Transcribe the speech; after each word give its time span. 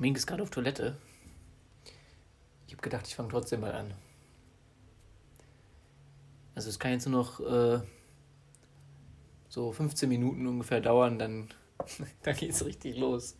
Mink 0.00 0.16
ist 0.16 0.26
gerade 0.26 0.42
auf 0.42 0.48
Toilette. 0.48 0.96
Ich 2.66 2.72
habe 2.72 2.80
gedacht, 2.80 3.06
ich 3.06 3.14
fange 3.14 3.28
trotzdem 3.28 3.60
mal 3.60 3.72
an. 3.72 3.92
Also 6.54 6.70
es 6.70 6.78
kann 6.78 6.92
jetzt 6.92 7.06
nur 7.06 7.20
noch 7.20 7.40
äh, 7.40 7.82
so 9.50 9.72
15 9.72 10.08
Minuten 10.08 10.46
ungefähr 10.46 10.80
dauern, 10.80 11.18
dann, 11.18 11.50
dann 12.22 12.34
geht 12.34 12.52
es 12.52 12.64
richtig 12.64 12.96
los. 12.96 13.36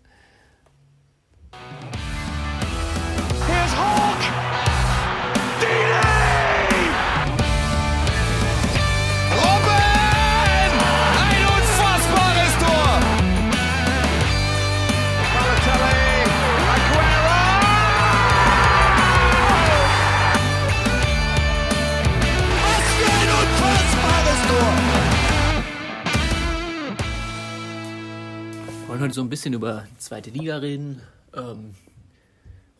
Wollen 29.00 29.09
heute 29.09 29.14
so 29.14 29.22
ein 29.22 29.31
bisschen 29.31 29.54
über 29.54 29.86
zweite 29.96 30.29
Liga 30.29 30.59
reden. 30.59 31.00
Ähm, 31.32 31.75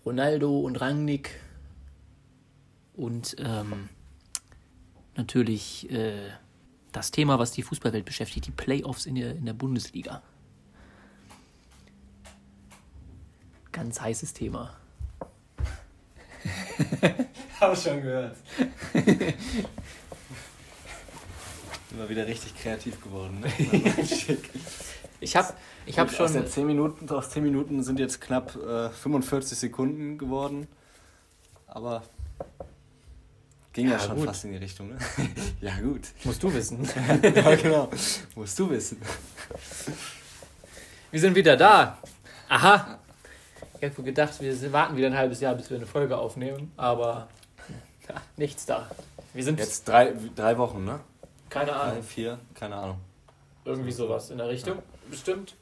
Ronaldo 0.05 0.61
und 0.61 0.78
Rangnick. 0.78 1.30
Und 2.95 3.37
ähm, 3.38 3.88
natürlich 5.16 5.91
äh, 5.91 6.28
das 6.92 7.11
Thema, 7.11 7.38
was 7.38 7.52
die 7.52 7.62
Fußballwelt 7.62 8.05
beschäftigt, 8.05 8.47
die 8.47 8.51
Playoffs 8.51 9.06
in 9.06 9.14
der, 9.14 9.30
in 9.30 9.47
der 9.47 9.55
Bundesliga. 9.55 10.23
Ganz 13.73 13.98
heißes 13.98 14.34
Thema. 14.34 14.77
Habe 17.61 17.75
schon 17.77 18.03
gehört. 18.03 18.37
Immer 21.92 22.09
wieder 22.11 22.27
richtig 22.27 22.55
kreativ 22.56 23.03
geworden. 23.03 23.41
Ne? 23.41 23.50
Ich 25.20 25.36
habe 25.36 25.52
ich 25.84 25.98
hab 25.98 26.10
schon. 26.10 26.26
Aus, 26.26 26.32
der 26.32 26.46
10 26.46 26.66
Minuten, 26.66 27.08
aus 27.10 27.30
10 27.30 27.42
Minuten 27.42 27.82
sind 27.82 27.98
jetzt 27.98 28.20
knapp 28.20 28.56
äh, 28.56 28.88
45 28.88 29.58
Sekunden 29.58 30.16
geworden. 30.16 30.66
Aber 31.66 32.02
ging 33.72 33.86
ja, 33.86 33.92
ja 33.92 33.98
schon 34.00 34.16
gut. 34.16 34.26
fast 34.26 34.44
in 34.44 34.52
die 34.52 34.56
Richtung. 34.56 34.88
Ne? 34.88 34.98
ja, 35.60 35.78
gut. 35.78 36.08
Musst 36.24 36.42
du 36.42 36.52
wissen. 36.52 36.88
ja, 37.22 37.54
genau. 37.54 37.91
Musst 38.34 38.58
du 38.58 38.70
wissen. 38.70 39.00
Wir 41.10 41.20
sind 41.20 41.34
wieder 41.34 41.56
da. 41.56 41.98
Aha. 42.48 42.98
Ich 43.74 43.82
hätte 43.82 44.02
gedacht, 44.02 44.41
wir 44.41 44.72
warten 44.72 44.96
wieder 44.96 45.08
ein 45.08 45.16
halbes 45.16 45.41
Jahr, 45.41 45.54
bis 45.54 45.70
wir 45.70 45.76
eine 45.76 45.86
Folge 45.86 46.16
aufnehmen. 46.16 46.72
Aber 46.76 47.28
ja, 48.08 48.14
nichts 48.36 48.66
da. 48.66 48.91
Wir 49.34 49.44
sind 49.44 49.58
jetzt 49.58 49.86
drei, 49.86 50.14
drei 50.34 50.56
Wochen, 50.58 50.84
ne? 50.84 51.00
Keine 51.48 51.74
Ahnung. 51.74 51.96
Drei, 51.96 52.02
vier, 52.02 52.38
keine 52.54 52.76
Ahnung. 52.76 52.98
Irgendwie 53.64 53.92
sowas 53.92 54.30
in 54.30 54.38
der 54.38 54.48
Richtung 54.48 54.82
bestimmt. 55.11 55.56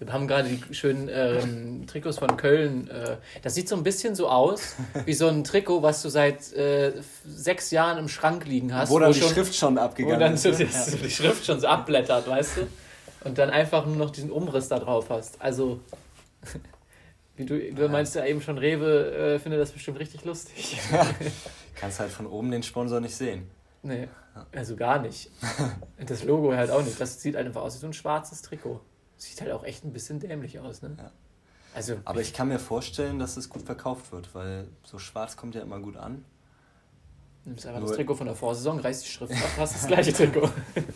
Wir 0.00 0.10
haben 0.14 0.26
gerade 0.26 0.48
die 0.48 0.74
schönen 0.74 1.10
ähm, 1.12 1.86
Trikots 1.86 2.18
von 2.18 2.38
Köln. 2.38 2.88
Äh, 2.88 3.18
das 3.42 3.54
sieht 3.54 3.68
so 3.68 3.76
ein 3.76 3.82
bisschen 3.82 4.14
so 4.14 4.30
aus, 4.30 4.76
wie 5.04 5.12
so 5.12 5.28
ein 5.28 5.44
Trikot, 5.44 5.82
was 5.82 6.00
du 6.00 6.08
seit 6.08 6.54
äh, 6.54 6.94
sechs 7.26 7.70
Jahren 7.70 7.98
im 7.98 8.08
Schrank 8.08 8.46
liegen 8.46 8.74
hast. 8.74 8.88
Wo 8.88 8.98
dann 8.98 9.10
wo 9.10 9.12
die 9.12 9.20
schon, 9.20 9.28
Schrift 9.28 9.54
schon 9.54 9.76
abgegangen 9.76 10.32
ist. 10.32 10.44
Wo 10.46 10.50
dann 10.50 10.56
so, 10.72 10.90
die, 10.96 11.02
die 11.02 11.10
Schrift 11.10 11.44
schon 11.44 11.60
so 11.60 11.66
abblättert, 11.66 12.26
weißt 12.26 12.56
du? 12.56 13.28
Und 13.28 13.36
dann 13.36 13.50
einfach 13.50 13.84
nur 13.84 13.96
noch 13.96 14.10
diesen 14.10 14.30
Umriss 14.30 14.68
da 14.68 14.78
drauf 14.78 15.10
hast. 15.10 15.40
Also, 15.42 15.80
wie 17.36 17.44
du, 17.44 17.58
du 17.58 17.88
meinst 17.90 18.14
ja 18.14 18.24
eben 18.24 18.40
schon, 18.40 18.56
Rewe 18.56 19.34
äh, 19.34 19.38
findet 19.38 19.60
das 19.60 19.70
bestimmt 19.70 19.98
richtig 19.98 20.24
lustig. 20.24 20.78
Kannst 21.74 22.00
halt 22.00 22.10
von 22.10 22.26
oben 22.26 22.50
den 22.50 22.62
Sponsor 22.62 23.00
nicht 23.00 23.14
sehen. 23.14 23.50
Nee, 23.82 24.08
also 24.52 24.76
gar 24.76 25.00
nicht. 25.00 25.30
Das 26.06 26.24
Logo 26.24 26.52
halt 26.54 26.70
auch 26.70 26.82
nicht. 26.82 26.98
Das 26.98 27.20
sieht 27.20 27.36
halt 27.36 27.46
einfach 27.46 27.60
aus 27.60 27.74
wie 27.74 27.80
so 27.80 27.86
ein 27.86 27.92
schwarzes 27.92 28.40
Trikot. 28.40 28.80
Sieht 29.18 29.40
halt 29.42 29.52
auch 29.52 29.64
echt 29.64 29.84
ein 29.84 29.92
bisschen 29.92 30.18
dämlich 30.18 30.58
aus, 30.58 30.80
ne? 30.80 30.94
Ja. 30.96 31.10
Also, 31.74 31.96
Aber 32.04 32.20
ich 32.20 32.32
kann 32.32 32.48
mir 32.48 32.58
vorstellen, 32.58 33.18
dass 33.18 33.36
es 33.36 33.48
gut 33.48 33.62
verkauft 33.62 34.12
wird, 34.12 34.34
weil 34.34 34.66
so 34.82 34.98
schwarz 34.98 35.36
kommt 35.36 35.54
ja 35.54 35.60
immer 35.60 35.78
gut 35.78 35.96
an. 35.96 36.24
Nimmst 37.44 37.66
einfach 37.66 37.80
Nur 37.80 37.88
das 37.88 37.96
Trikot 37.96 38.14
von 38.14 38.26
der 38.26 38.34
Vorsaison, 38.34 38.80
reißt 38.80 39.04
die 39.04 39.10
Schrift 39.10 39.32
ab, 39.32 39.50
hast 39.58 39.74
das 39.74 39.86
gleiche 39.86 40.12
Trikot. 40.12 40.48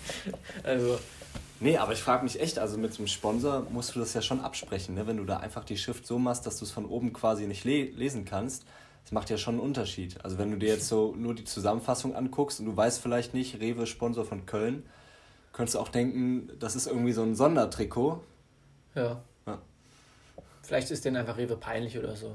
also. 0.62 0.98
Nee, 1.60 1.76
aber 1.76 1.92
ich 1.92 2.02
frage 2.02 2.24
mich 2.24 2.40
echt, 2.40 2.58
also 2.58 2.76
mit 2.76 2.98
dem 2.98 3.06
Sponsor 3.06 3.66
musst 3.70 3.94
du 3.94 4.00
das 4.00 4.12
ja 4.14 4.22
schon 4.22 4.40
absprechen, 4.40 4.94
ne? 4.94 5.06
wenn 5.06 5.18
du 5.18 5.24
da 5.24 5.36
einfach 5.36 5.64
die 5.64 5.76
Schrift 5.76 6.06
so 6.06 6.18
machst, 6.18 6.46
dass 6.46 6.58
du 6.58 6.64
es 6.64 6.72
von 6.72 6.86
oben 6.86 7.12
quasi 7.12 7.46
nicht 7.46 7.64
le 7.64 7.84
lesen 7.84 8.24
kannst 8.24 8.64
das 9.04 9.12
macht 9.12 9.28
ja 9.28 9.36
schon 9.36 9.54
einen 9.54 9.62
Unterschied. 9.62 10.22
Also 10.24 10.38
wenn 10.38 10.50
du 10.50 10.56
dir 10.56 10.70
jetzt 10.70 10.88
so 10.88 11.14
nur 11.16 11.34
die 11.34 11.44
Zusammenfassung 11.44 12.16
anguckst 12.16 12.58
und 12.60 12.66
du 12.66 12.76
weißt 12.76 13.00
vielleicht 13.00 13.34
nicht, 13.34 13.60
Rewe 13.60 13.86
Sponsor 13.86 14.24
von 14.24 14.46
Köln, 14.46 14.84
könntest 15.52 15.74
du 15.74 15.80
auch 15.80 15.88
denken, 15.88 16.50
das 16.58 16.74
ist 16.74 16.86
irgendwie 16.86 17.12
so 17.12 17.22
ein 17.22 17.34
Sondertrikot. 17.34 18.22
Ja. 18.94 19.22
ja. 19.46 19.58
Vielleicht 20.62 20.90
ist 20.90 21.04
denen 21.04 21.16
einfach 21.16 21.36
Rewe 21.36 21.56
peinlich 21.56 21.98
oder 21.98 22.16
so. 22.16 22.34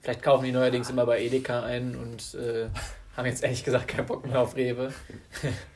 Vielleicht 0.00 0.22
kaufen 0.22 0.44
die 0.44 0.52
neuerdings 0.52 0.90
immer 0.90 1.06
bei 1.06 1.22
Edeka 1.22 1.62
ein 1.62 1.96
und 1.96 2.34
äh, 2.34 2.68
haben 3.16 3.26
jetzt 3.26 3.42
ehrlich 3.42 3.64
gesagt 3.64 3.88
keinen 3.88 4.06
Bock 4.06 4.26
mehr 4.26 4.40
auf 4.40 4.54
Rewe. 4.54 4.92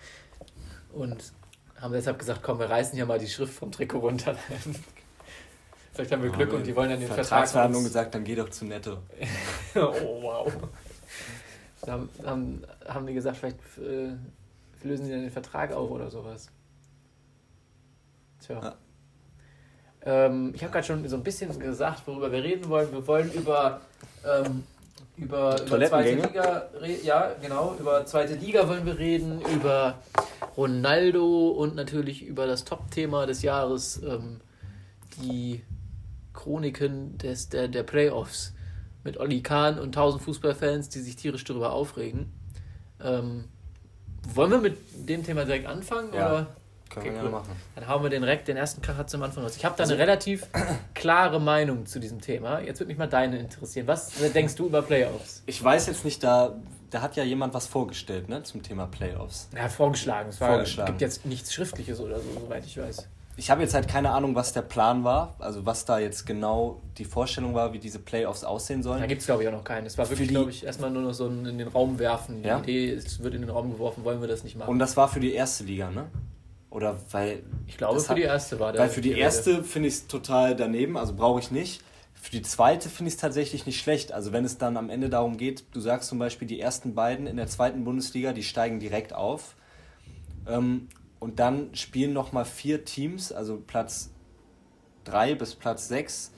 und 0.92 1.32
haben 1.80 1.92
deshalb 1.92 2.18
gesagt, 2.18 2.42
komm, 2.42 2.58
wir 2.58 2.68
reißen 2.68 2.94
hier 2.94 3.06
mal 3.06 3.18
die 3.18 3.28
Schrift 3.28 3.54
vom 3.54 3.72
Trikot 3.72 4.00
runter. 4.00 4.36
Vielleicht 5.96 6.12
haben 6.12 6.22
wir 6.22 6.30
Glück 6.30 6.52
und 6.52 6.66
die 6.66 6.76
wollen 6.76 6.90
dann 6.90 7.00
den 7.00 7.08
Vertragsverhandlungen 7.08 7.86
gesagt, 7.86 8.14
dann 8.14 8.22
geh 8.22 8.34
doch 8.34 8.50
zu 8.50 8.66
Netto. 8.66 8.98
oh, 9.74 10.20
wow. 10.20 10.52
Dann 11.80 12.10
haben, 12.22 12.62
haben 12.86 13.06
die 13.06 13.14
gesagt, 13.14 13.38
vielleicht 13.38 13.56
äh, 13.78 14.12
lösen 14.86 15.06
sie 15.06 15.12
dann 15.12 15.22
den 15.22 15.30
Vertrag 15.30 15.72
auf 15.72 15.90
oder 15.90 16.10
sowas. 16.10 16.50
Tja. 18.44 18.60
Ja. 18.60 18.74
Ähm, 20.26 20.52
ich 20.54 20.62
habe 20.62 20.70
gerade 20.70 20.86
schon 20.86 21.08
so 21.08 21.16
ein 21.16 21.22
bisschen 21.22 21.58
gesagt, 21.58 22.06
worüber 22.06 22.30
wir 22.30 22.42
reden 22.42 22.68
wollen. 22.68 22.92
Wir 22.92 23.06
wollen 23.06 23.32
über, 23.32 23.80
ähm, 24.22 24.64
über, 25.16 25.58
über 25.62 25.86
zweite 25.86 26.14
Liga 26.14 26.68
ja, 27.02 27.32
genau, 27.40 27.74
über 27.80 28.04
zweite 28.04 28.34
Liga 28.34 28.68
wollen 28.68 28.84
wir 28.84 28.98
reden, 28.98 29.40
über 29.40 29.94
Ronaldo 30.58 31.48
und 31.52 31.74
natürlich 31.74 32.22
über 32.22 32.46
das 32.46 32.64
Top-Thema 32.64 33.24
des 33.24 33.40
Jahres, 33.40 34.02
ähm, 34.02 34.42
die 35.22 35.64
Chroniken 36.36 37.18
des, 37.18 37.48
der, 37.48 37.66
der 37.66 37.82
Playoffs 37.82 38.54
mit 39.02 39.18
Olli 39.18 39.42
Kahn 39.42 39.78
und 39.78 39.94
tausend 39.94 40.22
Fußballfans, 40.22 40.88
die 40.90 41.00
sich 41.00 41.16
tierisch 41.16 41.44
darüber 41.44 41.72
aufregen. 41.72 42.32
Ähm, 43.02 43.44
wollen 44.34 44.50
wir 44.50 44.58
mit 44.58 44.76
dem 45.08 45.24
Thema 45.24 45.44
direkt 45.44 45.66
anfangen? 45.66 46.12
Ja, 46.14 46.30
oder? 46.30 46.46
können 46.90 47.06
okay, 47.06 47.16
wir 47.16 47.24
cool. 47.24 47.30
machen. 47.30 47.56
Dann 47.74 47.88
hauen 47.88 48.02
wir 48.02 48.10
den, 48.10 48.22
direkt, 48.22 48.48
den 48.48 48.56
ersten 48.56 48.80
Kracher 48.82 49.06
zum 49.06 49.22
Anfang 49.22 49.44
raus. 49.44 49.56
Ich 49.56 49.64
habe 49.64 49.74
da 49.76 49.84
eine 49.84 49.92
also- 49.92 50.02
relativ 50.02 50.46
klare 50.94 51.40
Meinung 51.40 51.86
zu 51.86 51.98
diesem 51.98 52.20
Thema. 52.20 52.60
Jetzt 52.60 52.80
würde 52.80 52.88
mich 52.88 52.98
mal 52.98 53.08
deine 53.08 53.38
interessieren. 53.38 53.86
Was 53.86 54.12
denkst 54.32 54.54
du 54.54 54.66
über 54.66 54.82
Playoffs? 54.82 55.42
Ich 55.46 55.62
weiß 55.62 55.86
jetzt 55.86 56.04
nicht, 56.04 56.22
da, 56.22 56.54
da 56.90 57.02
hat 57.02 57.16
ja 57.16 57.24
jemand 57.24 57.54
was 57.54 57.66
vorgestellt 57.66 58.28
ne, 58.28 58.42
zum 58.42 58.62
Thema 58.62 58.86
Playoffs. 58.86 59.48
Ja, 59.54 59.68
vorgeschlagen. 59.68 60.30
Es 60.30 60.40
war, 60.40 60.50
vorgeschlagen. 60.50 60.92
gibt 60.92 61.00
jetzt 61.00 61.26
nichts 61.26 61.52
Schriftliches 61.52 62.00
oder 62.00 62.18
so, 62.20 62.28
soweit 62.40 62.64
ich 62.64 62.78
weiß 62.78 63.08
ich 63.38 63.50
habe 63.50 63.62
jetzt 63.62 63.74
halt 63.74 63.86
keine 63.86 64.12
Ahnung, 64.12 64.34
was 64.34 64.54
der 64.54 64.62
Plan 64.62 65.04
war, 65.04 65.36
also 65.38 65.66
was 65.66 65.84
da 65.84 65.98
jetzt 65.98 66.24
genau 66.24 66.80
die 66.96 67.04
Vorstellung 67.04 67.54
war, 67.54 67.74
wie 67.74 67.78
diese 67.78 67.98
Playoffs 67.98 68.44
aussehen 68.44 68.82
sollen. 68.82 69.00
Da 69.00 69.06
gibt 69.06 69.20
es, 69.20 69.26
glaube 69.26 69.42
ich, 69.42 69.48
auch 69.48 69.52
noch 69.52 69.64
keinen. 69.64 69.86
Es 69.86 69.98
war 69.98 70.08
wirklich, 70.08 70.28
glaube 70.28 70.50
ich, 70.50 70.64
erstmal 70.64 70.90
nur 70.90 71.02
noch 71.02 71.12
so 71.12 71.26
ein 71.26 71.44
in 71.44 71.58
den 71.58 71.68
Raum 71.68 71.98
werfen. 71.98 72.42
Die 72.42 72.48
ja? 72.48 72.60
Idee, 72.60 72.92
es 72.92 73.22
wird 73.22 73.34
in 73.34 73.42
den 73.42 73.50
Raum 73.50 73.70
geworfen, 73.70 74.04
wollen 74.04 74.22
wir 74.22 74.28
das 74.28 74.42
nicht 74.42 74.56
machen. 74.56 74.70
Und 74.70 74.78
das 74.78 74.96
war 74.96 75.08
für 75.08 75.20
die 75.20 75.34
erste 75.34 75.64
Liga, 75.64 75.90
ne? 75.90 76.06
Oder 76.70 76.96
weil. 77.10 77.42
Ich 77.66 77.76
glaube, 77.76 78.00
für 78.00 78.08
hat, 78.08 78.16
die 78.16 78.22
erste 78.22 78.58
war 78.58 78.72
der. 78.72 78.80
Weil 78.80 78.88
für 78.88 79.02
die, 79.02 79.12
die 79.12 79.20
erste 79.20 79.62
finde 79.62 79.88
ich 79.88 79.94
es 79.94 80.06
total 80.06 80.56
daneben, 80.56 80.96
also 80.96 81.14
brauche 81.14 81.40
ich 81.40 81.50
nicht. 81.50 81.82
Für 82.14 82.30
die 82.30 82.42
zweite 82.42 82.88
finde 82.88 83.08
ich 83.08 83.14
es 83.14 83.20
tatsächlich 83.20 83.66
nicht 83.66 83.80
schlecht. 83.80 84.12
Also 84.12 84.32
wenn 84.32 84.44
es 84.46 84.56
dann 84.56 84.78
am 84.78 84.88
Ende 84.88 85.10
darum 85.10 85.36
geht, 85.36 85.64
du 85.72 85.80
sagst 85.80 86.08
zum 86.08 86.18
Beispiel, 86.18 86.48
die 86.48 86.58
ersten 86.58 86.94
beiden 86.94 87.26
in 87.26 87.36
der 87.36 87.46
zweiten 87.46 87.84
Bundesliga, 87.84 88.32
die 88.32 88.42
steigen 88.42 88.80
direkt 88.80 89.12
auf. 89.12 89.54
Ähm, 90.48 90.88
und 91.18 91.38
dann 91.38 91.74
spielen 91.74 92.12
nochmal 92.12 92.44
vier 92.44 92.84
Teams, 92.84 93.32
also 93.32 93.62
Platz 93.66 94.10
3 95.04 95.34
bis 95.34 95.54
Platz 95.54 95.88
6, 95.88 96.32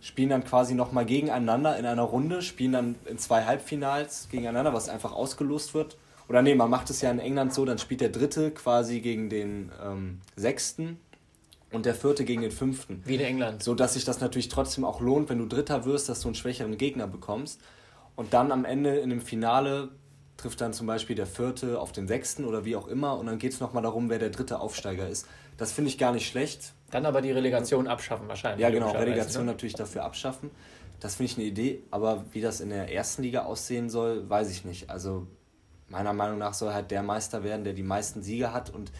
spielen 0.00 0.30
dann 0.30 0.44
quasi 0.44 0.74
nochmal 0.74 1.04
gegeneinander 1.04 1.78
in 1.78 1.86
einer 1.86 2.02
Runde, 2.02 2.42
spielen 2.42 2.72
dann 2.72 2.94
in 3.06 3.18
zwei 3.18 3.44
Halbfinals 3.44 4.28
gegeneinander, 4.30 4.72
was 4.72 4.88
einfach 4.88 5.12
ausgelost 5.12 5.74
wird. 5.74 5.96
Oder 6.28 6.42
nee, 6.42 6.54
man 6.54 6.70
macht 6.70 6.90
es 6.90 7.02
ja 7.02 7.10
in 7.10 7.18
England 7.18 7.54
so, 7.54 7.64
dann 7.64 7.78
spielt 7.78 8.00
der 8.00 8.08
Dritte 8.08 8.50
quasi 8.50 9.00
gegen 9.00 9.28
den 9.28 9.70
ähm, 9.84 10.20
Sechsten 10.34 10.98
und 11.72 11.86
der 11.86 11.94
Vierte 11.94 12.24
gegen 12.24 12.42
den 12.42 12.50
Fünften. 12.50 13.02
Wie 13.04 13.16
in 13.16 13.20
England. 13.20 13.62
So 13.62 13.74
dass 13.74 13.94
sich 13.94 14.04
das 14.04 14.20
natürlich 14.20 14.48
trotzdem 14.48 14.84
auch 14.84 15.00
lohnt, 15.00 15.28
wenn 15.28 15.38
du 15.38 15.46
Dritter 15.46 15.84
wirst, 15.84 16.08
dass 16.08 16.20
du 16.20 16.28
einen 16.28 16.34
schwächeren 16.34 16.78
Gegner 16.78 17.06
bekommst. 17.06 17.60
Und 18.14 18.32
dann 18.32 18.50
am 18.50 18.64
Ende 18.64 18.96
in 18.96 19.10
dem 19.10 19.20
Finale 19.20 19.90
trifft 20.36 20.60
dann 20.60 20.72
zum 20.72 20.86
Beispiel 20.86 21.16
der 21.16 21.26
Vierte 21.26 21.80
auf 21.80 21.92
den 21.92 22.08
Sechsten 22.08 22.44
oder 22.44 22.64
wie 22.64 22.76
auch 22.76 22.88
immer 22.88 23.18
und 23.18 23.26
dann 23.26 23.38
geht 23.38 23.52
es 23.52 23.60
nochmal 23.60 23.82
darum, 23.82 24.10
wer 24.10 24.18
der 24.18 24.30
dritte 24.30 24.60
Aufsteiger 24.60 25.08
ist. 25.08 25.26
Das 25.56 25.72
finde 25.72 25.90
ich 25.90 25.98
gar 25.98 26.12
nicht 26.12 26.28
schlecht. 26.28 26.74
Dann 26.90 27.06
aber 27.06 27.22
die 27.22 27.32
Relegation 27.32 27.88
abschaffen 27.88 28.28
wahrscheinlich. 28.28 28.60
Ja, 28.60 28.70
genau, 28.70 28.92
Relegation 28.92 29.46
ne? 29.46 29.52
natürlich 29.52 29.74
dafür 29.74 30.04
abschaffen. 30.04 30.50
Das 31.00 31.16
finde 31.16 31.32
ich 31.32 31.38
eine 31.38 31.46
Idee, 31.46 31.82
aber 31.90 32.24
wie 32.32 32.40
das 32.40 32.60
in 32.60 32.70
der 32.70 32.92
ersten 32.92 33.22
Liga 33.22 33.44
aussehen 33.44 33.90
soll, 33.90 34.28
weiß 34.28 34.50
ich 34.50 34.64
nicht. 34.64 34.90
Also 34.90 35.26
meiner 35.88 36.12
Meinung 36.12 36.38
nach 36.38 36.54
soll 36.54 36.72
halt 36.72 36.90
der 36.90 37.02
Meister 37.02 37.42
werden, 37.42 37.64
der 37.64 37.72
die 37.72 37.82
meisten 37.82 38.22
Siege 38.22 38.52
hat 38.52 38.70
und 38.70 38.92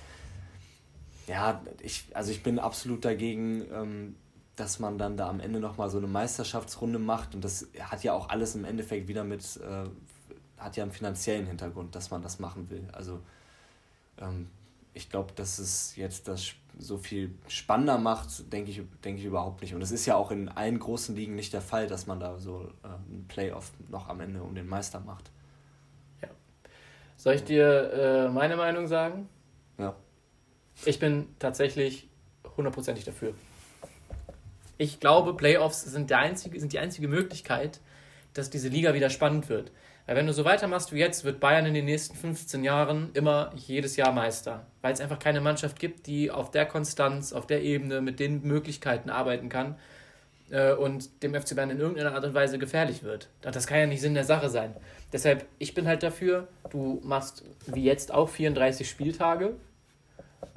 ja, 1.27 1.61
ich, 1.83 2.05
also 2.15 2.31
ich 2.31 2.43
bin 2.43 2.59
absolut 2.59 3.05
dagegen, 3.05 3.65
ähm, 3.73 4.17
dass 4.55 4.79
man 4.79 4.97
dann 4.97 5.17
da 5.17 5.29
am 5.29 5.41
Ende 5.41 5.61
nochmal 5.61 5.91
so 5.91 5.99
eine 5.99 6.07
Meisterschaftsrunde 6.07 6.99
macht. 6.99 7.35
Und 7.35 7.45
das 7.45 7.69
hat 7.79 8.03
ja 8.05 8.15
auch 8.15 8.31
alles 8.31 8.55
im 8.55 8.65
Endeffekt 8.65 9.07
wieder 9.07 9.23
mit, 9.23 9.43
äh, 9.57 9.89
hat 10.67 10.77
ja 10.77 10.83
einen 10.83 10.93
finanziellen 10.93 11.47
Hintergrund, 11.47 11.95
dass 11.95 12.11
man 12.11 12.23
das 12.23 12.39
machen 12.39 12.69
will. 12.69 12.87
Also 12.93 13.21
ähm, 14.19 14.49
ich 14.93 15.09
glaube, 15.09 15.33
dass 15.35 15.59
es 15.59 15.97
jetzt 15.97 16.29
das 16.29 16.53
so 16.79 16.99
viel 16.99 17.35
spannender 17.49 17.99
macht, 17.99 18.53
denke 18.53 18.71
ich, 18.71 18.83
denke 19.05 19.21
ich 19.21 19.27
überhaupt 19.27 19.63
nicht. 19.63 19.75
Und 19.75 19.83
es 19.83 19.91
ist 19.91 20.07
ja 20.07 20.17
auch 20.17 20.31
in 20.31 20.49
allen 20.49 20.79
großen 20.79 21.15
Ligen 21.15 21.35
nicht 21.35 21.53
der 21.53 21.63
Fall, 21.63 21.87
dass 21.87 22.07
man 22.07 22.21
da 22.21 22.39
so 22.39 22.71
äh, 22.83 22.89
ein 22.89 23.25
Playoff 23.29 23.73
noch 23.89 24.09
am 24.09 24.21
Ende 24.21 24.43
um 24.43 24.55
den 24.55 24.67
Meister 24.67 25.01
macht. 25.01 25.31
Ja. 26.21 26.29
Soll 27.17 27.35
ich 27.35 27.45
dir 27.45 27.93
äh, 27.93 28.29
meine 28.29 28.57
Meinung 28.57 28.87
sagen? 28.87 29.29
Ja. 29.79 29.95
Ich 30.85 30.99
bin 30.99 31.29
tatsächlich 31.39 32.09
hundertprozentig 32.57 33.05
dafür. 33.05 33.35
Ich 34.79 35.01
glaube, 35.01 35.35
Playoffs 35.35 35.83
sind, 35.85 36.11
der 36.11 36.19
einzige, 36.19 36.61
sind 36.61 36.73
die 36.73 36.79
einzige 36.79 37.09
Möglichkeit, 37.09 37.81
dass 38.35 38.51
diese 38.51 38.69
Liga 38.69 38.93
wieder 38.93 39.09
spannend 39.09 39.49
wird. 39.49 39.73
Weil 40.07 40.17
wenn 40.17 40.27
du 40.27 40.33
so 40.33 40.45
weitermachst 40.45 40.93
wie 40.93 40.99
jetzt, 40.99 41.25
wird 41.25 41.41
Bayern 41.41 41.67
in 41.67 41.75
den 41.75 41.85
nächsten 41.85 42.17
15 42.17 42.63
Jahren 42.63 43.11
immer 43.15 43.53
jedes 43.57 43.97
Jahr 43.97 44.13
Meister. 44.13 44.65
Weil 44.81 44.93
es 44.93 45.01
einfach 45.01 45.19
keine 45.19 45.41
Mannschaft 45.41 45.81
gibt, 45.81 46.07
die 46.07 46.31
auf 46.31 46.53
der 46.53 46.65
Konstanz, 46.65 47.33
auf 47.33 47.47
der 47.47 47.63
Ebene, 47.63 48.01
mit 48.01 48.21
den 48.21 48.43
Möglichkeiten 48.43 49.11
arbeiten 49.11 49.49
kann 49.49 49.75
äh, 50.51 50.73
und 50.73 51.23
dem 51.25 51.35
FC 51.35 51.57
Bayern 51.57 51.71
in 51.71 51.81
irgendeiner 51.81 52.15
Art 52.15 52.25
und 52.25 52.35
Weise 52.35 52.59
gefährlich 52.59 53.03
wird. 53.03 53.29
Das 53.41 53.67
kann 53.67 53.79
ja 53.79 53.87
nicht 53.87 54.01
Sinn 54.01 54.15
der 54.15 54.25
Sache 54.25 54.49
sein. 54.49 54.75
Deshalb, 55.13 55.45
ich 55.59 55.75
bin 55.75 55.89
halt 55.89 56.05
dafür, 56.05 56.47
du 56.71 57.01
machst 57.03 57.45
wie 57.67 57.83
jetzt 57.83 58.13
auch 58.13 58.29
34 58.29 58.89
Spieltage 58.89 59.55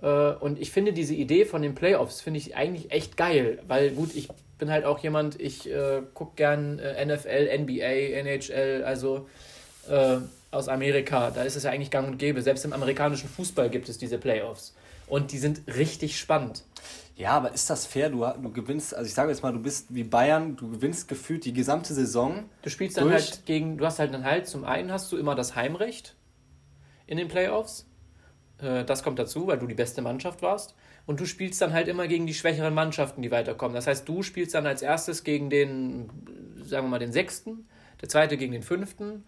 und 0.02 0.60
ich 0.60 0.72
finde 0.72 0.94
diese 0.94 1.14
Idee 1.14 1.46
von 1.46 1.62
den 1.62 1.76
Playoffs, 1.76 2.22
finde 2.22 2.40
ich 2.40 2.56
eigentlich 2.56 2.92
echt 2.92 3.18
geil, 3.18 3.60
weil 3.68 3.92
gut, 3.92 4.16
ich 4.16 4.30
bin 4.60 4.70
halt 4.70 4.86
auch 4.86 5.00
jemand, 5.00 5.40
ich 5.40 5.70
äh, 5.70 6.02
gucke 6.14 6.34
gern 6.36 6.80
äh, 6.80 7.06
NFL, 7.06 7.50
NBA, 7.60 8.20
NHL, 8.20 8.84
also 8.86 9.28
äh, 9.90 10.18
aus 10.52 10.68
Amerika, 10.68 11.32
da 11.32 11.44
ist 11.44 11.56
es 11.56 11.64
ja 11.64 11.72
eigentlich 11.72 11.92
gang 11.92 12.08
und 12.08 12.18
gäbe. 12.18 12.42
Selbst 12.42 12.66
im 12.66 12.74
amerikanischen 12.74 13.30
Fußball 13.30 13.70
gibt 13.70 13.90
es 13.90 13.98
diese 13.98 14.18
Playoffs. 14.18 14.76
Und 15.08 15.32
die 15.32 15.38
sind 15.38 15.62
richtig 15.68 16.20
spannend. 16.20 16.64
Ja, 17.16 17.32
aber 17.32 17.54
ist 17.54 17.70
das 17.70 17.86
fair? 17.86 18.10
Du, 18.10 18.26
du 18.42 18.52
gewinnst, 18.52 18.96
also 18.96 19.08
ich 19.08 19.14
sage 19.14 19.30
jetzt 19.32 19.44
mal, 19.44 19.52
du 19.52 19.60
bist 19.60 19.88
wie 19.90 20.04
Bayern, 20.04 20.56
du 20.56 20.70
gewinnst 20.70 21.08
gefühlt 21.08 21.46
die 21.46 21.54
gesamte 21.54 21.94
Saison. 21.94 22.46
Du 22.62 22.70
spielst 22.70 22.98
dann 22.98 23.12
halt 23.12 23.46
gegen, 23.46 23.78
du 23.78 23.86
hast 23.86 24.00
halt 24.00 24.14
dann 24.14 24.24
halt, 24.24 24.48
zum 24.48 24.64
einen 24.64 24.92
hast 24.92 25.12
du 25.12 25.18
immer 25.18 25.36
das 25.36 25.56
Heimrecht 25.56 26.16
in 27.08 27.18
den 27.18 27.28
Playoffs. 27.28 27.89
Äh, 28.62 28.84
das 28.86 29.04
kommt 29.04 29.20
dazu, 29.20 29.48
weil 29.48 29.60
du 29.60 29.68
die 29.68 29.76
beste 29.76 30.02
Mannschaft 30.02 30.42
warst. 30.42 30.76
Und 31.06 31.20
du 31.20 31.26
spielst 31.26 31.62
dann 31.62 31.74
halt 31.74 31.88
immer 31.88 32.08
gegen 32.08 32.28
die 32.28 32.34
schwächeren 32.34 32.74
Mannschaften, 32.74 33.22
die 33.22 33.32
weiterkommen. 33.32 33.76
Das 33.76 33.88
heißt, 33.88 34.08
du 34.08 34.22
spielst 34.22 34.54
dann 34.54 34.66
als 34.66 34.82
erstes 34.82 35.24
gegen 35.24 35.50
den, 35.50 36.10
sagen 36.64 36.86
wir 36.86 36.90
mal, 36.90 37.00
den 37.00 37.12
sechsten, 37.12 37.68
der 38.02 38.10
zweite 38.10 38.38
gegen 38.38 38.52
den 38.52 38.64
fünften, 38.64 39.24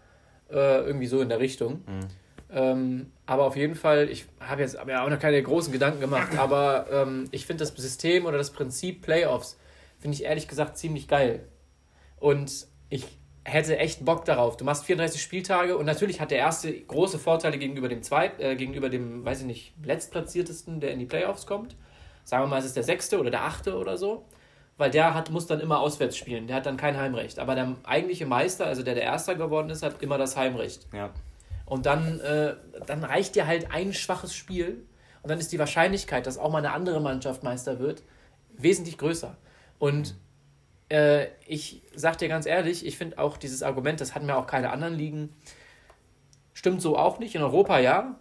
äh, 0.49 0.85
irgendwie 0.85 1.07
so 1.07 1.21
in 1.21 1.29
der 1.29 1.39
Richtung. 1.39 1.83
Mhm. 1.87 2.07
Ähm, 2.53 3.11
aber 3.25 3.45
auf 3.45 3.55
jeden 3.55 3.75
Fall, 3.75 4.09
ich 4.09 4.25
habe 4.39 4.61
jetzt 4.61 4.77
hab 4.77 4.89
ja 4.89 5.05
auch 5.05 5.09
noch 5.09 5.19
keine 5.19 5.41
großen 5.41 5.71
Gedanken 5.71 6.01
gemacht, 6.01 6.29
aber 6.37 6.87
ähm, 6.91 7.29
ich 7.31 7.45
finde 7.45 7.63
das 7.63 7.69
System 7.75 8.25
oder 8.25 8.37
das 8.37 8.51
Prinzip 8.51 9.01
Playoffs, 9.01 9.57
finde 9.99 10.15
ich 10.15 10.23
ehrlich 10.23 10.47
gesagt 10.47 10.77
ziemlich 10.77 11.07
geil. 11.07 11.45
Und 12.19 12.67
ich 12.89 13.20
hätte 13.43 13.77
echt 13.77 14.05
Bock 14.05 14.25
darauf. 14.25 14.57
Du 14.57 14.65
machst 14.65 14.85
34 14.85 15.21
Spieltage 15.21 15.77
und 15.77 15.85
natürlich 15.85 16.21
hat 16.21 16.31
der 16.31 16.37
erste 16.37 16.71
große 16.73 17.19
Vorteile 17.19 17.57
gegenüber 17.57 17.89
dem 17.89 18.03
zweiten, 18.03 18.41
äh, 18.41 18.55
gegenüber 18.55 18.89
dem, 18.89 19.25
weiß 19.25 19.41
ich 19.41 19.45
nicht, 19.45 19.73
letztplatziertesten, 19.83 20.79
der 20.79 20.91
in 20.91 20.99
die 20.99 21.05
Playoffs 21.05 21.45
kommt. 21.45 21.75
Sagen 22.23 22.43
wir 22.43 22.47
mal, 22.47 22.59
es 22.59 22.65
ist 22.65 22.75
der 22.75 22.83
sechste 22.83 23.19
oder 23.19 23.31
der 23.31 23.43
achte 23.43 23.77
oder 23.77 23.97
so. 23.97 24.25
Weil 24.77 24.91
der 24.91 25.13
hat, 25.13 25.29
muss 25.29 25.47
dann 25.47 25.59
immer 25.59 25.79
auswärts 25.79 26.17
spielen. 26.17 26.47
Der 26.47 26.55
hat 26.55 26.65
dann 26.65 26.77
kein 26.77 26.97
Heimrecht. 26.97 27.39
Aber 27.39 27.55
der 27.55 27.75
eigentliche 27.83 28.25
Meister, 28.25 28.65
also 28.65 28.83
der, 28.83 28.95
der 28.95 29.03
Erster 29.03 29.35
geworden 29.35 29.69
ist, 29.69 29.83
hat 29.83 30.01
immer 30.01 30.17
das 30.17 30.37
Heimrecht. 30.37 30.87
Ja. 30.93 31.11
Und 31.65 31.85
dann, 31.85 32.19
äh, 32.19 32.55
dann 32.85 33.03
reicht 33.03 33.35
dir 33.35 33.47
halt 33.47 33.71
ein 33.71 33.93
schwaches 33.93 34.33
Spiel 34.33 34.85
und 35.23 35.29
dann 35.29 35.39
ist 35.39 35.51
die 35.51 35.59
Wahrscheinlichkeit, 35.59 36.25
dass 36.25 36.37
auch 36.37 36.51
mal 36.51 36.59
eine 36.59 36.73
andere 36.73 36.99
Mannschaft 36.99 37.43
Meister 37.43 37.79
wird, 37.79 38.03
wesentlich 38.57 38.97
größer. 38.97 39.37
Und 39.77 40.15
äh, 40.91 41.27
ich 41.47 41.81
sag 41.95 42.17
dir 42.17 42.27
ganz 42.27 42.45
ehrlich, 42.45 42.85
ich 42.85 42.97
finde 42.97 43.17
auch 43.17 43.37
dieses 43.37 43.63
Argument, 43.63 44.01
das 44.01 44.13
hatten 44.13 44.27
wir 44.27 44.37
auch 44.37 44.47
keine 44.47 44.71
anderen 44.71 44.95
Ligen, 44.95 45.29
stimmt 46.53 46.81
so 46.81 46.97
auch 46.97 47.19
nicht. 47.19 47.33
In 47.35 47.41
Europa 47.41 47.79
ja, 47.79 48.15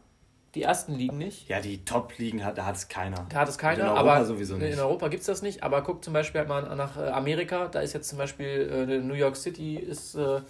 die 0.55 0.63
ersten 0.63 0.95
Ligen 0.95 1.19
nicht. 1.19 1.49
Ja, 1.49 1.61
die 1.61 1.85
Top-Ligen 1.85 2.45
hat, 2.45 2.59
da 2.59 2.67
hat 2.67 2.77
es 2.77 2.89
keiner. 2.89 3.27
Da 3.29 3.41
hat 3.41 3.49
es 3.49 3.59
keiner, 3.59 3.83
in 3.83 3.89
Europa 3.89 4.01
aber 4.01 4.25
sowieso 4.25 4.57
nicht. 4.57 4.73
in 4.73 4.79
Europa 4.79 5.09
gibt 5.09 5.21
es 5.21 5.27
das 5.27 5.43
nicht. 5.43 5.63
Aber 5.63 5.83
guck 5.83 6.05
zum 6.05 6.13
Beispiel 6.13 6.41
halt 6.41 6.49
mal 6.49 6.63
nach 6.77 6.97
äh, 6.97 7.09
Amerika, 7.09 7.67
da 7.69 7.81
ist 7.81 7.93
jetzt 7.93 8.09
zum 8.09 8.19
Beispiel 8.19 8.89
äh, 8.89 8.99
New 8.99 9.15
York 9.15 9.37
City, 9.37 9.77
ist, 9.77 10.15
äh, 10.15 10.41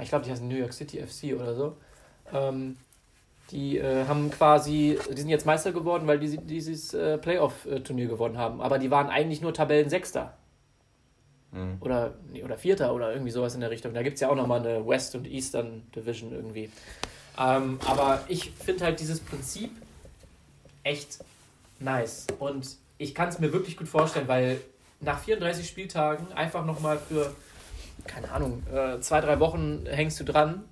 ich 0.00 0.08
glaube, 0.08 0.24
die 0.24 0.30
heißen 0.30 0.46
New 0.46 0.56
York 0.56 0.72
City 0.72 1.00
FC 1.00 1.34
oder 1.40 1.54
so. 1.54 1.76
Ähm, 2.32 2.76
die 3.50 3.78
äh, 3.78 4.06
haben 4.06 4.30
quasi, 4.30 4.98
die 5.10 5.20
sind 5.20 5.28
jetzt 5.28 5.44
Meister 5.44 5.72
geworden, 5.72 6.06
weil 6.06 6.18
die 6.18 6.38
dieses 6.38 6.94
äh, 6.94 7.18
Playoff-Turnier 7.18 8.08
gewonnen 8.08 8.38
haben. 8.38 8.60
Aber 8.60 8.78
die 8.78 8.90
waren 8.90 9.10
eigentlich 9.10 9.42
nur 9.42 9.52
Tabellensechster. 9.52 10.34
Mhm. 11.52 11.76
Oder, 11.80 12.14
oder 12.42 12.56
Vierter 12.56 12.94
oder 12.94 13.12
irgendwie 13.12 13.30
sowas 13.30 13.54
in 13.54 13.60
der 13.60 13.70
Richtung. 13.70 13.94
Da 13.94 14.02
gibt 14.02 14.14
es 14.14 14.20
ja 14.20 14.30
auch 14.30 14.34
nochmal 14.34 14.60
eine 14.60 14.86
West- 14.86 15.14
und 15.14 15.26
Eastern 15.26 15.82
Division 15.94 16.32
irgendwie. 16.32 16.70
Ähm, 17.38 17.78
aber 17.86 18.24
ich 18.28 18.50
finde 18.50 18.84
halt 18.84 19.00
dieses 19.00 19.20
Prinzip 19.20 19.70
echt 20.82 21.18
nice. 21.78 22.26
Und 22.38 22.76
ich 22.98 23.14
kann 23.14 23.28
es 23.28 23.38
mir 23.38 23.52
wirklich 23.52 23.76
gut 23.76 23.88
vorstellen, 23.88 24.28
weil 24.28 24.60
nach 25.00 25.18
34 25.20 25.66
Spieltagen 25.66 26.32
einfach 26.32 26.64
nochmal 26.64 26.98
für, 26.98 27.34
keine 28.06 28.30
Ahnung, 28.30 28.62
äh, 28.72 29.00
zwei, 29.00 29.20
drei 29.20 29.38
Wochen 29.40 29.84
hängst 29.86 30.20
du 30.20 30.24
dran. 30.24 30.64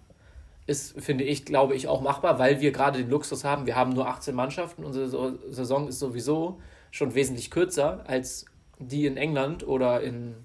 Ist, 0.66 1.00
finde 1.00 1.24
ich, 1.24 1.44
glaube 1.44 1.74
ich, 1.74 1.88
auch 1.88 2.00
machbar, 2.00 2.38
weil 2.38 2.60
wir 2.60 2.70
gerade 2.70 2.98
den 2.98 3.10
Luxus 3.10 3.44
haben. 3.44 3.66
Wir 3.66 3.74
haben 3.74 3.92
nur 3.92 4.06
18 4.06 4.34
Mannschaften. 4.34 4.84
Unsere 4.84 5.36
Saison 5.50 5.88
ist 5.88 5.98
sowieso 5.98 6.60
schon 6.92 7.14
wesentlich 7.14 7.50
kürzer 7.50 8.04
als 8.06 8.44
die 8.78 9.06
in 9.06 9.16
England 9.16 9.66
oder 9.66 10.00
in 10.00 10.36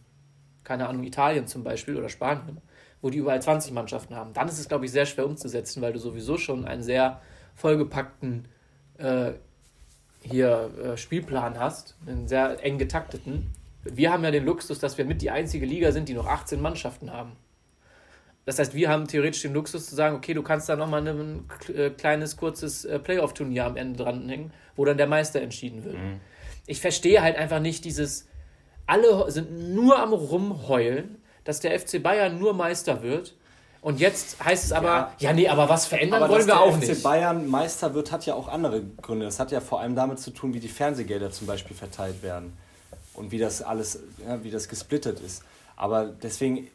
keine 0.65 0.89
Ahnung, 0.89 1.03
Italien 1.03 1.47
zum 1.47 1.63
Beispiel 1.63 1.95
oder 1.95 2.09
Spanien, 2.09 2.59
wo 3.01 3.09
die 3.09 3.19
überall 3.19 3.41
20 3.41 3.71
Mannschaften 3.71 4.15
haben, 4.15 4.33
dann 4.33 4.49
ist 4.49 4.59
es, 4.59 4.67
glaube 4.67 4.85
ich, 4.85 4.91
sehr 4.91 5.05
schwer 5.05 5.25
umzusetzen, 5.25 5.81
weil 5.81 5.93
du 5.93 5.99
sowieso 5.99 6.37
schon 6.37 6.65
einen 6.65 6.83
sehr 6.83 7.21
vollgepackten 7.55 8.47
äh, 8.97 9.31
hier 10.21 10.71
äh, 10.83 10.97
Spielplan 10.97 11.59
hast, 11.59 11.95
einen 12.05 12.27
sehr 12.27 12.63
eng 12.63 12.77
getakteten. 12.77 13.51
Wir 13.83 14.11
haben 14.11 14.23
ja 14.23 14.31
den 14.31 14.45
Luxus, 14.45 14.79
dass 14.79 14.97
wir 14.97 15.05
mit 15.05 15.21
die 15.21 15.29
einzige 15.29 15.65
Liga 15.65 15.91
sind, 15.91 16.09
die 16.09 16.13
noch 16.15 16.25
18 16.25 16.59
Mannschaften 16.59 17.13
haben. 17.13 17.33
Das 18.45 18.59
heißt, 18.59 18.75
wir 18.75 18.89
haben 18.89 19.07
theoretisch 19.07 19.41
den 19.41 19.53
Luxus 19.53 19.87
zu 19.87 19.95
sagen, 19.95 20.15
okay, 20.15 20.33
du 20.33 20.43
kannst 20.43 20.69
da 20.69 20.75
nochmal 20.75 21.07
ein 21.07 21.45
äh, 21.73 21.89
kleines, 21.89 22.37
kurzes 22.37 22.85
äh, 22.85 22.99
Playoff-Turnier 22.99 23.65
am 23.65 23.75
Ende 23.75 24.03
dranhängen, 24.03 24.51
wo 24.75 24.85
dann 24.85 24.97
der 24.97 25.07
Meister 25.07 25.41
entschieden 25.41 25.83
wird. 25.83 25.95
Mhm. 25.95 26.19
Ich 26.67 26.79
verstehe 26.79 27.21
halt 27.21 27.37
einfach 27.37 27.59
nicht 27.59 27.85
dieses, 27.85 28.27
alle 28.87 29.31
sind 29.31 29.73
nur 29.73 29.99
am 29.99 30.13
Rumheulen, 30.13 31.21
dass 31.43 31.59
der 31.59 31.79
FC 31.79 32.01
Bayern 32.01 32.39
nur 32.39 32.53
Meister 32.53 33.01
wird. 33.01 33.35
Und 33.81 33.99
jetzt 33.99 34.43
heißt 34.43 34.65
es 34.65 34.71
aber, 34.71 34.87
ja, 34.87 35.15
ja 35.19 35.33
nee, 35.33 35.47
aber 35.47 35.69
was 35.69 35.85
verändern 35.85 36.23
aber 36.23 36.33
wollen 36.33 36.47
wir 36.47 36.59
auch 36.59 36.75
nicht. 36.75 36.81
Dass 36.81 36.87
der 36.87 36.95
FC 36.95 37.03
Bayern 37.03 37.47
Meister 37.47 37.93
wird, 37.93 38.11
hat 38.11 38.25
ja 38.25 38.33
auch 38.33 38.47
andere 38.47 38.81
Gründe. 39.01 39.25
Das 39.25 39.39
hat 39.39 39.51
ja 39.51 39.61
vor 39.61 39.79
allem 39.79 39.95
damit 39.95 40.19
zu 40.19 40.31
tun, 40.31 40.53
wie 40.55 40.59
die 40.59 40.67
Fernsehgelder 40.67 41.31
zum 41.31 41.45
Beispiel 41.45 41.75
verteilt 41.75 42.23
werden. 42.23 42.57
Und 43.13 43.31
wie 43.31 43.37
das 43.37 43.61
alles, 43.61 43.99
ja, 44.27 44.43
wie 44.43 44.49
das 44.49 44.67
gesplittet 44.67 45.19
ist. 45.19 45.43
Aber 45.75 46.05
deswegen, 46.05 46.67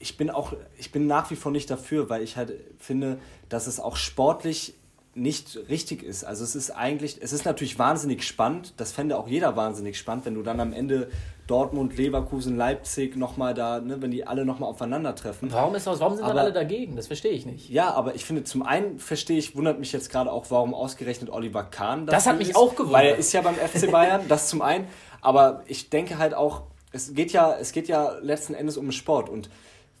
ich 0.00 0.16
bin 0.16 0.30
auch, 0.30 0.52
ich 0.78 0.90
bin 0.90 1.06
nach 1.06 1.30
wie 1.30 1.36
vor 1.36 1.52
nicht 1.52 1.70
dafür, 1.70 2.10
weil 2.10 2.22
ich 2.22 2.36
halt 2.36 2.52
finde, 2.78 3.18
dass 3.48 3.66
es 3.66 3.78
auch 3.78 3.96
sportlich 3.96 4.74
nicht 5.14 5.58
richtig 5.68 6.02
ist. 6.02 6.24
Also 6.24 6.44
es 6.44 6.54
ist 6.54 6.70
eigentlich, 6.70 7.18
es 7.20 7.32
ist 7.32 7.44
natürlich 7.44 7.78
wahnsinnig 7.78 8.22
spannend, 8.22 8.74
das 8.76 8.92
fände 8.92 9.18
auch 9.18 9.28
jeder 9.28 9.56
wahnsinnig 9.56 9.98
spannend, 9.98 10.26
wenn 10.26 10.34
du 10.34 10.42
dann 10.42 10.60
am 10.60 10.72
Ende 10.72 11.10
Dortmund, 11.48 11.96
Leverkusen, 11.96 12.56
Leipzig 12.56 13.16
nochmal 13.16 13.54
da, 13.54 13.80
ne, 13.80 14.00
wenn 14.00 14.10
die 14.10 14.26
alle 14.26 14.44
nochmal 14.44 14.68
aufeinandertreffen. 14.68 15.50
Warum 15.50 15.74
ist 15.74 15.86
das, 15.86 15.98
warum 15.98 16.14
sind 16.14 16.24
aber, 16.24 16.34
dann 16.34 16.44
alle 16.44 16.52
dagegen? 16.52 16.94
Das 16.94 17.08
verstehe 17.08 17.32
ich 17.32 17.46
nicht. 17.46 17.70
Ja, 17.70 17.92
aber 17.94 18.14
ich 18.14 18.24
finde, 18.24 18.44
zum 18.44 18.62
einen 18.62 18.98
verstehe 18.98 19.38
ich, 19.38 19.56
wundert 19.56 19.80
mich 19.80 19.90
jetzt 19.92 20.10
gerade 20.10 20.30
auch, 20.30 20.46
warum 20.50 20.74
ausgerechnet 20.74 21.30
Oliver 21.30 21.64
Kahn 21.64 22.06
das 22.06 22.26
hat 22.26 22.38
mich 22.38 22.50
ist, 22.50 22.56
auch 22.56 22.76
gewundert. 22.76 22.92
Weil 22.92 23.06
er 23.08 23.16
ist 23.16 23.32
ja 23.32 23.40
beim 23.40 23.54
FC 23.54 23.90
Bayern, 23.90 24.22
das 24.28 24.48
zum 24.48 24.62
einen. 24.62 24.86
Aber 25.20 25.62
ich 25.66 25.90
denke 25.90 26.18
halt 26.18 26.34
auch, 26.34 26.62
es 26.92 27.14
geht 27.14 27.32
ja, 27.32 27.56
es 27.58 27.72
geht 27.72 27.88
ja 27.88 28.12
letzten 28.20 28.54
Endes 28.54 28.76
um 28.76 28.92
Sport. 28.92 29.28
Und 29.28 29.50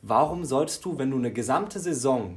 warum 0.02 0.44
sollst 0.44 0.84
du, 0.84 0.98
wenn 0.98 1.10
du 1.10 1.16
eine 1.16 1.32
gesamte 1.32 1.80
Saison 1.80 2.36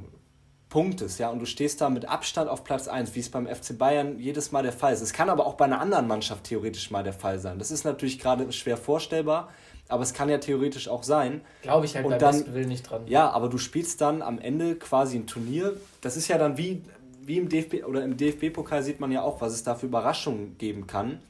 punktest, 0.72 1.18
ja, 1.18 1.28
und 1.28 1.38
du 1.38 1.44
stehst 1.44 1.82
da 1.82 1.90
mit 1.90 2.08
Abstand 2.08 2.48
auf 2.48 2.64
Platz 2.64 2.88
1, 2.88 3.14
wie 3.14 3.20
es 3.20 3.28
beim 3.28 3.46
FC 3.46 3.76
Bayern 3.76 4.18
jedes 4.18 4.52
Mal 4.52 4.62
der 4.62 4.72
Fall 4.72 4.94
ist. 4.94 5.02
Es 5.02 5.12
kann 5.12 5.28
aber 5.28 5.44
auch 5.44 5.52
bei 5.54 5.66
einer 5.66 5.78
anderen 5.78 6.08
Mannschaft 6.08 6.44
theoretisch 6.44 6.90
mal 6.90 7.04
der 7.04 7.12
Fall 7.12 7.38
sein. 7.38 7.58
Das 7.58 7.70
ist 7.70 7.84
natürlich 7.84 8.18
gerade 8.18 8.50
schwer 8.52 8.78
vorstellbar, 8.78 9.50
aber 9.88 10.02
es 10.02 10.14
kann 10.14 10.30
ja 10.30 10.38
theoretisch 10.38 10.88
auch 10.88 11.02
sein. 11.02 11.42
Glaube 11.60 11.84
ich 11.84 11.94
halt 11.94 12.06
und 12.06 12.22
dann, 12.22 12.54
Will 12.54 12.64
nicht 12.64 12.88
dran. 12.88 13.02
Ja, 13.06 13.28
aber 13.28 13.50
du 13.50 13.58
spielst 13.58 14.00
dann 14.00 14.22
am 14.22 14.38
Ende 14.38 14.76
quasi 14.76 15.18
ein 15.18 15.26
Turnier. 15.26 15.76
Das 16.00 16.16
ist 16.16 16.28
ja 16.28 16.38
dann 16.38 16.56
wie, 16.56 16.80
wie 17.20 17.36
im 17.36 17.50
DFB 17.50 17.84
oder 17.86 18.02
im 18.02 18.16
DFB-Pokal 18.16 18.82
sieht 18.82 18.98
man 18.98 19.12
ja 19.12 19.20
auch, 19.20 19.42
was 19.42 19.52
es 19.52 19.64
da 19.64 19.74
für 19.74 19.84
Überraschungen 19.84 20.56
geben 20.56 20.86
kann. 20.86 21.20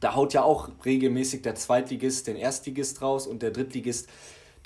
Da 0.00 0.16
haut 0.16 0.34
ja 0.34 0.42
auch 0.42 0.68
regelmäßig 0.84 1.42
der 1.42 1.54
Zweitligist 1.54 2.26
den 2.26 2.34
Erstligist 2.34 3.02
raus 3.02 3.28
und 3.28 3.40
der 3.40 3.52
Drittligist 3.52 4.08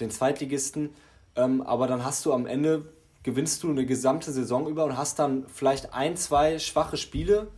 den 0.00 0.10
Zweitligisten. 0.10 0.94
Ähm, 1.36 1.60
aber 1.60 1.86
dann 1.86 2.06
hast 2.06 2.24
du 2.24 2.32
am 2.32 2.46
Ende 2.46 2.86
gewinnst 3.22 3.62
du 3.62 3.70
eine 3.70 3.84
gesamte 3.84 4.32
Saison 4.32 4.68
über 4.68 4.84
und 4.84 4.96
hast 4.96 5.18
dann 5.18 5.46
vielleicht 5.48 5.92
ein, 5.94 6.16
zwei 6.16 6.58
schwache 6.58 6.96
Spiele. 6.96 7.48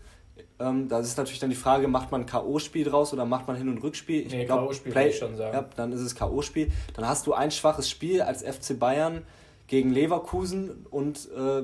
Ähm, 0.58 0.88
da 0.88 1.00
ist 1.00 1.16
natürlich 1.16 1.40
dann 1.40 1.50
die 1.50 1.56
Frage, 1.56 1.88
macht 1.88 2.10
man 2.10 2.22
ein 2.22 2.26
K.O.-Spiel 2.26 2.84
draus 2.84 3.12
oder 3.12 3.24
macht 3.24 3.46
man 3.46 3.56
Hin- 3.56 3.68
und 3.68 3.82
Rückspiel? 3.82 4.26
Ich 4.26 4.32
nee, 4.32 4.46
K.O.-Spiel 4.46 4.94
würde 4.94 5.08
ich 5.08 5.18
schon 5.18 5.36
sagen. 5.36 5.54
Ja, 5.54 5.64
dann 5.76 5.92
ist 5.92 6.00
es 6.00 6.14
K.O.-Spiel. 6.14 6.70
Dann 6.94 7.08
hast 7.08 7.26
du 7.26 7.32
ein 7.32 7.50
schwaches 7.50 7.88
Spiel 7.88 8.22
als 8.22 8.42
FC 8.42 8.78
Bayern 8.78 9.22
gegen 9.66 9.90
Leverkusen 9.90 10.86
und, 10.90 11.28
äh, 11.34 11.62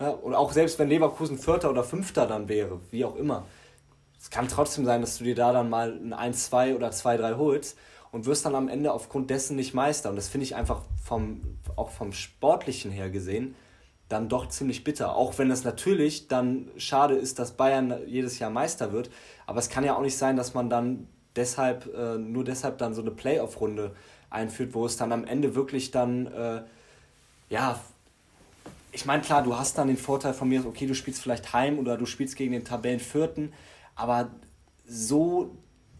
ja, 0.00 0.10
und 0.10 0.34
auch 0.34 0.52
selbst 0.52 0.78
wenn 0.78 0.88
Leverkusen 0.88 1.38
Vierter 1.38 1.70
oder 1.70 1.84
Fünfter 1.84 2.26
dann 2.26 2.48
wäre, 2.48 2.80
wie 2.90 3.04
auch 3.04 3.16
immer. 3.16 3.46
Es 4.24 4.30
kann 4.30 4.48
trotzdem 4.48 4.86
sein, 4.86 5.02
dass 5.02 5.18
du 5.18 5.24
dir 5.24 5.34
da 5.34 5.52
dann 5.52 5.68
mal 5.68 5.92
ein 5.92 6.32
1-2 6.32 6.74
oder 6.74 6.88
2-3 6.88 7.36
holst 7.36 7.76
und 8.10 8.24
wirst 8.24 8.46
dann 8.46 8.54
am 8.54 8.68
Ende 8.68 8.90
aufgrund 8.90 9.28
dessen 9.28 9.54
nicht 9.54 9.74
Meister. 9.74 10.08
Und 10.08 10.16
das 10.16 10.28
finde 10.28 10.46
ich 10.46 10.56
einfach 10.56 10.80
vom, 11.04 11.42
auch 11.76 11.90
vom 11.90 12.14
Sportlichen 12.14 12.90
her 12.90 13.10
gesehen 13.10 13.54
dann 14.08 14.30
doch 14.30 14.48
ziemlich 14.48 14.82
bitter. 14.82 15.14
Auch 15.14 15.36
wenn 15.36 15.50
es 15.50 15.64
natürlich 15.64 16.26
dann 16.26 16.70
schade 16.78 17.16
ist, 17.16 17.38
dass 17.38 17.52
Bayern 17.52 17.98
jedes 18.06 18.38
Jahr 18.38 18.48
Meister 18.48 18.92
wird. 18.92 19.10
Aber 19.46 19.58
es 19.58 19.68
kann 19.68 19.84
ja 19.84 19.94
auch 19.94 20.00
nicht 20.00 20.16
sein, 20.16 20.38
dass 20.38 20.54
man 20.54 20.70
dann 20.70 21.06
deshalb, 21.36 21.94
äh, 21.94 22.16
nur 22.16 22.44
deshalb 22.44 22.78
dann 22.78 22.94
so 22.94 23.02
eine 23.02 23.10
Playoff-Runde 23.10 23.94
einführt, 24.30 24.72
wo 24.72 24.86
es 24.86 24.96
dann 24.96 25.12
am 25.12 25.26
Ende 25.26 25.54
wirklich 25.54 25.90
dann, 25.90 26.28
äh, 26.28 26.62
ja, 27.50 27.78
ich 28.90 29.04
meine, 29.04 29.20
klar, 29.20 29.42
du 29.42 29.54
hast 29.54 29.76
dann 29.76 29.88
den 29.88 29.98
Vorteil 29.98 30.32
von 30.32 30.48
mir, 30.48 30.64
okay, 30.64 30.86
du 30.86 30.94
spielst 30.94 31.20
vielleicht 31.20 31.52
heim 31.52 31.78
oder 31.78 31.98
du 31.98 32.06
spielst 32.06 32.36
gegen 32.36 32.52
den 32.52 32.64
Tabellenvierten, 32.64 33.52
aber 33.94 34.30
so 34.86 35.56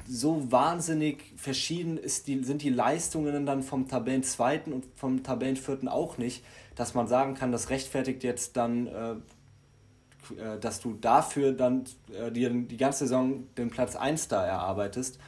so 0.06 0.50
wahnsinnig 0.52 1.32
verschieden 1.36 1.96
ist 1.96 2.26
die, 2.26 2.42
sind 2.44 2.62
die 2.62 2.68
Leistungen 2.68 3.46
dann 3.46 3.62
vom 3.62 3.88
Tabellenzweiten 3.88 4.72
und 4.72 4.84
vom 4.96 5.22
Tabellenvierten 5.22 5.88
auch 5.88 6.18
nicht, 6.18 6.44
dass 6.74 6.94
man 6.94 7.08
sagen 7.08 7.34
kann, 7.34 7.52
das 7.52 7.70
rechtfertigt 7.70 8.22
jetzt 8.22 8.56
dann, 8.56 8.86
äh, 8.86 9.12
äh 9.12 10.58
dass 10.60 10.80
du 10.80 10.94
dafür 10.94 11.52
dann 11.52 11.84
äh, 12.12 12.30
dir 12.30 12.50
die 12.50 12.76
ganze 12.76 13.00
Saison 13.00 13.46
den 13.56 13.70
Platz 13.70 13.96
1 13.96 14.28
da 14.28 14.44
erarbeitest 14.44 15.18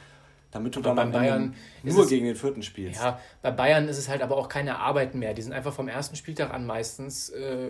damit 0.51 0.75
du 0.75 0.79
aber 0.79 0.89
dann 0.89 0.95
beim 0.95 1.11
Bayern 1.11 1.55
nur 1.83 2.03
es, 2.03 2.09
gegen 2.09 2.25
den 2.25 2.35
vierten 2.35 2.63
spielst. 2.63 3.01
Ja, 3.01 3.19
bei 3.41 3.51
Bayern 3.51 3.87
ist 3.89 3.97
es 3.97 4.07
halt 4.07 4.21
aber 4.21 4.37
auch 4.37 4.47
keine 4.47 4.79
Arbeit 4.79 5.13
mehr. 5.13 5.33
Die 5.33 5.41
sind 5.41 5.53
einfach 5.53 5.73
vom 5.73 5.87
ersten 5.87 6.15
Spieltag 6.15 6.53
an 6.53 6.65
meistens, 6.65 7.29
äh, 7.29 7.69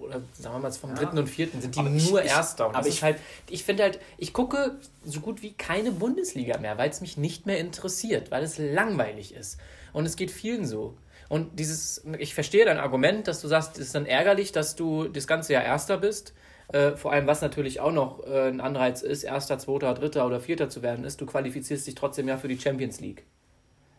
oder 0.00 0.20
sagen 0.34 0.56
wir 0.56 0.60
mal 0.60 0.72
vom 0.72 0.90
ja. 0.90 0.96
dritten 0.96 1.18
und 1.18 1.28
vierten, 1.28 1.60
sind 1.60 1.74
die 1.74 1.80
aber 1.80 1.90
nur 1.90 2.22
ich, 2.22 2.30
Erster. 2.30 2.68
Und 2.68 2.76
aber 2.76 2.86
ich 2.86 3.02
halt, 3.02 3.18
ich 3.48 3.64
finde 3.64 3.84
halt, 3.84 4.00
ich 4.18 4.32
gucke 4.32 4.78
so 5.04 5.20
gut 5.20 5.42
wie 5.42 5.54
keine 5.54 5.90
Bundesliga 5.90 6.58
mehr, 6.58 6.76
weil 6.76 6.90
es 6.90 7.00
mich 7.00 7.16
nicht 7.16 7.46
mehr 7.46 7.58
interessiert, 7.58 8.30
weil 8.30 8.42
es 8.42 8.58
langweilig 8.58 9.34
ist. 9.34 9.58
Und 9.92 10.04
es 10.04 10.16
geht 10.16 10.30
vielen 10.30 10.66
so. 10.66 10.96
Und 11.28 11.58
dieses, 11.58 12.04
ich 12.18 12.34
verstehe 12.34 12.64
dein 12.64 12.78
Argument, 12.78 13.28
dass 13.28 13.40
du 13.40 13.48
sagst, 13.48 13.78
es 13.78 13.86
ist 13.86 13.94
dann 13.94 14.06
ärgerlich, 14.06 14.52
dass 14.52 14.76
du 14.76 15.08
das 15.08 15.26
ganze 15.26 15.52
Jahr 15.52 15.62
Erster 15.62 15.98
bist. 15.98 16.32
Äh, 16.72 16.92
vor 16.92 17.12
allem, 17.12 17.26
was 17.26 17.40
natürlich 17.40 17.80
auch 17.80 17.92
noch 17.92 18.26
äh, 18.26 18.48
ein 18.48 18.60
Anreiz 18.60 19.02
ist, 19.02 19.22
Erster, 19.24 19.58
Zweiter, 19.58 19.94
Dritter 19.94 20.26
oder 20.26 20.40
Vierter 20.40 20.68
zu 20.68 20.82
werden, 20.82 21.04
ist, 21.04 21.20
du 21.20 21.26
qualifizierst 21.26 21.86
dich 21.86 21.94
trotzdem 21.94 22.28
ja 22.28 22.36
für 22.36 22.48
die 22.48 22.58
Champions 22.58 23.00
League. 23.00 23.24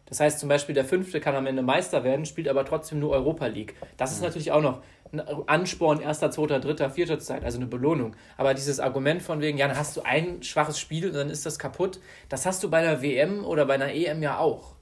Das 0.06 0.20
heißt 0.20 0.40
zum 0.40 0.50
Beispiel, 0.50 0.74
der 0.74 0.86
Fünfte 0.86 1.20
kann 1.20 1.36
am 1.36 1.46
Ende 1.46 1.62
Meister 1.62 2.04
werden, 2.04 2.26
spielt 2.26 2.48
aber 2.48 2.66
trotzdem 2.66 3.00
nur 3.00 3.12
Europa 3.12 3.46
League. 3.46 3.76
Das 3.98 4.12
ist 4.12 4.20
mhm. 4.20 4.26
natürlich 4.26 4.52
auch 4.52 4.62
noch 4.62 4.82
ein 5.12 5.22
Ansporn, 5.48 6.00
Erster, 6.02 6.32
Zweiter, 6.32 6.60
Dritter, 6.60 6.90
Vierter 6.90 7.20
zu 7.20 7.26
sein, 7.26 7.44
also 7.44 7.58
eine 7.58 7.68
Belohnung. 7.68 8.16
Aber 8.38 8.54
dieses 8.54 8.80
Argument 8.80 9.22
von 9.22 9.42
wegen, 9.42 9.58
ja, 9.58 9.68
dann 9.68 9.78
hast 9.78 9.98
du 9.98 10.02
ein 10.02 10.44
schwaches 10.44 10.80
Spiel 10.80 11.08
und 11.08 11.16
dann 11.16 11.30
ist 11.30 11.46
das 11.46 11.58
kaputt, 11.58 12.00
das 12.28 12.46
hast 12.46 12.64
du 12.64 12.70
bei 12.70 12.80
einer 12.80 13.02
WM 13.02 13.46
oder 13.46 13.66
bei 13.66 13.76
einer 13.76 13.92
EM 13.94 14.22
ja 14.22 14.40
auch. 14.40 14.76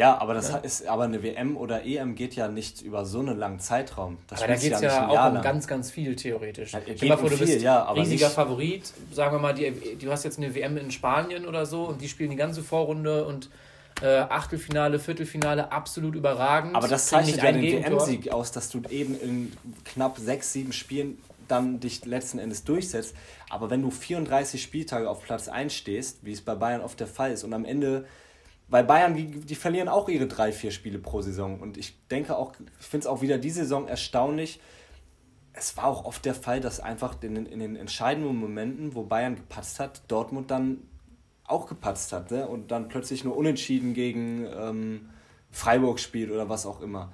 Ja, 0.00 0.18
aber 0.18 0.32
das 0.32 0.48
ja. 0.48 0.56
ist, 0.56 0.86
aber 0.86 1.04
eine 1.04 1.22
WM 1.22 1.58
oder 1.58 1.84
EM 1.84 2.14
geht 2.14 2.34
ja 2.34 2.48
nicht 2.48 2.80
über 2.80 3.04
so 3.04 3.20
einen 3.20 3.36
langen 3.36 3.60
Zeitraum. 3.60 4.16
Das 4.28 4.40
aber 4.40 4.54
da 4.54 4.58
geht 4.58 4.72
es 4.72 4.80
ja, 4.80 4.88
ja 4.88 5.08
auch 5.08 5.28
um 5.28 5.34
lang. 5.34 5.42
ganz, 5.42 5.66
ganz 5.66 5.90
viel 5.90 6.16
theoretisch. 6.16 6.72
Ja, 6.72 6.80
Stell 6.96 7.08
mal 7.10 7.18
vor, 7.18 7.28
du 7.28 7.36
bist 7.36 7.60
ja, 7.60 7.82
riesiger 7.92 8.26
nicht. 8.26 8.34
Favorit. 8.34 8.92
Sagen 9.12 9.34
wir 9.34 9.38
mal, 9.38 9.52
die, 9.52 9.98
du 10.00 10.10
hast 10.10 10.24
jetzt 10.24 10.38
eine 10.38 10.54
WM 10.54 10.78
in 10.78 10.90
Spanien 10.90 11.44
oder 11.44 11.66
so 11.66 11.84
und 11.84 12.00
die 12.00 12.08
spielen 12.08 12.30
die 12.30 12.36
ganze 12.36 12.62
Vorrunde 12.62 13.26
und 13.26 13.50
äh, 14.00 14.20
Achtelfinale, 14.20 14.98
Viertelfinale 14.98 15.70
absolut 15.70 16.14
überragend. 16.14 16.76
Aber 16.76 16.88
das 16.88 17.08
zeichnet 17.08 17.42
ja 17.42 17.52
den 17.52 17.62
WM-Sieg 17.62 18.32
aus, 18.32 18.52
dass 18.52 18.70
du 18.70 18.80
eben 18.88 19.20
in 19.20 19.52
knapp 19.84 20.16
sechs, 20.16 20.54
sieben 20.54 20.72
Spielen 20.72 21.18
dann 21.46 21.78
dich 21.78 22.06
letzten 22.06 22.38
Endes 22.38 22.64
durchsetzt. 22.64 23.14
Aber 23.50 23.68
wenn 23.68 23.82
du 23.82 23.90
34 23.90 24.62
Spieltage 24.62 25.10
auf 25.10 25.22
Platz 25.22 25.48
1 25.48 25.74
stehst, 25.74 26.20
wie 26.22 26.32
es 26.32 26.40
bei 26.40 26.54
Bayern 26.54 26.80
oft 26.80 26.98
der 26.98 27.06
Fall 27.06 27.32
ist, 27.32 27.44
und 27.44 27.52
am 27.52 27.66
Ende 27.66 28.06
weil 28.70 28.84
Bayern, 28.84 29.14
die, 29.14 29.26
die 29.26 29.54
verlieren 29.54 29.88
auch 29.88 30.08
ihre 30.08 30.26
drei, 30.26 30.52
vier 30.52 30.70
Spiele 30.70 30.98
pro 30.98 31.20
Saison. 31.20 31.60
Und 31.60 31.76
ich 31.76 32.06
denke 32.08 32.36
auch, 32.36 32.54
ich 32.78 32.86
finde 32.86 33.04
es 33.04 33.06
auch 33.06 33.20
wieder 33.20 33.36
diese 33.36 33.62
Saison 33.62 33.88
erstaunlich. 33.88 34.60
Es 35.52 35.76
war 35.76 35.86
auch 35.86 36.04
oft 36.04 36.24
der 36.24 36.34
Fall, 36.34 36.60
dass 36.60 36.78
einfach 36.78 37.20
in, 37.22 37.46
in 37.46 37.58
den 37.58 37.74
entscheidenden 37.74 38.36
Momenten, 38.36 38.94
wo 38.94 39.02
Bayern 39.02 39.34
gepatzt 39.34 39.80
hat, 39.80 40.02
Dortmund 40.08 40.50
dann 40.50 40.78
auch 41.44 41.66
gepatzt 41.66 42.12
hat. 42.12 42.30
Ne? 42.30 42.46
Und 42.46 42.70
dann 42.70 42.88
plötzlich 42.88 43.24
nur 43.24 43.36
unentschieden 43.36 43.92
gegen 43.92 44.46
ähm, 44.46 45.10
Freiburg 45.50 45.98
spielt 45.98 46.30
oder 46.30 46.48
was 46.48 46.64
auch 46.64 46.80
immer. 46.80 47.12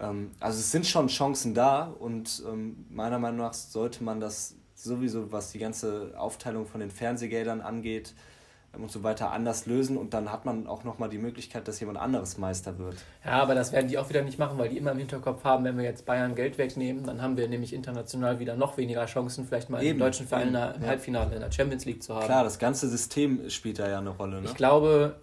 Ähm, 0.00 0.32
also 0.40 0.58
es 0.58 0.72
sind 0.72 0.84
schon 0.84 1.06
Chancen 1.06 1.54
da 1.54 1.84
und 1.84 2.42
ähm, 2.46 2.86
meiner 2.90 3.20
Meinung 3.20 3.38
nach 3.38 3.54
sollte 3.54 4.02
man 4.02 4.18
das 4.18 4.56
sowieso, 4.74 5.30
was 5.32 5.52
die 5.52 5.58
ganze 5.58 6.14
Aufteilung 6.16 6.66
von 6.66 6.80
den 6.80 6.90
Fernsehgeldern 6.90 7.60
angeht, 7.60 8.14
und 8.76 8.90
so 8.90 9.02
weiter 9.02 9.32
anders 9.32 9.66
lösen 9.66 9.96
und 9.96 10.14
dann 10.14 10.30
hat 10.30 10.44
man 10.44 10.66
auch 10.66 10.84
nochmal 10.84 11.08
die 11.08 11.18
Möglichkeit, 11.18 11.66
dass 11.66 11.80
jemand 11.80 11.98
anderes 11.98 12.38
Meister 12.38 12.78
wird. 12.78 12.96
Ja, 13.24 13.42
aber 13.42 13.54
das 13.54 13.72
werden 13.72 13.88
die 13.88 13.98
auch 13.98 14.08
wieder 14.08 14.22
nicht 14.22 14.38
machen, 14.38 14.58
weil 14.58 14.68
die 14.68 14.76
immer 14.76 14.92
im 14.92 14.98
Hinterkopf 14.98 15.42
haben, 15.44 15.64
wenn 15.64 15.76
wir 15.76 15.84
jetzt 15.84 16.04
Bayern 16.04 16.34
Geld 16.34 16.58
wegnehmen, 16.58 17.04
dann 17.04 17.22
haben 17.22 17.36
wir 17.36 17.48
nämlich 17.48 17.72
international 17.72 18.38
wieder 18.38 18.56
noch 18.56 18.76
weniger 18.76 19.06
Chancen, 19.06 19.46
vielleicht 19.46 19.70
mal 19.70 19.82
Eben. 19.82 19.92
im 19.92 19.98
deutschen 19.98 20.26
Verein 20.26 20.48
Eben. 20.48 20.82
im 20.82 20.86
Halbfinale 20.86 21.34
in 21.34 21.40
der 21.40 21.50
Champions 21.50 21.86
League 21.86 22.02
zu 22.02 22.14
haben. 22.14 22.26
Klar, 22.26 22.44
das 22.44 22.58
ganze 22.58 22.88
System 22.88 23.48
spielt 23.50 23.78
da 23.78 23.88
ja 23.88 23.98
eine 23.98 24.10
Rolle. 24.10 24.42
Ne? 24.42 24.46
Ich 24.46 24.54
glaube, 24.54 25.16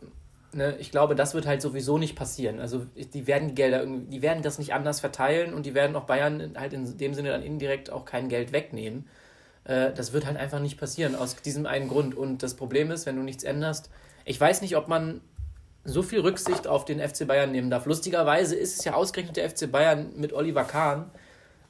ne, 0.52 0.76
ich 0.80 0.90
glaube, 0.90 1.16
das 1.16 1.34
wird 1.34 1.46
halt 1.46 1.62
sowieso 1.62 1.98
nicht 1.98 2.16
passieren. 2.16 2.60
Also 2.60 2.86
die 2.96 3.28
werden 3.28 3.50
die 3.50 3.56
Gelder, 3.56 3.86
die 3.86 4.22
werden 4.22 4.42
das 4.42 4.58
nicht 4.58 4.74
anders 4.74 5.00
verteilen 5.00 5.54
und 5.54 5.66
die 5.66 5.76
werden 5.76 5.96
auch 5.96 6.06
Bayern 6.06 6.56
halt 6.58 6.74
in 6.74 6.98
dem 6.98 7.14
Sinne 7.14 7.30
dann 7.30 7.44
indirekt 7.44 7.92
auch 7.92 8.06
kein 8.06 8.28
Geld 8.28 8.52
wegnehmen. 8.52 9.08
Äh, 9.66 9.92
das 9.94 10.14
wird 10.14 10.26
halt 10.26 10.38
einfach 10.38 10.60
nicht 10.60 10.80
passieren, 10.80 11.16
aus 11.16 11.36
diesem 11.36 11.66
einen 11.66 11.90
Grund. 11.90 12.16
Und 12.16 12.44
das 12.44 12.54
Problem 12.54 12.92
ist, 12.92 13.06
wenn 13.06 13.16
du 13.16 13.24
nichts 13.24 13.44
änderst, 13.44 13.90
ich 14.24 14.40
weiß 14.40 14.62
nicht, 14.62 14.78
ob 14.78 14.88
man 14.88 15.22
so 15.84 16.02
viel 16.02 16.20
Rücksicht 16.20 16.68
auf 16.68 16.86
den 16.86 17.00
FC 17.00 17.28
Bayern 17.28 17.52
nehmen 17.52 17.70
darf. 17.70 17.86
Lustigerweise 17.86 18.56
ist 18.56 18.80
es 18.80 18.86
ja 18.86 18.94
ausgerechnet 18.94 19.38
der 19.38 19.50
FC 19.50 19.72
Bayern 19.72 20.14
mit 20.16 20.34
Oliver 20.34 20.64
Kahn, 20.64 21.12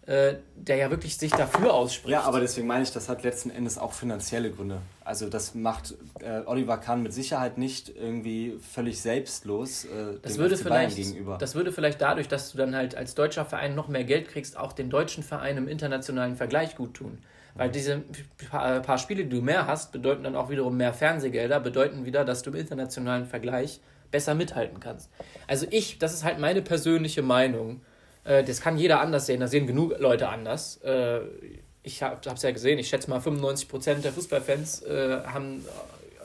äh, 0.06 0.36
der 0.56 0.78
ja 0.78 0.90
wirklich 0.90 1.18
sich 1.18 1.32
dafür 1.32 1.74
ausspricht. 1.74 2.12
Ja, 2.12 2.22
aber 2.22 2.40
deswegen 2.40 2.68
meine 2.68 2.84
ich, 2.84 2.92
das 2.92 3.10
hat 3.10 3.24
letzten 3.24 3.50
Endes 3.50 3.78
auch 3.78 3.92
finanzielle 3.92 4.52
Gründe. 4.52 4.78
Also 5.04 5.30
das 5.30 5.54
macht 5.54 5.96
äh, 6.22 6.42
Oliver 6.46 6.78
Kahn 6.78 7.04
mit 7.04 7.12
Sicherheit 7.14 7.58
nicht 7.58 7.90
irgendwie 7.90 8.58
völlig 8.74 9.02
selbstlos 9.02 9.86
äh, 9.86 10.20
das 10.22 10.38
würde 10.38 10.56
FC 10.56 10.64
vielleicht, 10.64 10.96
gegenüber. 10.96 11.38
Das 11.38 11.56
würde 11.56 11.72
vielleicht 11.74 12.00
dadurch, 12.00 12.28
dass 12.28 12.52
du 12.52 12.58
dann 12.58 12.75
halt 12.75 12.96
als 12.96 13.16
deutscher 13.16 13.46
Verein 13.46 13.75
noch 13.75 13.88
mehr 13.88 14.04
Geld 14.06 14.30
kriegst, 14.30 14.58
auch 14.58 14.74
den 14.74 14.90
deutschen 14.90 15.24
Verein 15.24 15.58
im 15.58 15.68
internationalen 15.68 16.38
Vergleich 16.38 16.75
gut 16.75 16.94
tun. 16.94 17.18
Weil 17.56 17.72
diese 17.72 18.04
paar 18.52 18.98
Spiele, 18.98 19.24
die 19.24 19.30
du 19.30 19.42
mehr 19.42 19.66
hast, 19.66 19.94
bedeuten 19.94 20.24
dann 20.24 20.36
auch 20.36 20.50
wiederum 20.50 20.76
mehr 20.76 20.94
Fernsehgelder, 20.94 21.62
bedeuten 21.62 22.06
wieder, 22.06 22.26
dass 22.26 22.44
du 22.44 22.50
im 22.50 22.58
internationalen 22.58 23.26
Vergleich 23.26 23.80
besser 24.12 24.36
mithalten 24.36 24.80
kannst. 24.82 25.10
Also 25.48 25.66
ich, 25.70 25.98
das 25.98 26.14
ist 26.14 26.26
halt 26.26 26.38
meine 26.38 26.62
persönliche 26.62 27.22
Meinung. 27.22 27.82
Äh, 28.26 28.44
das 28.44 28.60
kann 28.60 28.78
jeder 28.78 29.00
anders 29.00 29.26
sehen, 29.26 29.40
da 29.40 29.48
sehen 29.48 29.68
genug 29.68 29.98
Leute 30.00 30.28
anders. 30.28 30.82
Äh, 30.84 31.22
ich 31.82 32.04
habe 32.04 32.20
es 32.34 32.42
ja 32.42 32.52
gesehen, 32.52 32.78
ich 32.78 32.90
schätze 32.90 33.10
mal 33.10 33.20
95% 33.20 34.02
der 34.02 34.12
Fußballfans 34.12 34.84
äh, 34.84 35.22
haben 35.26 35.66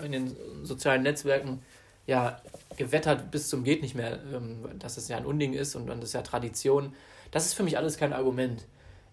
in 0.03 0.13
den 0.13 0.37
sozialen 0.65 1.03
Netzwerken 1.03 1.63
ja 2.07 2.41
gewettert 2.77 3.31
bis 3.31 3.49
zum 3.49 3.63
geht 3.63 3.83
nicht 3.83 3.95
mehr, 3.95 4.19
ähm, 4.35 4.65
dass 4.79 4.97
es 4.97 5.09
ja 5.09 5.17
ein 5.17 5.27
Unding 5.27 5.53
ist 5.53 5.77
und 5.77 5.87
dann 5.87 6.01
ist 6.03 6.15
ja 6.15 6.23
Tradition. 6.23 6.95
Das 7.31 7.47
ist 7.47 7.55
für 7.55 7.63
mich 7.63 7.77
alles 7.77 7.99
kein 7.99 8.13
Argument 8.13 8.67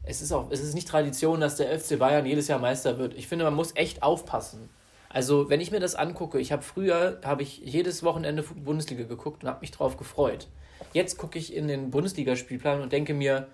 es 0.08 0.22
ist 0.22 0.32
auch, 0.32 0.48
es 0.52 0.62
ist 0.62 0.74
nicht 0.74 0.88
Tradition, 0.88 1.40
dass 1.40 1.56
der 1.56 1.78
FC 1.78 2.00
Bayern 2.00 2.26
jedes 2.26 2.48
Jahr 2.48 2.60
Meister 2.60 2.98
wird. 2.98 3.14
Ich 3.16 3.28
finde, 3.28 3.46
man 3.46 3.54
muss 3.54 3.76
echt 3.76 4.04
aufpassen. 4.04 4.70
Also, 5.10 5.50
wenn 5.50 5.62
ich 5.62 5.72
mir 5.72 5.80
das 5.80 5.96
angucke, 5.96 6.40
ich 6.40 6.52
habe 6.52 6.62
früher, 6.62 7.20
habe 7.24 7.42
ich 7.44 7.60
jedes 7.60 8.04
Wochenende 8.04 8.44
Bundesliga 8.44 9.04
geguckt 9.04 9.44
und 9.44 9.50
habe 9.50 9.62
mich 9.62 9.72
drauf 9.72 9.98
gefreut. 9.98 10.48
Jetzt 10.94 11.18
gucke 11.18 11.40
ich 11.40 11.56
in 11.56 11.68
den 11.68 11.92
Bundesligaspielplan 11.92 12.82
und 12.82 12.92
denke 12.92 13.14
mir, 13.14 13.48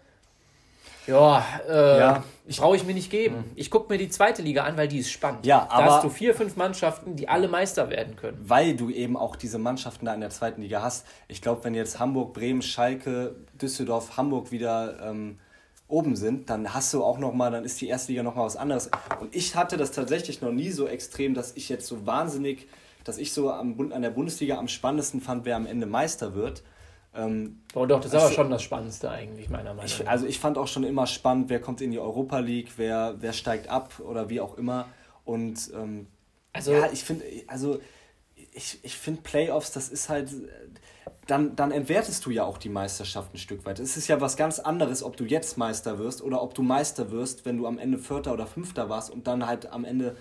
Ja, 1.05 1.45
äh, 1.67 1.99
ja. 1.99 2.23
brauche 2.57 2.75
ich 2.75 2.85
mir 2.85 2.93
nicht 2.93 3.11
geben. 3.11 3.37
Mhm. 3.37 3.51
Ich 3.55 3.69
gucke 3.69 3.91
mir 3.91 3.97
die 3.97 4.09
zweite 4.09 4.41
Liga 4.41 4.63
an, 4.63 4.77
weil 4.77 4.87
die 4.87 4.99
ist 4.99 5.11
spannend. 5.11 5.45
Ja, 5.45 5.67
aber 5.69 5.85
da 5.85 5.95
hast 5.95 6.03
du 6.03 6.09
vier, 6.09 6.33
fünf 6.33 6.55
Mannschaften, 6.55 7.15
die 7.15 7.27
alle 7.29 7.47
Meister 7.47 7.89
werden 7.89 8.15
können. 8.15 8.37
Weil 8.41 8.75
du 8.75 8.89
eben 8.89 9.15
auch 9.17 9.35
diese 9.35 9.57
Mannschaften 9.57 10.05
da 10.05 10.13
in 10.13 10.21
der 10.21 10.29
zweiten 10.29 10.61
Liga 10.61 10.81
hast. 10.81 11.05
Ich 11.27 11.41
glaube, 11.41 11.63
wenn 11.65 11.75
jetzt 11.75 11.99
Hamburg, 11.99 12.33
Bremen, 12.33 12.61
Schalke, 12.61 13.35
Düsseldorf, 13.61 14.17
Hamburg 14.17 14.51
wieder 14.51 14.97
ähm, 15.09 15.39
oben 15.93 16.15
sind, 16.15 16.49
dann 16.49 16.73
hast 16.73 16.93
du 16.93 17.03
auch 17.03 17.19
noch 17.19 17.33
mal, 17.33 17.51
dann 17.51 17.63
ist 17.63 17.79
die 17.79 17.87
erste 17.87 18.11
Liga 18.11 18.23
noch 18.23 18.35
mal 18.35 18.45
was 18.45 18.57
anderes. 18.57 18.89
Und 19.21 19.33
ich 19.35 19.55
hatte 19.55 19.77
das 19.77 19.91
tatsächlich 19.91 20.41
noch 20.41 20.51
nie 20.51 20.71
so 20.71 20.87
extrem, 20.87 21.35
dass 21.35 21.55
ich 21.55 21.69
jetzt 21.69 21.85
so 21.85 22.05
wahnsinnig, 22.07 22.67
dass 23.03 23.19
ich 23.19 23.31
so 23.31 23.51
am, 23.51 23.91
an 23.91 24.01
der 24.01 24.09
Bundesliga 24.09 24.57
am 24.57 24.67
spannendsten 24.67 25.21
fand, 25.21 25.45
wer 25.45 25.55
am 25.55 25.67
Ende 25.67 25.85
Meister 25.85 26.33
wird. 26.33 26.63
Ähm, 27.15 27.61
oh 27.75 27.85
doch, 27.85 27.99
das 27.99 28.07
ist 28.07 28.15
also, 28.15 28.25
aber 28.25 28.35
schon 28.35 28.49
das 28.49 28.63
Spannendste 28.63 29.11
eigentlich, 29.11 29.49
meiner 29.49 29.75
Meinung 29.75 29.91
nach. 29.99 30.07
Also 30.07 30.25
ich 30.25 30.39
fand 30.39 30.57
auch 30.57 30.67
schon 30.67 30.83
immer 30.83 31.05
spannend, 31.05 31.49
wer 31.49 31.61
kommt 31.61 31.79
in 31.79 31.91
die 31.91 31.99
Europa 31.99 32.39
League, 32.39 32.71
wer, 32.77 33.15
wer 33.19 33.33
steigt 33.33 33.69
ab 33.69 33.99
oder 33.99 34.29
wie 34.29 34.41
auch 34.41 34.57
immer. 34.57 34.87
Und 35.25 35.71
ähm, 35.75 36.07
also, 36.53 36.73
ja, 36.73 36.89
ich 36.91 37.03
finde, 37.03 37.23
also 37.45 37.79
ich, 38.51 38.79
ich 38.83 38.97
finde 38.97 39.21
Playoffs, 39.21 39.71
das 39.71 39.89
ist 39.89 40.09
halt, 40.09 40.29
dann, 41.27 41.55
dann 41.55 41.71
entwertest 41.71 42.25
du 42.25 42.31
ja 42.31 42.43
auch 42.43 42.57
die 42.57 42.69
Meisterschaft 42.69 43.33
ein 43.33 43.37
Stück 43.37 43.65
weit. 43.65 43.79
Es 43.79 43.95
ist 43.95 44.07
ja 44.07 44.19
was 44.19 44.35
ganz 44.35 44.59
anderes, 44.59 45.03
ob 45.03 45.15
du 45.15 45.23
jetzt 45.23 45.57
Meister 45.57 45.97
wirst 45.97 46.21
oder 46.21 46.41
ob 46.41 46.53
du 46.53 46.63
Meister 46.63 47.11
wirst, 47.11 47.45
wenn 47.45 47.57
du 47.57 47.67
am 47.67 47.77
Ende 47.77 47.97
Vierter 47.97 48.33
oder 48.33 48.45
Fünfter 48.45 48.89
warst 48.89 49.09
und 49.09 49.27
dann 49.27 49.47
halt 49.47 49.71
am 49.71 49.85
Ende 49.85 50.15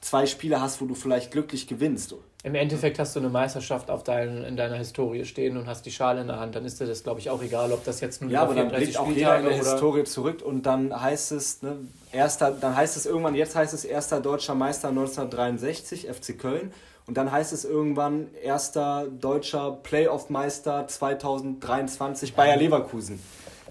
zwei 0.00 0.26
Spiele 0.26 0.60
hast, 0.60 0.80
wo 0.80 0.86
du 0.86 0.94
vielleicht 0.94 1.32
glücklich 1.32 1.66
gewinnst. 1.66 2.14
Im 2.44 2.54
Endeffekt 2.54 3.00
hast 3.00 3.16
du 3.16 3.20
eine 3.20 3.30
Meisterschaft 3.30 3.90
auf 3.90 4.04
dein, 4.04 4.44
in 4.44 4.56
deiner 4.56 4.76
Historie 4.76 5.24
stehen 5.24 5.56
und 5.56 5.66
hast 5.66 5.82
die 5.86 5.90
Schale 5.90 6.20
in 6.20 6.28
der 6.28 6.38
Hand, 6.38 6.54
dann 6.54 6.64
ist 6.64 6.80
dir 6.80 6.86
das, 6.86 7.02
glaube 7.02 7.18
ich, 7.18 7.30
auch 7.30 7.42
egal, 7.42 7.72
ob 7.72 7.84
das 7.84 8.00
jetzt 8.00 8.22
nur 8.22 8.30
Ja, 8.30 8.42
aber 8.42 8.54
dann 8.54 8.68
blickt 8.68 8.96
auch 8.96 9.10
jeder 9.10 9.38
in 9.38 9.44
der 9.44 9.56
Historie 9.56 10.04
zurück 10.04 10.42
und 10.42 10.64
dann 10.64 10.98
heißt 10.98 11.32
es, 11.32 11.62
ne, 11.62 11.78
erster, 12.12 12.52
dann 12.52 12.76
heißt 12.76 12.96
es 12.96 13.06
irgendwann, 13.06 13.34
jetzt 13.34 13.56
heißt 13.56 13.74
es 13.74 13.84
erster 13.84 14.20
deutscher 14.20 14.54
Meister 14.54 14.88
1963, 14.88 16.06
FC 16.06 16.38
Köln. 16.38 16.72
Und 17.08 17.16
dann 17.16 17.32
heißt 17.32 17.54
es 17.54 17.64
irgendwann 17.64 18.28
erster 18.34 19.06
deutscher 19.08 19.72
Playoff-Meister 19.82 20.86
2023 20.86 22.34
Bayer 22.34 22.58
Leverkusen. 22.58 23.18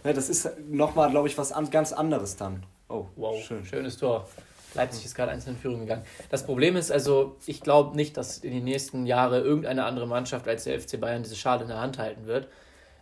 Ne, 0.04 0.14
das 0.14 0.28
ist 0.28 0.50
nochmal, 0.68 1.12
glaube 1.12 1.28
ich, 1.28 1.38
was 1.38 1.52
an, 1.52 1.70
ganz 1.70 1.94
anderes 1.94 2.36
dann. 2.36 2.64
Oh, 2.90 3.06
wow, 3.16 3.40
schön. 3.40 3.64
schönes 3.64 3.98
Tor. 3.98 4.28
Leipzig 4.74 5.06
ist 5.06 5.14
gerade 5.14 5.32
einzeln 5.32 5.54
in 5.54 5.62
Führung 5.62 5.82
gegangen. 5.82 6.02
Das 6.32 6.48
Problem 6.48 6.76
ist 6.76 6.92
also, 6.92 7.36
ich 7.46 7.62
glaube 7.62 7.96
nicht, 7.96 8.18
dass 8.18 8.40
in 8.40 8.52
den 8.52 8.64
nächsten 8.64 9.06
Jahren 9.06 9.44
irgendeine 9.44 9.86
andere 9.86 10.08
Mannschaft 10.08 10.48
als 10.48 10.64
der 10.64 10.82
FC 10.82 11.00
Bayern 11.00 11.22
diese 11.22 11.36
Schale 11.36 11.62
in 11.62 11.68
der 11.68 11.80
Hand 11.80 12.00
halten 12.00 12.26
wird. 12.26 12.48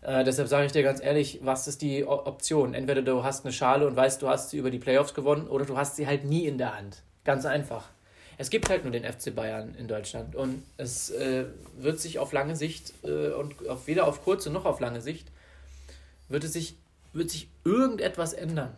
Äh, 0.02 0.26
deshalb 0.26 0.50
sage 0.50 0.66
ich 0.66 0.74
dir 0.74 0.84
ganz 0.84 1.02
ehrlich, 1.02 1.40
was 1.44 1.70
ist 1.70 1.82
die 1.82 2.06
Option? 2.06 2.74
Entweder 2.74 3.04
du 3.04 3.24
hast 3.24 3.46
eine 3.46 3.54
Schale 3.54 3.88
und 3.88 3.96
weißt, 3.96 4.22
du 4.22 4.28
hast 4.28 4.50
sie 4.50 4.58
über 4.58 4.70
die 4.70 4.80
Playoffs 4.80 5.14
gewonnen, 5.14 5.48
oder 5.48 5.64
du 5.64 5.78
hast 5.78 5.96
sie 5.96 6.08
halt 6.08 6.26
nie 6.26 6.46
in 6.46 6.58
der 6.58 6.76
Hand. 6.76 7.04
Ganz 7.24 7.46
einfach. 7.46 7.95
Es 8.38 8.50
gibt 8.50 8.70
halt 8.70 8.84
nur 8.84 8.92
den 8.92 9.04
FC 9.04 9.34
Bayern 9.34 9.76
in 9.76 9.88
Deutschland 9.88 10.36
und 10.36 10.64
es 10.78 11.10
äh, 11.10 11.46
wird 11.78 12.00
sich 12.00 12.20
auf 12.20 12.34
lange 12.34 12.56
Sicht 12.56 12.94
äh, 13.04 13.30
und 13.30 13.68
auf, 13.68 13.88
weder 13.88 14.08
auf 14.08 14.24
kurze 14.24 14.50
noch 14.50 14.66
auf 14.66 14.80
lange 14.80 15.02
Sicht 15.02 15.28
wird 16.28 16.44
es 16.44 16.54
sich, 16.54 16.76
wird 17.14 17.30
sich 17.30 17.48
irgendetwas 17.64 18.34
ändern. 18.34 18.76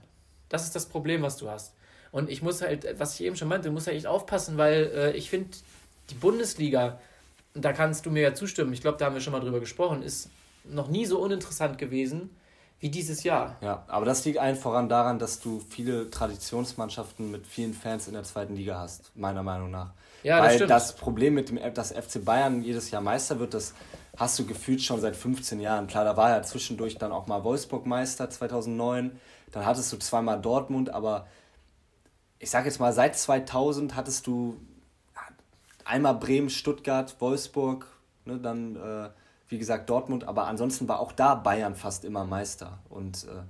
Das 0.50 0.64
ist 0.64 0.76
das 0.76 0.86
Problem, 0.86 1.22
was 1.22 1.38
du 1.38 1.50
hast. 1.50 1.74
Und 2.12 2.30
ich 2.30 2.42
muss 2.42 2.62
halt, 2.62 2.88
was 3.00 3.16
ich 3.16 3.26
eben 3.26 3.36
schon 3.36 3.48
meinte, 3.48 3.68
du 3.68 3.74
musst 3.74 3.88
halt 3.88 3.98
echt 3.98 4.08
aufpassen, 4.08 4.58
weil 4.58 4.92
äh, 4.94 5.12
ich 5.18 5.30
finde, 5.30 5.50
die 6.10 6.16
Bundesliga, 6.16 7.00
da 7.54 7.74
kannst 7.74 8.06
du 8.06 8.12
mir 8.12 8.22
ja 8.22 8.34
zustimmen, 8.34 8.74
ich 8.74 8.82
glaube, 8.82 8.98
da 8.98 9.06
haben 9.06 9.14
wir 9.14 9.22
schon 9.22 9.34
mal 9.34 9.40
drüber 9.40 9.60
gesprochen, 9.60 10.04
ist 10.04 10.30
noch 10.64 10.88
nie 10.88 11.06
so 11.06 11.20
uninteressant 11.20 11.78
gewesen 11.78 12.30
wie 12.80 12.90
dieses 12.90 13.24
Jahr. 13.24 13.56
Ja, 13.62 13.84
aber 13.88 14.06
das 14.06 14.24
liegt 14.26 14.38
allen 14.38 14.56
voran 14.56 14.90
daran, 14.90 15.20
dass 15.20 15.40
du 15.40 15.62
viele 15.70 16.10
Traditionsmannschaften 16.10 17.32
mit 17.32 17.48
vielen 17.48 17.74
Fans 17.74 18.08
in 18.08 18.14
der 18.14 18.24
zweiten 18.24 18.56
Liga 18.56 18.80
hast, 18.80 19.12
meiner 19.16 19.44
Meinung 19.44 19.72
nach. 19.72 19.92
Ja, 20.24 20.40
Weil 20.40 20.46
das, 20.46 20.56
stimmt. 20.56 20.72
das 20.72 20.96
Problem 20.96 21.34
mit 21.34 21.50
dem, 21.50 21.74
dass 21.74 21.92
FC 21.92 22.24
Bayern 22.24 22.62
jedes 22.62 22.92
Jahr 22.92 23.02
Meister 23.02 23.40
wird, 23.40 23.54
das 23.54 23.74
hast 24.16 24.38
du 24.40 24.46
gefühlt 24.46 24.82
schon 24.82 25.00
seit 25.00 25.16
15 25.16 25.60
Jahren. 25.60 25.88
Klar, 25.88 26.06
da 26.06 26.18
war 26.18 26.30
ja 26.30 26.44
zwischendurch 26.44 26.98
dann 26.98 27.12
auch 27.12 27.28
mal 27.28 27.44
Wolfsburg 27.44 27.86
Meister 27.86 28.30
2009, 28.30 29.20
dann 29.52 29.66
hattest 29.66 29.92
du 29.94 29.98
zweimal 29.98 30.42
Dortmund, 30.42 30.90
aber 30.90 31.28
ich 32.40 32.50
sag 32.50 32.66
jetzt 32.66 32.80
mal, 32.80 32.94
seit 32.94 33.18
2000 33.18 33.96
hattest 33.96 34.28
du 34.28 34.60
einmal 35.86 36.16
Bremen, 36.16 36.50
Stuttgart, 36.50 37.16
Wolfsburg, 37.20 37.88
ne, 38.26 38.38
dann, 38.38 38.76
äh, 38.76 39.10
wie 39.50 39.58
gesagt, 39.58 39.90
Dortmund, 39.90 40.28
aber 40.28 40.48
ansonsten 40.48 40.88
war 40.88 41.00
auch 41.00 41.12
da 41.12 41.36
Bayern 41.36 41.76
fast 41.76 42.06
immer 42.06 42.26
Meister. 42.26 42.80
Und 42.90 43.24
äh, 43.24 43.44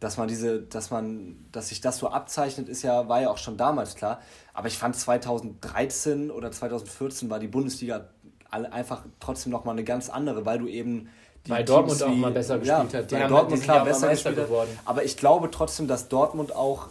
dass 0.00 0.16
man 0.16 0.28
diese, 0.28 0.62
dass 0.62 0.90
man, 0.90 1.36
dass 1.52 1.68
sich 1.68 1.80
das 1.80 1.98
so 1.98 2.08
abzeichnet, 2.08 2.68
ist 2.68 2.82
ja, 2.82 3.08
war 3.08 3.22
ja 3.22 3.30
auch 3.30 3.38
schon 3.38 3.56
damals 3.56 3.94
klar. 3.94 4.20
Aber 4.54 4.68
ich 4.68 4.78
fand 4.78 4.96
2013 4.96 6.30
oder 6.30 6.50
2014 6.52 7.30
war 7.30 7.38
die 7.38 7.48
Bundesliga 7.48 8.08
einfach 8.50 9.02
trotzdem 9.20 9.52
nochmal 9.52 9.74
eine 9.74 9.84
ganz 9.84 10.08
andere, 10.08 10.46
weil 10.46 10.58
du 10.58 10.68
eben 10.68 11.08
die 11.46 11.50
weil 11.50 11.64
Dortmund 11.64 11.98
Teams 11.98 12.10
auch 12.10 12.16
mal 12.16 12.30
besser 12.30 12.58
gespielt 12.58 12.92
ja, 12.92 12.98
hat. 12.98 13.10
Die 13.10 13.14
weil 13.14 13.28
Dortmund 13.28 13.62
klar 13.62 13.84
besser 13.84 14.08
gespielt 14.10 14.38
hat. 14.38 14.48
Aber 14.84 15.04
ich 15.04 15.16
glaube 15.16 15.50
trotzdem, 15.50 15.86
dass 15.86 16.08
Dortmund 16.08 16.54
auch 16.54 16.88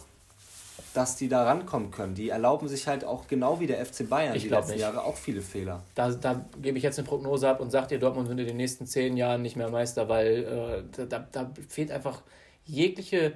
dass 0.96 1.16
die 1.16 1.28
da 1.28 1.44
rankommen 1.44 1.90
können. 1.90 2.14
Die 2.14 2.30
erlauben 2.30 2.68
sich 2.68 2.88
halt 2.88 3.04
auch 3.04 3.28
genau 3.28 3.60
wie 3.60 3.66
der 3.66 3.84
FC 3.84 4.08
Bayern 4.08 4.34
ich 4.34 4.44
die 4.44 4.48
letzten 4.48 4.72
nicht. 4.72 4.80
Jahre 4.80 5.04
auch 5.04 5.16
viele 5.16 5.42
Fehler. 5.42 5.82
Da, 5.94 6.10
da 6.10 6.44
gebe 6.62 6.78
ich 6.78 6.84
jetzt 6.84 6.98
eine 6.98 7.06
Prognose 7.06 7.48
ab 7.48 7.60
und 7.60 7.70
sage 7.70 7.88
dir, 7.88 7.98
Dortmund 7.98 8.28
wird 8.28 8.40
in 8.40 8.46
den 8.46 8.56
nächsten 8.56 8.86
zehn 8.86 9.16
Jahren 9.16 9.42
nicht 9.42 9.56
mehr 9.56 9.68
Meister, 9.68 10.08
weil 10.08 10.86
äh, 10.96 11.06
da, 11.06 11.26
da 11.30 11.50
fehlt 11.68 11.90
einfach 11.90 12.22
jegliche 12.64 13.34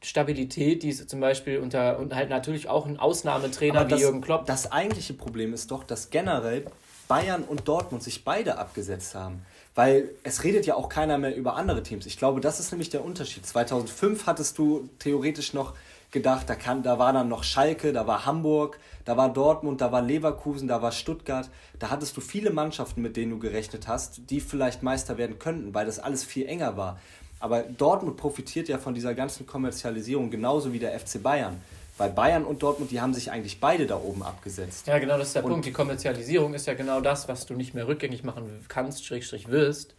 Stabilität, 0.00 0.82
die 0.82 0.88
es 0.88 1.06
zum 1.06 1.20
Beispiel 1.20 1.58
unter 1.58 1.98
und 1.98 2.14
halt 2.14 2.30
natürlich 2.30 2.68
auch 2.68 2.86
ein 2.86 2.98
Ausnahmetrainer 2.98 3.84
das, 3.84 3.98
wie 3.98 4.02
Jürgen 4.02 4.20
Klopp. 4.20 4.46
Das 4.46 4.72
eigentliche 4.72 5.12
Problem 5.12 5.52
ist 5.52 5.70
doch, 5.70 5.84
dass 5.84 6.10
generell 6.10 6.64
Bayern 7.08 7.44
und 7.44 7.68
Dortmund 7.68 8.02
sich 8.02 8.24
beide 8.24 8.56
abgesetzt 8.56 9.14
haben. 9.14 9.44
Weil 9.74 10.10
es 10.22 10.44
redet 10.44 10.66
ja 10.66 10.74
auch 10.74 10.88
keiner 10.88 11.18
mehr 11.18 11.34
über 11.34 11.56
andere 11.56 11.82
Teams. 11.82 12.06
Ich 12.06 12.18
glaube, 12.18 12.40
das 12.40 12.60
ist 12.60 12.72
nämlich 12.72 12.90
der 12.90 13.04
Unterschied. 13.04 13.46
2005 13.46 14.26
hattest 14.26 14.58
du 14.58 14.88
theoretisch 14.98 15.54
noch 15.54 15.74
gedacht, 16.12 16.48
da, 16.48 16.54
kann, 16.54 16.82
da 16.82 16.98
war 16.98 17.12
dann 17.12 17.28
noch 17.28 17.42
Schalke, 17.42 17.92
da 17.92 18.06
war 18.06 18.26
Hamburg, 18.26 18.78
da 19.04 19.16
war 19.16 19.32
Dortmund, 19.32 19.80
da 19.80 19.90
war 19.90 20.02
Leverkusen, 20.02 20.68
da 20.68 20.82
war 20.82 20.92
Stuttgart. 20.92 21.48
Da 21.78 21.90
hattest 21.90 22.16
du 22.16 22.20
viele 22.20 22.50
Mannschaften, 22.50 23.02
mit 23.02 23.16
denen 23.16 23.32
du 23.32 23.38
gerechnet 23.38 23.88
hast, 23.88 24.30
die 24.30 24.40
vielleicht 24.40 24.82
Meister 24.82 25.18
werden 25.18 25.38
könnten, 25.38 25.74
weil 25.74 25.86
das 25.86 25.98
alles 25.98 26.22
viel 26.22 26.46
enger 26.46 26.76
war. 26.76 27.00
Aber 27.40 27.62
Dortmund 27.62 28.16
profitiert 28.18 28.68
ja 28.68 28.78
von 28.78 28.94
dieser 28.94 29.14
ganzen 29.14 29.46
Kommerzialisierung 29.46 30.30
genauso 30.30 30.72
wie 30.72 30.78
der 30.78 30.98
FC 30.98 31.20
Bayern. 31.20 31.60
Weil 31.98 32.10
Bayern 32.10 32.44
und 32.44 32.62
Dortmund, 32.62 32.90
die 32.90 33.00
haben 33.00 33.14
sich 33.14 33.30
eigentlich 33.30 33.58
beide 33.58 33.86
da 33.86 33.96
oben 33.96 34.22
abgesetzt. 34.22 34.86
Ja, 34.86 34.98
genau, 34.98 35.18
das 35.18 35.28
ist 35.28 35.36
der 35.36 35.44
und 35.44 35.50
Punkt. 35.50 35.66
Die 35.66 35.72
Kommerzialisierung 35.72 36.54
ist 36.54 36.66
ja 36.66 36.74
genau 36.74 37.00
das, 37.00 37.28
was 37.28 37.46
du 37.46 37.54
nicht 37.54 37.74
mehr 37.74 37.88
rückgängig 37.88 38.22
machen 38.22 38.64
kannst, 38.68 39.04
Schrägstrich 39.04 39.48
wirst. 39.48 39.94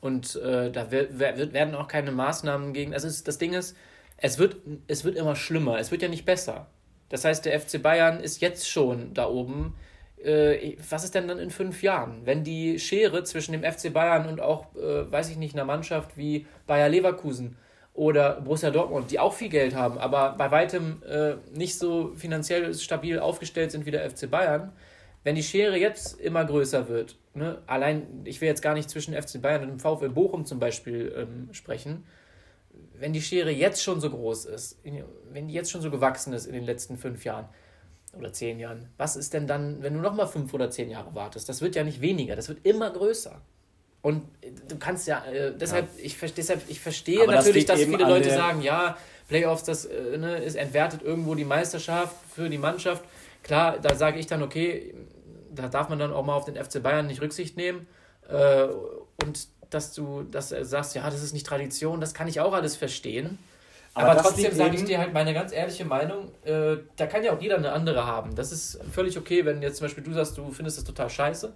Und 0.00 0.36
äh, 0.36 0.70
da 0.70 0.90
wird, 0.90 1.18
werden 1.18 1.74
auch 1.74 1.88
keine 1.88 2.12
Maßnahmen 2.12 2.72
gegen. 2.72 2.92
Also 2.92 3.08
das 3.24 3.38
Ding 3.38 3.54
ist, 3.54 3.76
es 4.22 4.38
wird, 4.38 4.56
es 4.86 5.04
wird 5.04 5.16
immer 5.16 5.36
schlimmer, 5.36 5.78
es 5.78 5.90
wird 5.90 6.00
ja 6.00 6.08
nicht 6.08 6.24
besser. 6.24 6.68
Das 7.08 7.24
heißt, 7.24 7.44
der 7.44 7.60
FC 7.60 7.82
Bayern 7.82 8.20
ist 8.20 8.40
jetzt 8.40 8.70
schon 8.70 9.12
da 9.12 9.28
oben. 9.28 9.74
Äh, 10.24 10.76
was 10.88 11.04
ist 11.04 11.14
denn 11.14 11.28
dann 11.28 11.40
in 11.40 11.50
fünf 11.50 11.82
Jahren? 11.82 12.24
Wenn 12.24 12.44
die 12.44 12.78
Schere 12.78 13.24
zwischen 13.24 13.52
dem 13.52 13.64
FC 13.64 13.92
Bayern 13.92 14.28
und 14.28 14.40
auch, 14.40 14.74
äh, 14.76 15.10
weiß 15.10 15.28
ich 15.28 15.36
nicht, 15.36 15.54
einer 15.54 15.64
Mannschaft 15.64 16.16
wie 16.16 16.46
Bayer 16.66 16.88
Leverkusen 16.88 17.56
oder 17.94 18.40
Borussia 18.40 18.70
Dortmund, 18.70 19.10
die 19.10 19.18
auch 19.18 19.34
viel 19.34 19.48
Geld 19.48 19.74
haben, 19.74 19.98
aber 19.98 20.36
bei 20.38 20.50
weitem 20.52 21.02
äh, 21.02 21.34
nicht 21.52 21.76
so 21.76 22.12
finanziell 22.14 22.72
stabil 22.74 23.18
aufgestellt 23.18 23.72
sind 23.72 23.84
wie 23.84 23.90
der 23.90 24.08
FC 24.08 24.30
Bayern, 24.30 24.72
wenn 25.24 25.34
die 25.34 25.42
Schere 25.42 25.76
jetzt 25.76 26.18
immer 26.20 26.44
größer 26.44 26.88
wird, 26.88 27.16
ne, 27.34 27.58
allein, 27.66 28.22
ich 28.24 28.40
will 28.40 28.48
jetzt 28.48 28.62
gar 28.62 28.74
nicht 28.74 28.88
zwischen 28.88 29.14
FC 29.20 29.42
Bayern 29.42 29.62
und 29.62 29.68
dem 29.68 29.80
VfL 29.80 30.08
Bochum 30.08 30.46
zum 30.46 30.60
Beispiel 30.60 31.12
ähm, 31.16 31.48
sprechen, 31.52 32.04
wenn 33.02 33.12
die 33.12 33.20
Schere 33.20 33.50
jetzt 33.50 33.82
schon 33.82 34.00
so 34.00 34.10
groß 34.10 34.44
ist, 34.44 34.78
wenn 35.32 35.48
die 35.48 35.54
jetzt 35.54 35.72
schon 35.72 35.82
so 35.82 35.90
gewachsen 35.90 36.32
ist 36.32 36.46
in 36.46 36.52
den 36.52 36.62
letzten 36.62 36.96
fünf 36.96 37.24
Jahren 37.24 37.48
oder 38.16 38.32
zehn 38.32 38.60
Jahren, 38.60 38.88
was 38.96 39.16
ist 39.16 39.34
denn 39.34 39.48
dann, 39.48 39.82
wenn 39.82 39.94
du 39.94 40.00
nochmal 40.00 40.28
fünf 40.28 40.54
oder 40.54 40.70
zehn 40.70 40.88
Jahre 40.88 41.12
wartest? 41.12 41.48
Das 41.48 41.60
wird 41.60 41.74
ja 41.74 41.82
nicht 41.82 42.00
weniger, 42.00 42.36
das 42.36 42.48
wird 42.48 42.64
immer 42.64 42.90
größer. 42.90 43.40
Und 44.02 44.22
du 44.68 44.78
kannst 44.78 45.08
ja, 45.08 45.24
äh, 45.24 45.52
deshalb, 45.52 45.88
ja. 45.98 46.04
Ich, 46.04 46.16
deshalb, 46.16 46.62
ich 46.68 46.80
verstehe 46.80 47.24
Aber 47.24 47.32
natürlich, 47.32 47.64
das 47.66 47.80
dass 47.80 47.88
viele 47.88 48.04
Leute 48.04 48.30
sagen, 48.30 48.62
ja, 48.62 48.96
Playoffs, 49.28 49.64
das 49.64 49.84
äh, 49.84 50.16
ne, 50.16 50.38
ist 50.38 50.54
entwertet 50.54 51.02
irgendwo 51.02 51.34
die 51.34 51.44
Meisterschaft 51.44 52.14
für 52.32 52.48
die 52.48 52.58
Mannschaft. 52.58 53.02
Klar, 53.42 53.80
da 53.80 53.96
sage 53.96 54.20
ich 54.20 54.28
dann, 54.28 54.44
okay, 54.44 54.94
da 55.52 55.68
darf 55.68 55.88
man 55.88 55.98
dann 55.98 56.12
auch 56.12 56.24
mal 56.24 56.36
auf 56.36 56.44
den 56.44 56.54
FC 56.54 56.80
Bayern 56.80 57.08
nicht 57.08 57.20
Rücksicht 57.20 57.56
nehmen. 57.56 57.88
Äh, 58.28 58.68
und 59.24 59.48
dass 59.74 59.92
du 59.92 60.22
dass 60.22 60.50
du 60.50 60.64
sagst, 60.64 60.94
ja, 60.94 61.08
das 61.08 61.22
ist 61.22 61.32
nicht 61.32 61.46
Tradition, 61.46 62.00
das 62.00 62.14
kann 62.14 62.28
ich 62.28 62.40
auch 62.40 62.52
alles 62.52 62.76
verstehen. 62.76 63.38
Aber, 63.94 64.12
Aber 64.12 64.22
trotzdem 64.22 64.52
sage 64.52 64.76
ich 64.76 64.84
dir 64.84 64.98
halt 64.98 65.12
meine 65.12 65.34
ganz 65.34 65.52
ehrliche 65.52 65.84
Meinung, 65.84 66.28
äh, 66.44 66.78
da 66.96 67.06
kann 67.06 67.22
ja 67.24 67.34
auch 67.34 67.40
jeder 67.40 67.56
eine 67.56 67.72
andere 67.72 68.06
haben. 68.06 68.34
Das 68.34 68.50
ist 68.50 68.80
völlig 68.90 69.18
okay, 69.18 69.44
wenn 69.44 69.60
jetzt 69.60 69.76
zum 69.76 69.84
Beispiel 69.84 70.02
du 70.02 70.12
sagst, 70.12 70.38
du 70.38 70.50
findest 70.50 70.78
das 70.78 70.84
total 70.84 71.10
scheiße. 71.10 71.52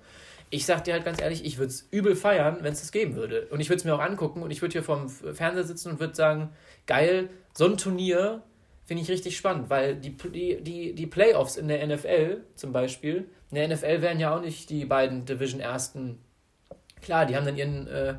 Ich 0.50 0.66
sag 0.66 0.84
dir 0.84 0.92
halt 0.92 1.04
ganz 1.04 1.20
ehrlich, 1.20 1.44
ich 1.44 1.56
würde 1.56 1.70
es 1.70 1.88
übel 1.90 2.14
feiern, 2.14 2.58
wenn 2.60 2.72
es 2.72 2.80
das 2.80 2.92
geben 2.92 3.16
würde. 3.16 3.46
Und 3.50 3.60
ich 3.60 3.68
würde 3.68 3.78
es 3.78 3.84
mir 3.84 3.94
auch 3.94 4.00
angucken 4.00 4.42
und 4.42 4.50
ich 4.50 4.60
würde 4.60 4.72
hier 4.72 4.82
vorm 4.82 5.08
Fernseher 5.08 5.64
sitzen 5.64 5.92
und 5.92 6.00
würde 6.00 6.14
sagen, 6.14 6.50
geil, 6.86 7.30
so 7.54 7.64
ein 7.64 7.78
Turnier 7.78 8.42
finde 8.84 9.02
ich 9.02 9.10
richtig 9.10 9.36
spannend, 9.36 9.70
weil 9.70 9.96
die, 9.96 10.10
die, 10.10 10.62
die, 10.62 10.94
die 10.94 11.06
Playoffs 11.06 11.56
in 11.56 11.68
der 11.68 11.84
NFL 11.84 12.42
zum 12.54 12.72
Beispiel, 12.72 13.28
in 13.50 13.56
der 13.56 13.68
NFL 13.68 14.02
wären 14.02 14.20
ja 14.20 14.36
auch 14.36 14.40
nicht 14.40 14.70
die 14.70 14.84
beiden 14.84 15.24
Division 15.24 15.60
Ersten, 15.60 16.18
klar, 17.06 17.24
die 17.24 17.36
haben 17.36 17.46
dann 17.46 17.56
ihren, 17.56 17.86
äh, 17.86 18.14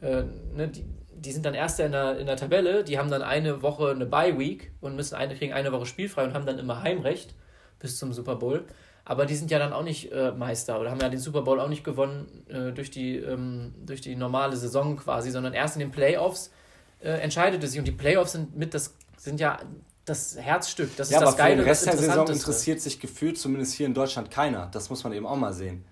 äh, 0.00 0.24
ne, 0.54 0.68
die, 0.68 0.86
die 1.14 1.32
sind 1.32 1.44
dann 1.44 1.54
Erster 1.54 1.86
in 1.86 1.92
der, 1.92 2.18
in 2.18 2.26
der 2.26 2.36
Tabelle, 2.36 2.84
die 2.84 2.98
haben 2.98 3.10
dann 3.10 3.22
eine 3.22 3.62
Woche 3.62 3.90
eine 3.90 4.06
Bye 4.06 4.38
Week 4.38 4.72
und 4.80 4.96
müssen 4.96 5.14
eine, 5.14 5.36
kriegen 5.36 5.52
eine 5.52 5.70
Woche 5.72 5.86
spielfrei 5.86 6.24
und 6.24 6.34
haben 6.34 6.46
dann 6.46 6.58
immer 6.58 6.82
Heimrecht 6.82 7.34
bis 7.78 7.98
zum 7.98 8.12
Super 8.12 8.36
Bowl. 8.36 8.64
Aber 9.04 9.26
die 9.26 9.34
sind 9.34 9.50
ja 9.50 9.58
dann 9.58 9.72
auch 9.72 9.82
nicht 9.82 10.12
äh, 10.12 10.30
Meister 10.30 10.80
oder 10.80 10.90
haben 10.90 11.00
ja 11.00 11.08
den 11.08 11.18
Super 11.18 11.42
Bowl 11.42 11.60
auch 11.60 11.68
nicht 11.68 11.84
gewonnen 11.84 12.44
äh, 12.48 12.72
durch, 12.72 12.90
die, 12.90 13.16
ähm, 13.16 13.74
durch 13.84 14.00
die 14.00 14.14
normale 14.14 14.56
Saison 14.56 14.96
quasi, 14.96 15.30
sondern 15.30 15.52
erst 15.52 15.76
in 15.76 15.80
den 15.80 15.90
Playoffs 15.90 16.52
äh, 17.00 17.10
entscheidet 17.10 17.62
es 17.64 17.72
sich. 17.72 17.80
Und 17.80 17.86
die 17.86 17.92
Playoffs 17.92 18.32
sind 18.32 18.56
mit 18.56 18.74
das 18.74 18.94
sind 19.16 19.40
ja 19.40 19.58
das 20.04 20.36
Herzstück. 20.36 20.96
Das 20.96 21.08
ist 21.08 21.14
ja, 21.14 21.20
das 21.20 21.30
aber 21.30 21.38
Geile. 21.38 21.56
Für 21.56 21.62
den 21.62 21.68
Rest 21.68 21.86
der 21.86 21.96
Saison 21.96 22.28
interessiert 22.28 22.80
sich 22.80 23.00
gefühlt 23.00 23.38
zumindest 23.38 23.74
hier 23.74 23.86
in 23.86 23.94
Deutschland 23.94 24.30
keiner. 24.30 24.68
Das 24.72 24.88
muss 24.90 25.02
man 25.02 25.12
eben 25.12 25.26
auch 25.26 25.36
mal 25.36 25.52
sehen. 25.52 25.84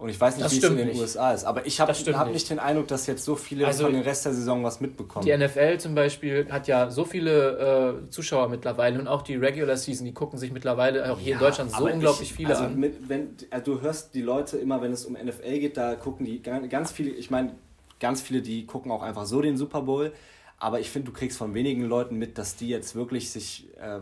Und 0.00 0.08
ich 0.08 0.18
weiß 0.18 0.38
nicht, 0.38 0.50
wie 0.50 0.56
es 0.56 0.64
in 0.64 0.76
den 0.78 0.88
nicht. 0.88 0.98
USA 0.98 1.32
ist. 1.32 1.44
Aber 1.44 1.66
ich 1.66 1.78
habe 1.78 1.92
hab 1.92 2.32
nicht 2.32 2.48
den 2.48 2.58
Eindruck, 2.58 2.88
dass 2.88 3.06
jetzt 3.06 3.22
so 3.22 3.36
viele 3.36 3.66
also, 3.66 3.84
von 3.84 3.92
den 3.92 4.02
Rest 4.02 4.24
der 4.24 4.32
Saison 4.32 4.64
was 4.64 4.80
mitbekommen. 4.80 5.26
Die 5.26 5.36
NFL 5.36 5.76
zum 5.76 5.94
Beispiel 5.94 6.50
hat 6.50 6.68
ja 6.68 6.88
so 6.90 7.04
viele 7.04 8.00
äh, 8.06 8.10
Zuschauer 8.10 8.48
mittlerweile 8.48 8.98
und 8.98 9.08
auch 9.08 9.20
die 9.20 9.36
Regular 9.36 9.76
Season, 9.76 10.06
die 10.06 10.14
gucken 10.14 10.38
sich 10.38 10.52
mittlerweile 10.52 11.12
auch 11.12 11.18
hier 11.18 11.32
ja, 11.32 11.36
in 11.36 11.44
Deutschland 11.44 11.70
so 11.72 11.84
unglaublich 11.84 12.30
ich, 12.30 12.34
viele 12.34 12.48
also 12.48 12.64
an. 12.64 12.80
Mit, 12.80 13.10
wenn, 13.10 13.36
also 13.50 13.74
du 13.74 13.82
hörst 13.82 14.14
die 14.14 14.22
Leute 14.22 14.56
immer, 14.56 14.80
wenn 14.80 14.92
es 14.92 15.04
um 15.04 15.12
NFL 15.12 15.58
geht, 15.58 15.76
da 15.76 15.94
gucken 15.96 16.24
die 16.24 16.40
ganz 16.40 16.92
viele, 16.92 17.10
ich 17.10 17.30
meine, 17.30 17.52
ganz 18.00 18.22
viele, 18.22 18.40
die 18.40 18.64
gucken 18.64 18.90
auch 18.90 19.02
einfach 19.02 19.26
so 19.26 19.42
den 19.42 19.58
Super 19.58 19.82
Bowl. 19.82 20.12
Aber 20.58 20.80
ich 20.80 20.88
finde, 20.88 21.10
du 21.10 21.12
kriegst 21.12 21.36
von 21.36 21.52
wenigen 21.52 21.84
Leuten 21.84 22.16
mit, 22.16 22.38
dass 22.38 22.56
die 22.56 22.68
jetzt 22.68 22.94
wirklich 22.94 23.30
sich 23.30 23.68
äh, 23.78 24.00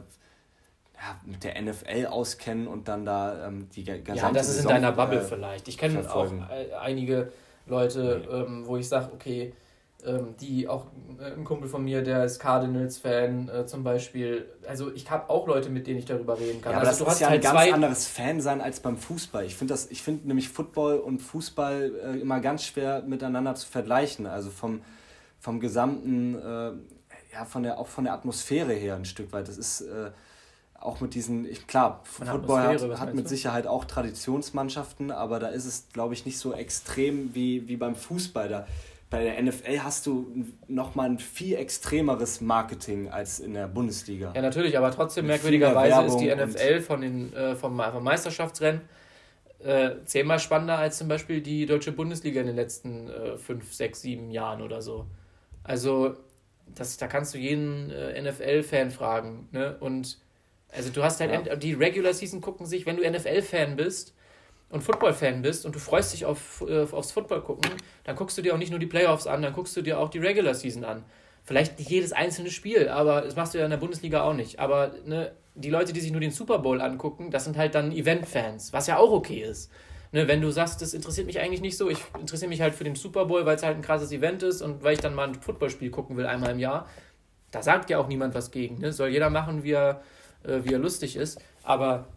ja, 1.01 1.21
mit 1.25 1.45
der 1.45 1.61
NFL 1.61 2.07
auskennen 2.07 2.67
und 2.67 2.89
dann 2.89 3.05
da 3.05 3.47
ähm, 3.47 3.69
die 3.71 3.85
ganze 3.85 4.15
Ja, 4.15 4.33
das 4.33 4.49
ist 4.49 4.57
Saison, 4.57 4.71
in 4.71 4.83
deiner 4.83 4.93
Bubble 4.93 5.21
äh, 5.21 5.25
vielleicht. 5.25 5.69
Ich 5.69 5.79
kenne 5.79 6.13
auch 6.13 6.33
äh, 6.51 6.75
einige 6.81 7.33
Leute, 7.67 8.23
nee. 8.29 8.37
ähm, 8.37 8.67
wo 8.67 8.77
ich 8.77 8.89
sage, 8.89 9.11
okay, 9.13 9.53
ähm, 10.05 10.35
die 10.41 10.69
auch 10.69 10.87
äh, 11.21 11.33
ein 11.33 11.45
Kumpel 11.45 11.69
von 11.69 11.85
mir, 11.85 12.03
der 12.03 12.25
ist 12.25 12.41
Cardinals-Fan 12.41 13.49
äh, 13.49 13.67
zum 13.67 13.85
Beispiel. 13.85 14.49
Also 14.67 14.93
ich 14.93 15.11
habe 15.11 15.31
auch 15.31 15.47
Leute, 15.47 15.71
mit 15.71 15.87
denen 15.87 15.99
ich 15.99 16.05
darüber 16.05 16.39
reden 16.39 16.61
kann. 16.61 16.73
Ja, 16.73 16.79
aber 16.79 16.89
also 16.89 17.05
das 17.05 17.15
ist 17.15 17.21
ja 17.21 17.29
halt 17.29 17.45
ein 17.45 17.55
ganz 17.55 17.73
anderes 17.73 18.07
Fan 18.07 18.41
sein 18.41 18.61
als 18.61 18.81
beim 18.81 18.97
Fußball. 18.97 19.45
Ich 19.45 19.57
finde 19.57 19.75
das, 19.75 19.89
nämlich 20.25 20.49
Football 20.49 20.99
und 20.99 21.21
Fußball 21.21 21.93
äh, 22.05 22.21
immer 22.21 22.41
ganz 22.41 22.65
schwer 22.65 23.03
miteinander 23.03 23.55
zu 23.55 23.69
vergleichen. 23.69 24.27
Also 24.27 24.51
vom, 24.51 24.83
vom 25.41 25.61
gesamten, 25.61 26.35
ja, 27.33 27.45
von 27.45 27.63
der, 27.63 27.79
auch 27.79 27.87
von 27.87 28.05
der 28.05 28.13
Atmosphäre 28.13 28.73
her 28.73 28.97
ein 28.97 29.05
Stück 29.05 29.33
weit. 29.33 29.47
Das 29.47 29.57
ist 29.57 29.85
auch 30.81 31.01
mit 31.01 31.15
diesen, 31.15 31.45
ich, 31.51 31.67
klar, 31.67 32.01
Football 32.05 32.63
hat, 32.63 33.01
hat 33.01 33.15
mit 33.15 33.25
du? 33.25 33.29
Sicherheit 33.29 33.67
auch 33.67 33.85
Traditionsmannschaften, 33.85 35.11
aber 35.11 35.39
da 35.41 35.49
ist 35.49 35.65
es, 35.65 35.89
glaube 35.93 36.15
ich, 36.15 36.25
nicht 36.25 36.39
so 36.39 36.53
extrem 36.53 37.35
wie, 37.35 37.69
wie 37.69 37.77
beim 37.77 37.95
Fußball. 37.95 38.49
Da, 38.49 38.67
bei 39.11 39.25
der 39.25 39.43
NFL 39.43 39.81
hast 39.81 40.07
du 40.07 40.47
nochmal 40.69 41.09
ein 41.09 41.19
viel 41.19 41.57
extremeres 41.57 42.41
Marketing 42.41 43.09
als 43.09 43.41
in 43.41 43.55
der 43.55 43.67
Bundesliga. 43.67 44.33
Ja, 44.35 44.43
natürlich, 44.43 44.77
aber 44.77 44.91
trotzdem 44.91 45.27
merkwürdigerweise 45.27 46.03
ist 46.03 46.17
die 46.19 46.35
NFL 46.35 46.81
von 46.83 47.01
den, 47.01 47.33
äh, 47.33 47.57
vom, 47.57 47.81
vom 47.81 48.05
Meisterschaftsrennen 48.05 48.83
äh, 49.61 49.97
zehnmal 50.05 50.39
spannender 50.39 50.79
als 50.79 50.99
zum 50.99 51.09
Beispiel 51.09 51.41
die 51.41 51.67
deutsche 51.67 51.93
Bundesliga 51.93 52.41
in 52.41 52.47
den 52.47 52.57
letzten 52.57 53.09
äh, 53.09 53.37
fünf, 53.37 53.73
sechs, 53.75 54.03
sieben 54.03 54.31
Jahren 54.31 54.63
oder 54.63 54.83
so. 54.83 55.07
Also, 55.65 56.17
das, 56.67 56.97
da 56.97 57.09
kannst 57.09 57.35
du 57.35 57.39
jeden 57.39 57.91
äh, 57.91 58.21
NFL-Fan 58.21 58.91
fragen. 58.91 59.49
Ne? 59.53 59.77
Und 59.81 60.19
also 60.73 60.91
du 60.91 61.03
hast 61.03 61.21
halt, 61.21 61.47
ja. 61.47 61.57
die 61.57 61.75
Regular 61.75 62.13
Season 62.13 62.41
gucken 62.41 62.67
sich, 62.67 62.87
wenn 62.87 62.97
du 62.97 63.09
NFL-Fan 63.09 63.77
bist 63.77 64.15
und 64.71 64.83
Football-Fan 64.83 65.43
bist 65.43 65.65
und 65.65 65.75
du 65.75 65.79
freust 65.79 66.13
dich 66.13 66.27
auf, 66.27 66.65
äh, 66.69 66.87
aufs 66.91 67.13
Football 67.13 67.43
gucken, 67.43 67.71
dann 68.05 68.17
guckst 68.17 68.37
du 68.37 68.43
dir 68.43 68.55
auch 68.55 68.59
nicht 68.59 68.71
nur 68.71 68.79
die 68.79 68.87
Playoffs 68.87 69.27
an, 69.27 69.43
dann 69.43 69.53
guckst 69.53 69.77
du 69.77 69.83
dir 69.83 69.99
auch 69.99 70.11
die 70.11 70.19
Regular 70.19 70.55
Season 70.55 70.85
an. 70.85 71.05
Vielleicht 71.45 71.79
nicht 71.79 71.91
jedes 71.91 72.13
einzelne 72.13 72.51
Spiel, 72.51 72.89
aber 72.89 73.23
das 73.23 73.35
machst 73.35 73.55
du 73.55 73.59
ja 73.59 73.65
in 73.65 73.71
der 73.71 73.79
Bundesliga 73.79 74.23
auch 74.23 74.35
nicht. 74.35 74.59
Aber 74.59 74.93
ne, 75.07 75.33
die 75.55 75.71
Leute, 75.71 75.95
die 75.95 76.01
sich 76.01 76.13
nur 76.13 76.21
den 76.21 76.31
Super 76.31 76.59
Bowl 76.59 76.81
angucken, 76.83 77.31
das 77.31 77.45
sind 77.45 77.57
halt 77.57 77.75
dann 77.75 77.91
Event-Fans, 77.91 78.73
was 78.75 78.87
ja 78.87 78.99
auch 78.99 79.11
okay 79.11 79.41
ist. 79.43 79.71
Ne, 80.13 80.29
wenn 80.29 80.41
du 80.41 80.51
sagst, 80.51 80.81
das 80.83 80.95
interessiert 80.95 81.27
mich 81.27 81.41
eigentlich 81.41 81.61
nicht 81.61 81.77
so, 81.77 81.89
ich 81.89 81.99
interessiere 82.19 82.49
mich 82.49 82.61
halt 82.61 82.75
für 82.75 82.85
den 82.85 82.95
Super 82.95 83.27
Bowl, 83.27 83.45
weil 83.45 83.57
es 83.57 83.63
halt 83.63 83.77
ein 83.77 83.83
krasses 83.83 84.13
Event 84.13 84.43
ist 84.43 84.63
und 84.63 84.83
weil 84.83 84.95
ich 84.95 85.01
dann 85.01 85.15
mal 85.15 85.29
ein 85.29 85.35
Footballspiel 85.35 85.91
gucken 85.91 86.17
will 86.17 86.27
einmal 86.27 86.53
im 86.53 86.59
Jahr, 86.59 86.87
da 87.51 87.63
sagt 87.63 87.91
ja 87.91 87.99
auch 87.99 88.09
niemand 88.09 88.35
was 88.35 88.51
gegen. 88.51 88.79
Ne? 88.79 88.93
Soll 88.93 89.09
jeder 89.09 89.31
machen, 89.31 89.65
wie 89.65 89.73
er, 89.73 90.03
äh, 90.45 90.61
wie 90.65 90.73
er 90.73 90.79
lustig 90.79 91.17
ist. 91.17 91.41
Aber 91.63 92.09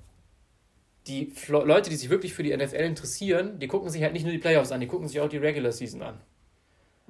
die 1.08 1.28
Flo 1.28 1.64
Leute, 1.64 1.90
die 1.90 1.96
sich 1.96 2.10
wirklich 2.10 2.34
für 2.34 2.44
die 2.44 2.56
NFL 2.56 2.76
interessieren, 2.76 3.60
die 3.60 3.68
gucken 3.68 3.90
sich 3.90 4.04
halt 4.04 4.14
nicht 4.14 4.24
nur 4.24 4.32
die 4.32 4.40
Playoffs 4.40 4.72
an, 4.72 4.80
die 4.80 4.88
gucken 4.88 5.08
sich 5.08 5.20
auch 5.20 5.30
die 5.30 5.38
Regular 5.38 5.72
Season 5.72 6.02
an. 6.02 6.20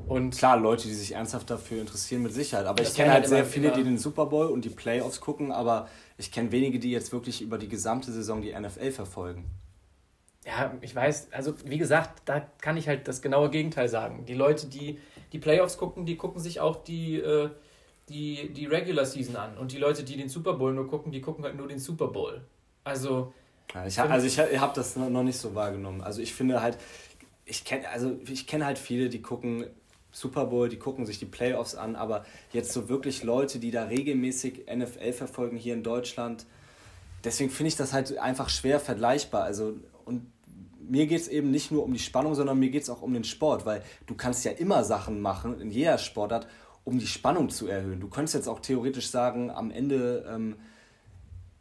Und 0.08 0.36
Klar, 0.36 0.58
Leute, 0.58 0.88
die 0.88 0.94
sich 0.94 1.14
ernsthaft 1.14 1.50
dafür 1.50 1.82
interessieren, 1.82 2.24
mit 2.24 2.34
Sicherheit. 2.34 2.66
Aber 2.66 2.82
ich 2.82 2.94
kenne 2.94 3.12
halt, 3.12 3.28
sehr 3.28 3.46
viele, 3.46 3.72
die 3.72 3.84
den 3.84 3.98
Super 3.98 4.26
Bowl 4.26 4.48
und 4.48 4.66
die 4.66 4.70
Playoffs 4.70 5.22
gucken, 5.22 5.52
aber 5.52 5.88
ich 6.18 6.32
kenne 6.32 6.52
wenige, 6.52 6.80
die 6.80 6.92
jetzt 6.92 7.12
wirklich 7.12 7.42
über 7.42 7.58
die 7.58 7.68
gesamte 7.68 8.12
Saison 8.12 8.42
die 8.42 8.54
NFL 8.54 8.92
verfolgen. 8.92 9.46
Ja, 10.46 10.74
ich 10.82 10.96
weiß, 10.96 11.34
also 11.34 11.54
wie 11.66 11.78
gesagt, 11.78 12.24
da 12.26 12.40
kann 12.40 12.78
ich 12.78 12.88
halt 12.88 13.08
das 13.08 13.22
genaue 13.22 13.52
Gegenteil 13.52 13.90
sagen. 13.90 14.26
Die 14.26 14.34
Leute, 14.34 14.68
die 14.68 14.98
die 15.34 15.40
Playoffs 15.40 15.78
gucken, 15.78 16.06
die 16.06 16.18
gucken 16.18 16.42
sich 16.42 16.60
auch 16.60 16.84
die, 16.84 17.18
äh, 17.18 17.50
die, 18.12 18.54
die 18.54 18.66
Regular 18.66 19.06
Season 19.06 19.36
an. 19.36 19.58
Und 19.58 19.72
die 19.72 19.78
Leute, 19.78 20.04
die 20.04 20.18
den 20.18 20.30
Super 20.30 20.54
Bowl 20.54 20.74
nur 20.74 20.88
gucken, 20.88 21.12
die 21.12 21.22
gucken 21.22 21.44
halt 21.44 21.56
nur 21.56 21.68
den 21.68 21.80
Super 21.80 22.08
Bowl. 22.08 22.42
Also. 22.84 23.34
Ja, 23.74 23.86
ich 23.86 23.98
hab, 23.98 24.10
also 24.12 24.28
ich 24.28 24.38
habe 24.38 24.74
das 24.76 24.96
noch 24.96 25.24
nicht 25.24 25.38
so 25.38 25.56
wahrgenommen. 25.56 26.02
Also 26.02 26.22
ich 26.22 26.34
finde 26.34 26.62
halt, 26.62 26.78
ich 27.46 27.64
kenne 27.64 27.90
also 27.90 28.18
ich 28.28 28.46
kenne 28.46 28.66
halt 28.66 28.78
viele, 28.78 29.10
die 29.10 29.22
gucken 29.22 29.66
Super 30.12 30.46
Bowl, 30.46 30.68
die 30.68 30.78
gucken 30.78 31.06
sich 31.06 31.20
die 31.20 31.26
Playoffs 31.26 31.76
an, 31.76 31.96
aber 31.96 32.26
jetzt 32.52 32.74
so 32.74 32.90
wirklich 32.90 33.24
Leute, 33.24 33.60
die 33.60 33.72
da 33.72 33.86
regelmäßig 33.86 34.66
NFL 34.74 35.14
verfolgen 35.14 35.56
hier 35.56 35.74
in 35.74 35.84
Deutschland, 35.84 36.46
deswegen 37.24 37.50
finde 37.50 37.70
ich 37.70 37.78
das 37.78 37.94
halt 37.94 38.18
einfach 38.18 38.50
schwer 38.50 38.80
vergleichbar. 38.80 39.44
Also 39.44 39.78
und 40.04 40.30
mir 40.80 41.08
geht 41.08 41.22
es 41.22 41.28
eben 41.30 41.50
nicht 41.52 41.72
nur 41.72 41.84
um 41.84 41.94
die 41.94 42.00
Spannung, 42.00 42.36
sondern 42.36 42.60
mir 42.60 42.70
geht 42.70 42.84
es 42.84 42.90
auch 42.90 43.02
um 43.02 43.14
den 43.14 43.24
Sport, 43.24 43.66
weil 43.66 43.84
du 44.08 44.16
kannst 44.16 44.44
ja 44.44 44.52
immer 44.52 44.84
Sachen 44.84 45.22
machen 45.22 45.62
in 45.62 45.72
jeder 45.72 45.98
Sportart 45.98 46.48
um 46.84 47.00
die 47.00 47.08
Spannung 47.08 47.50
zu 47.50 47.68
erhöhen. 47.68 48.00
Du 48.00 48.08
könntest 48.10 48.36
jetzt 48.36 48.48
auch 48.48 48.60
theoretisch 48.60 49.10
sagen, 49.10 49.52
am 49.52 49.72
Ende 49.72 50.26
ähm, 50.30 50.56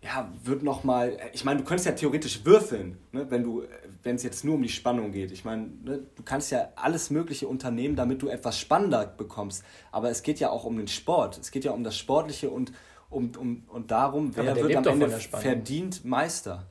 ja, 0.02 0.32
wird 0.44 0.62
nochmal, 0.62 1.18
ich 1.34 1.44
meine, 1.44 1.60
du 1.60 1.64
könntest 1.64 1.86
ja 1.86 1.92
theoretisch 1.92 2.44
würfeln, 2.44 2.96
ne, 3.12 3.30
wenn 3.30 3.42
du, 3.42 3.64
wenn 4.02 4.16
es 4.16 4.22
jetzt 4.22 4.44
nur 4.44 4.54
um 4.54 4.62
die 4.62 4.70
Spannung 4.70 5.12
geht. 5.12 5.30
Ich 5.30 5.44
meine, 5.44 5.68
ne, 5.84 6.06
du 6.14 6.22
kannst 6.22 6.50
ja 6.50 6.70
alles 6.76 7.10
Mögliche 7.10 7.46
unternehmen, 7.46 7.96
damit 7.96 8.22
du 8.22 8.28
etwas 8.28 8.58
spannender 8.58 9.06
bekommst. 9.06 9.62
Aber 9.92 10.08
es 10.08 10.22
geht 10.22 10.40
ja 10.40 10.50
auch 10.50 10.64
um 10.64 10.78
den 10.78 10.88
Sport. 10.88 11.38
Es 11.38 11.50
geht 11.50 11.64
ja 11.64 11.72
um 11.72 11.84
das 11.84 11.98
Sportliche 11.98 12.48
und, 12.48 12.72
um, 13.10 13.30
um, 13.38 13.64
und 13.68 13.90
darum, 13.90 14.34
wer 14.34 14.56
wird 14.56 14.76
am 14.76 14.86
Ende 14.86 15.10
verdient 15.10 16.04
Meister. 16.04 16.66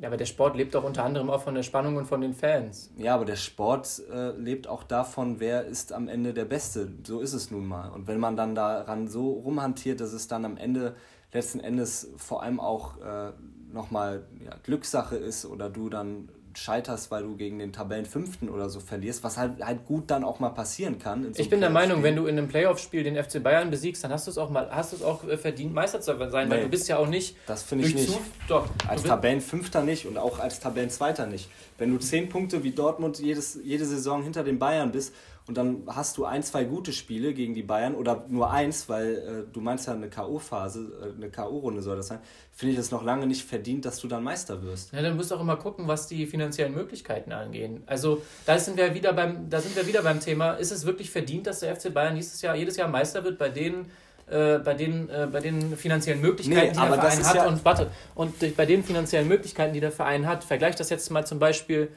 Ja, 0.00 0.08
aber 0.08 0.16
der 0.16 0.26
Sport 0.26 0.56
lebt 0.56 0.74
doch 0.74 0.84
unter 0.84 1.04
anderem 1.04 1.28
auch 1.28 1.42
von 1.42 1.54
der 1.54 1.62
Spannung 1.62 1.96
und 1.96 2.06
von 2.06 2.22
den 2.22 2.32
Fans. 2.32 2.90
Ja, 2.96 3.14
aber 3.14 3.26
der 3.26 3.36
Sport 3.36 4.02
äh, 4.10 4.30
lebt 4.30 4.66
auch 4.66 4.82
davon, 4.82 5.40
wer 5.40 5.66
ist 5.66 5.92
am 5.92 6.08
Ende 6.08 6.32
der 6.32 6.46
Beste. 6.46 6.90
So 7.06 7.20
ist 7.20 7.34
es 7.34 7.50
nun 7.50 7.66
mal. 7.66 7.90
Und 7.90 8.06
wenn 8.08 8.18
man 8.18 8.34
dann 8.34 8.54
daran 8.54 9.08
so 9.08 9.30
rumhantiert, 9.30 10.00
dass 10.00 10.14
es 10.14 10.26
dann 10.26 10.46
am 10.46 10.56
Ende 10.56 10.94
letzten 11.32 11.60
Endes 11.60 12.08
vor 12.16 12.42
allem 12.42 12.60
auch 12.60 12.98
äh, 13.02 13.32
nochmal 13.72 14.26
ja, 14.42 14.52
Glückssache 14.62 15.16
ist 15.16 15.44
oder 15.44 15.68
du 15.68 15.90
dann 15.90 16.30
scheiterst, 16.54 17.10
weil 17.10 17.22
du 17.22 17.36
gegen 17.36 17.58
den 17.58 17.72
Tabellenfünften 17.72 18.48
oder 18.48 18.68
so 18.68 18.80
verlierst, 18.80 19.22
was 19.24 19.36
halt, 19.36 19.64
halt 19.64 19.86
gut 19.86 20.10
dann 20.10 20.24
auch 20.24 20.40
mal 20.40 20.50
passieren 20.50 20.98
kann. 20.98 21.32
So 21.34 21.40
ich 21.40 21.50
bin 21.50 21.60
der 21.60 21.70
Meinung, 21.70 22.02
wenn 22.02 22.16
du 22.16 22.26
in 22.26 22.38
einem 22.38 22.48
Playoff-Spiel 22.48 23.02
den 23.02 23.22
FC 23.22 23.42
Bayern 23.42 23.70
besiegst, 23.70 24.02
dann 24.04 24.12
hast 24.12 24.26
du 24.26 24.30
es 24.30 24.38
auch 24.38 24.50
mal, 24.50 24.68
hast 24.70 24.92
du 24.92 24.96
es 24.96 25.02
auch 25.02 25.26
äh, 25.26 25.36
verdient, 25.36 25.74
Meister 25.74 26.00
zu 26.00 26.16
sein, 26.16 26.48
nee, 26.48 26.54
weil 26.54 26.62
du 26.62 26.68
bist 26.68 26.88
ja 26.88 26.96
auch 26.98 27.08
nicht. 27.08 27.36
Das 27.46 27.62
finde 27.62 27.86
ich 27.86 27.94
nicht. 27.94 28.18
Doch, 28.48 28.68
als 28.88 29.02
Tabellenfünfter 29.02 29.82
nicht 29.82 30.06
und 30.06 30.18
auch 30.18 30.38
als 30.38 30.60
Tabellenzweiter 30.60 31.26
nicht. 31.26 31.48
Wenn 31.78 31.90
du 31.90 31.98
zehn 31.98 32.28
Punkte 32.28 32.62
wie 32.62 32.72
Dortmund 32.72 33.18
jedes, 33.18 33.58
jede 33.62 33.84
Saison 33.84 34.22
hinter 34.22 34.44
den 34.44 34.58
Bayern 34.58 34.92
bist 34.92 35.14
und 35.50 35.56
dann 35.56 35.82
hast 35.88 36.16
du 36.16 36.26
ein, 36.26 36.44
zwei 36.44 36.62
gute 36.62 36.92
Spiele 36.92 37.34
gegen 37.34 37.54
die 37.54 37.64
Bayern 37.64 37.96
oder 37.96 38.24
nur 38.28 38.52
eins, 38.52 38.88
weil 38.88 39.16
äh, 39.48 39.52
du 39.52 39.60
meinst 39.60 39.88
ja 39.88 39.94
eine 39.94 40.08
K.O.-Phase, 40.08 40.78
äh, 40.78 41.16
eine 41.16 41.28
K.O.-Runde 41.28 41.80
soll 41.80 41.96
das 41.96 42.06
sein, 42.06 42.20
finde 42.52 42.74
ich 42.74 42.78
es 42.78 42.92
noch 42.92 43.02
lange 43.02 43.26
nicht 43.26 43.44
verdient, 43.44 43.84
dass 43.84 43.98
du 43.98 44.06
dann 44.06 44.22
Meister 44.22 44.62
wirst. 44.62 44.92
Ja, 44.92 45.02
dann 45.02 45.16
musst 45.16 45.32
du 45.32 45.34
auch 45.34 45.40
immer 45.40 45.56
gucken, 45.56 45.88
was 45.88 46.06
die 46.06 46.24
finanziellen 46.26 46.72
Möglichkeiten 46.72 47.32
angehen. 47.32 47.82
Also 47.86 48.22
da 48.46 48.60
sind 48.60 48.76
wir 48.76 48.94
wieder 48.94 49.12
beim, 49.12 49.50
da 49.50 49.60
sind 49.60 49.74
wir 49.74 49.88
wieder 49.88 50.02
beim 50.02 50.20
Thema, 50.20 50.52
ist 50.52 50.70
es 50.70 50.86
wirklich 50.86 51.10
verdient, 51.10 51.48
dass 51.48 51.58
der 51.58 51.74
FC 51.74 51.92
Bayern 51.92 52.14
dieses 52.14 52.40
Jahr, 52.42 52.54
jedes 52.54 52.76
Jahr 52.76 52.86
Meister 52.86 53.24
wird 53.24 53.36
bei 53.36 53.48
denen, 53.48 53.90
äh, 54.28 54.58
bei 54.60 54.74
den, 54.74 55.10
äh, 55.10 55.26
bei 55.32 55.40
den 55.40 55.76
finanziellen 55.76 56.20
Möglichkeiten, 56.20 56.78
nee, 56.78 56.84
die 56.84 56.90
der 56.90 57.00
Verein 57.00 57.24
hat. 57.24 57.34
Ja 57.34 57.48
und 57.48 57.64
warte, 57.64 57.90
und 58.14 58.56
bei 58.56 58.66
den 58.66 58.84
finanziellen 58.84 59.26
Möglichkeiten, 59.26 59.74
die 59.74 59.80
der 59.80 59.90
Verein 59.90 60.28
hat, 60.28 60.44
vergleich 60.44 60.76
das 60.76 60.90
jetzt 60.90 61.10
mal 61.10 61.26
zum 61.26 61.40
Beispiel 61.40 61.88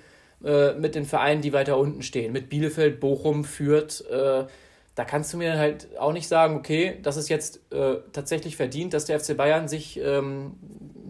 äh, 0.44 0.74
mit 0.74 0.96
den 0.96 1.06
Vereinen, 1.06 1.42
die 1.42 1.54
weiter 1.54 1.78
unten 1.78 2.02
stehen, 2.02 2.34
mit 2.34 2.50
Bielefeld, 2.50 3.00
Bochum, 3.00 3.44
Fürth. 3.46 4.02
Äh, 4.10 4.46
da 4.96 5.06
kannst 5.06 5.34
du 5.34 5.38
mir 5.38 5.58
halt 5.58 5.88
auch 5.98 6.14
nicht 6.14 6.28
sagen, 6.28 6.56
okay, 6.56 7.00
das 7.02 7.18
ist 7.18 7.30
jetzt 7.30 7.62
äh, 7.72 7.96
tatsächlich 8.12 8.56
verdient, 8.56 8.94
dass 8.94 9.06
der 9.06 9.20
FC 9.20 9.36
Bayern 9.36 9.68
sich, 9.68 10.00
ähm, 10.00 10.54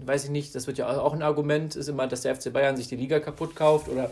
weiß 0.06 0.26
ich 0.26 0.30
nicht, 0.30 0.56
das 0.56 0.67
wird 0.67 0.78
ja 0.78 0.88
auch 1.00 1.13
ein 1.13 1.22
Argument, 1.22 1.76
ist 1.76 1.89
immer, 1.89 2.08
dass 2.08 2.22
der 2.22 2.36
FC 2.36 2.54
Bayern 2.54 2.78
sich 2.78 2.88
die 2.88 2.96
Liga 2.96 3.19
kaputt 3.19 3.56
kauft 3.56 3.89
oder 3.89 4.10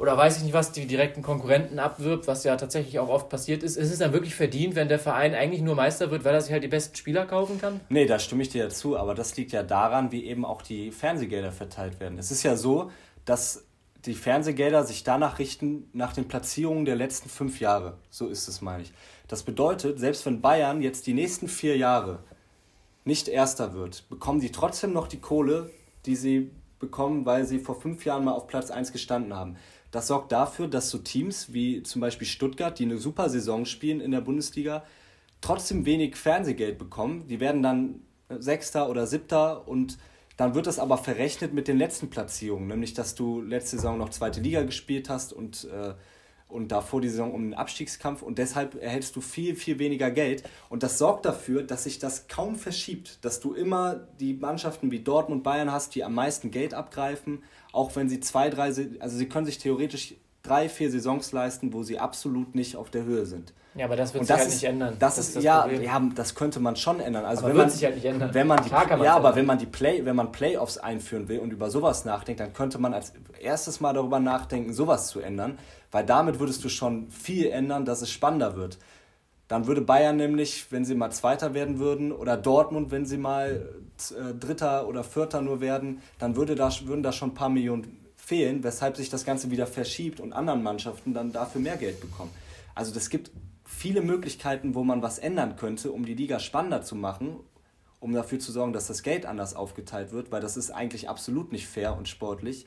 oder 0.00 0.16
weiß 0.16 0.38
ich 0.38 0.44
nicht 0.44 0.54
was, 0.54 0.72
die 0.72 0.86
direkten 0.86 1.20
Konkurrenten 1.20 1.78
abwirbt, 1.78 2.26
was 2.26 2.42
ja 2.44 2.56
tatsächlich 2.56 2.98
auch 2.98 3.10
oft 3.10 3.28
passiert 3.28 3.62
ist. 3.62 3.76
Ist 3.76 3.92
es 3.92 3.98
dann 3.98 4.14
wirklich 4.14 4.34
verdient, 4.34 4.74
wenn 4.74 4.88
der 4.88 4.98
Verein 4.98 5.34
eigentlich 5.34 5.60
nur 5.60 5.74
Meister 5.74 6.10
wird, 6.10 6.24
weil 6.24 6.32
er 6.32 6.40
sich 6.40 6.52
halt 6.52 6.64
die 6.64 6.68
besten 6.68 6.96
Spieler 6.96 7.26
kaufen 7.26 7.60
kann? 7.60 7.80
Nee, 7.90 8.06
da 8.06 8.18
stimme 8.18 8.42
ich 8.42 8.48
dir 8.48 8.64
ja 8.64 8.70
zu, 8.70 8.96
aber 8.96 9.14
das 9.14 9.36
liegt 9.36 9.52
ja 9.52 9.62
daran, 9.62 10.10
wie 10.10 10.24
eben 10.24 10.46
auch 10.46 10.62
die 10.62 10.90
Fernsehgelder 10.90 11.52
verteilt 11.52 12.00
werden. 12.00 12.18
Es 12.18 12.30
ist 12.30 12.42
ja 12.44 12.56
so, 12.56 12.90
dass 13.26 13.66
die 14.06 14.14
Fernsehgelder 14.14 14.84
sich 14.84 15.04
danach 15.04 15.38
richten, 15.38 15.88
nach 15.92 16.12
den 16.12 16.28
Platzierungen 16.28 16.84
der 16.84 16.96
letzten 16.96 17.28
fünf 17.28 17.60
Jahre. 17.60 17.98
So 18.10 18.28
ist 18.28 18.48
es, 18.48 18.60
meine 18.60 18.82
ich. 18.82 18.92
Das 19.28 19.42
bedeutet, 19.42 19.98
selbst 19.98 20.24
wenn 20.26 20.40
Bayern 20.40 20.82
jetzt 20.82 21.06
die 21.06 21.14
nächsten 21.14 21.48
vier 21.48 21.76
Jahre 21.76 22.20
nicht 23.04 23.28
Erster 23.28 23.74
wird, 23.74 24.08
bekommen 24.08 24.40
die 24.40 24.52
trotzdem 24.52 24.92
noch 24.92 25.08
die 25.08 25.20
Kohle, 25.20 25.70
die 26.06 26.16
sie 26.16 26.50
bekommen, 26.78 27.26
weil 27.26 27.46
sie 27.46 27.58
vor 27.58 27.80
fünf 27.80 28.04
Jahren 28.04 28.24
mal 28.24 28.32
auf 28.32 28.46
Platz 28.46 28.70
1 28.70 28.92
gestanden 28.92 29.34
haben. 29.34 29.56
Das 29.90 30.06
sorgt 30.06 30.32
dafür, 30.32 30.68
dass 30.68 30.90
so 30.90 30.98
Teams 30.98 31.52
wie 31.52 31.82
zum 31.82 32.00
Beispiel 32.00 32.26
Stuttgart, 32.26 32.78
die 32.78 32.84
eine 32.84 32.98
super 32.98 33.28
Saison 33.28 33.64
spielen 33.64 34.00
in 34.00 34.12
der 34.12 34.20
Bundesliga, 34.20 34.84
trotzdem 35.40 35.84
wenig 35.84 36.16
Fernsehgeld 36.16 36.78
bekommen. 36.78 37.26
Die 37.28 37.40
werden 37.40 37.62
dann 37.62 38.02
Sechster 38.28 38.88
oder 38.88 39.06
Siebter 39.06 39.66
und 39.66 39.98
dann 40.40 40.54
wird 40.54 40.66
das 40.66 40.78
aber 40.78 40.96
verrechnet 40.96 41.52
mit 41.52 41.68
den 41.68 41.76
letzten 41.76 42.08
Platzierungen, 42.08 42.68
nämlich 42.68 42.94
dass 42.94 43.14
du 43.14 43.42
letzte 43.42 43.76
Saison 43.76 43.98
noch 43.98 44.08
zweite 44.08 44.40
Liga 44.40 44.62
gespielt 44.62 45.10
hast 45.10 45.34
und 45.34 45.64
äh, 45.64 45.94
und 46.48 46.72
davor 46.72 47.00
die 47.00 47.08
Saison 47.08 47.32
um 47.32 47.42
den 47.42 47.54
Abstiegskampf 47.54 48.22
und 48.22 48.38
deshalb 48.38 48.74
erhältst 48.74 49.14
du 49.14 49.20
viel, 49.20 49.54
viel 49.54 49.78
weniger 49.78 50.10
Geld. 50.10 50.42
Und 50.68 50.82
das 50.82 50.98
sorgt 50.98 51.24
dafür, 51.24 51.62
dass 51.62 51.84
sich 51.84 52.00
das 52.00 52.26
kaum 52.26 52.56
verschiebt, 52.56 53.24
dass 53.24 53.38
du 53.38 53.54
immer 53.54 54.08
die 54.18 54.34
Mannschaften 54.34 54.90
wie 54.90 54.98
Dortmund, 54.98 55.44
Bayern 55.44 55.70
hast, 55.70 55.94
die 55.94 56.02
am 56.02 56.14
meisten 56.14 56.50
Geld 56.50 56.74
abgreifen, 56.74 57.44
auch 57.70 57.94
wenn 57.94 58.08
sie 58.08 58.18
zwei, 58.18 58.50
drei, 58.50 58.68
also 58.98 59.16
sie 59.16 59.28
können 59.28 59.46
sich 59.46 59.58
theoretisch 59.58 60.14
drei, 60.42 60.68
vier 60.68 60.90
Saisons 60.90 61.30
leisten, 61.30 61.72
wo 61.72 61.84
sie 61.84 62.00
absolut 62.00 62.56
nicht 62.56 62.74
auf 62.74 62.90
der 62.90 63.04
Höhe 63.04 63.26
sind. 63.26 63.52
Ja, 63.74 63.84
aber 63.84 63.94
das 63.94 64.12
wird 64.12 64.22
und 64.22 64.26
sich 64.26 64.34
das 64.34 64.40
halt 64.40 64.48
ist, 64.48 64.54
nicht 64.54 64.64
ändern. 64.64 64.96
Das, 64.98 65.16
das 65.16 65.28
ist, 65.28 65.36
ist 65.36 65.44
ja, 65.44 65.68
ja, 65.68 66.02
das 66.14 66.34
könnte 66.34 66.58
man 66.58 66.74
schon 66.74 66.98
ändern. 66.98 67.24
Also 67.24 67.42
aber 67.42 67.50
wenn 67.50 67.56
wird 67.56 67.66
man, 67.66 67.72
sich 67.72 67.84
halt 67.84 67.94
nicht 67.94 68.04
ändern. 68.04 68.30
Wenn 68.34 68.46
man 68.48 68.64
die, 68.64 68.70
ja, 68.70 69.14
aber 69.14 69.36
wenn 69.36 69.46
man 69.46 69.58
die 69.58 69.66
Play, 69.66 70.04
wenn 70.04 70.16
man 70.16 70.32
Playoffs 70.32 70.76
einführen 70.76 71.28
will 71.28 71.38
und 71.38 71.52
über 71.52 71.70
sowas 71.70 72.04
nachdenkt, 72.04 72.40
dann 72.40 72.52
könnte 72.52 72.78
man 72.78 72.94
als 72.94 73.12
erstes 73.40 73.80
mal 73.80 73.92
darüber 73.92 74.18
nachdenken, 74.18 74.72
sowas 74.72 75.06
zu 75.06 75.20
ändern, 75.20 75.58
weil 75.92 76.04
damit 76.04 76.40
würdest 76.40 76.64
du 76.64 76.68
schon 76.68 77.10
viel 77.10 77.46
ändern, 77.46 77.84
dass 77.84 78.02
es 78.02 78.10
spannender 78.10 78.56
wird. 78.56 78.78
Dann 79.46 79.66
würde 79.66 79.82
Bayern 79.82 80.16
nämlich, 80.16 80.70
wenn 80.70 80.84
sie 80.84 80.94
mal 80.94 81.10
Zweiter 81.10 81.54
werden 81.54 81.78
würden, 81.78 82.12
oder 82.12 82.36
Dortmund, 82.36 82.90
wenn 82.90 83.04
sie 83.04 83.18
mal 83.18 83.68
äh, 84.10 84.34
Dritter 84.34 84.88
oder 84.88 85.04
Vierter 85.04 85.42
nur 85.42 85.60
werden, 85.60 86.02
dann 86.18 86.34
würde 86.34 86.54
da, 86.54 86.70
würden 86.84 87.02
da 87.02 87.12
schon 87.12 87.30
ein 87.30 87.34
paar 87.34 87.48
Millionen 87.48 87.98
fehlen, 88.16 88.62
weshalb 88.64 88.96
sich 88.96 89.10
das 89.10 89.24
Ganze 89.24 89.50
wieder 89.50 89.66
verschiebt 89.66 90.20
und 90.20 90.32
anderen 90.32 90.62
Mannschaften 90.62 91.14
dann 91.14 91.32
dafür 91.32 91.60
mehr 91.60 91.76
Geld 91.76 92.00
bekommen. 92.00 92.30
Also 92.76 92.94
das 92.94 93.10
gibt 93.10 93.30
viele 93.80 94.02
Möglichkeiten, 94.02 94.74
wo 94.74 94.84
man 94.84 95.00
was 95.00 95.18
ändern 95.18 95.56
könnte, 95.56 95.90
um 95.90 96.04
die 96.04 96.12
Liga 96.12 96.38
spannender 96.38 96.82
zu 96.82 96.94
machen, 96.94 97.40
um 97.98 98.12
dafür 98.12 98.38
zu 98.38 98.52
sorgen, 98.52 98.74
dass 98.74 98.88
das 98.88 99.02
Geld 99.02 99.24
anders 99.24 99.56
aufgeteilt 99.56 100.12
wird, 100.12 100.30
weil 100.30 100.42
das 100.42 100.58
ist 100.58 100.70
eigentlich 100.70 101.08
absolut 101.08 101.50
nicht 101.50 101.66
fair 101.66 101.96
und 101.96 102.06
sportlich, 102.06 102.66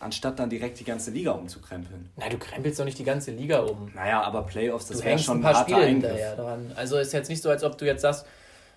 anstatt 0.00 0.40
dann 0.40 0.50
direkt 0.50 0.80
die 0.80 0.84
ganze 0.84 1.12
Liga 1.12 1.30
umzukrempeln. 1.30 2.10
Na, 2.16 2.28
du 2.28 2.36
krempelst 2.36 2.80
doch 2.80 2.84
nicht 2.84 2.98
die 2.98 3.04
ganze 3.04 3.30
Liga 3.30 3.60
um. 3.60 3.92
Naja, 3.94 4.20
aber 4.22 4.42
Playoffs, 4.42 4.88
das 4.88 5.04
wäre 5.04 5.20
schon 5.20 5.38
ein 5.38 5.42
paar 5.42 5.62
Spiele 5.62 5.86
hinterher 5.86 6.34
dran. 6.34 6.72
Also 6.74 6.98
ist 6.98 7.12
jetzt 7.12 7.28
nicht 7.28 7.40
so, 7.40 7.48
als 7.48 7.62
ob 7.62 7.78
du 7.78 7.86
jetzt 7.86 8.02
sagst, 8.02 8.26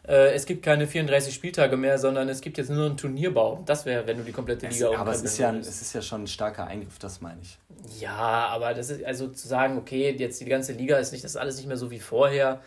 es 0.04 0.46
gibt 0.46 0.64
keine 0.64 0.88
34 0.88 1.34
Spieltage 1.34 1.78
mehr, 1.78 2.00
sondern 2.00 2.28
es 2.28 2.42
gibt 2.42 2.58
jetzt 2.58 2.72
nur 2.72 2.86
einen 2.88 2.98
Turnierbau. 2.98 3.62
Das 3.66 3.86
wäre, 3.86 4.08
wenn 4.08 4.18
du 4.18 4.24
die 4.24 4.32
komplette 4.32 4.68
Liga 4.68 4.92
es, 4.92 4.98
Aber 4.98 5.12
es 5.12 5.22
ist, 5.22 5.38
ja, 5.38 5.54
es 5.54 5.82
ist 5.82 5.94
ja 5.94 6.02
schon 6.02 6.24
ein 6.24 6.28
starker 6.28 6.66
Eingriff, 6.66 6.98
das 6.98 7.22
meine 7.22 7.40
ich. 7.42 7.60
Ja, 8.00 8.48
aber 8.48 8.74
das 8.74 8.90
ist 8.90 9.04
also 9.04 9.28
zu 9.28 9.48
sagen, 9.48 9.78
okay, 9.78 10.16
jetzt 10.18 10.42
die 10.42 10.46
ganze 10.46 10.74
Liga 10.74 10.98
ist 10.98 11.12
nicht, 11.12 11.24
das 11.24 11.32
ist 11.32 11.38
alles 11.38 11.58
nicht 11.58 11.68
mehr 11.68 11.78
so 11.78 11.92
wie 11.92 12.00
vorher. 12.00 12.62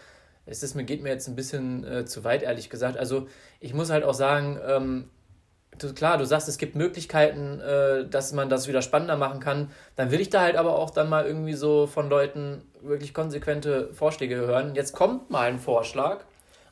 Es 0.47 0.63
ist, 0.63 0.75
mir, 0.75 0.85
geht 0.85 1.03
mir 1.03 1.09
jetzt 1.09 1.27
ein 1.27 1.37
bisschen 1.37 1.85
äh, 1.85 2.05
zu 2.05 2.23
weit, 2.25 2.43
ehrlich 2.43 2.71
gesagt. 2.71 2.97
Also 2.99 3.27
ich 3.61 3.75
muss 3.75 3.91
halt 3.91 4.05
auch 4.05 4.15
sagen, 4.15 4.59
ähm, 4.67 5.11
du, 5.79 5.93
klar, 5.95 6.19
du 6.19 6.27
sagst, 6.27 6.49
es 6.49 6.59
gibt 6.59 6.77
Möglichkeiten, 6.77 7.61
äh, 7.61 8.07
dass 8.09 8.33
man 8.33 8.49
das 8.49 8.69
wieder 8.69 8.83
spannender 8.83 9.17
machen 9.17 9.41
kann. 9.41 9.71
Dann 9.97 10.11
will 10.11 10.21
ich 10.21 10.31
da 10.31 10.43
halt 10.43 10.57
aber 10.57 10.79
auch 10.79 10.91
dann 10.91 11.09
mal 11.09 11.25
irgendwie 11.25 11.55
so 11.55 11.87
von 11.87 12.09
Leuten 12.09 12.63
wirklich 12.83 13.15
konsequente 13.15 13.93
Vorschläge 13.93 14.37
hören. 14.37 14.75
Jetzt 14.75 14.93
kommt 14.93 15.31
mal 15.31 15.49
ein 15.49 15.59
Vorschlag 15.59 16.25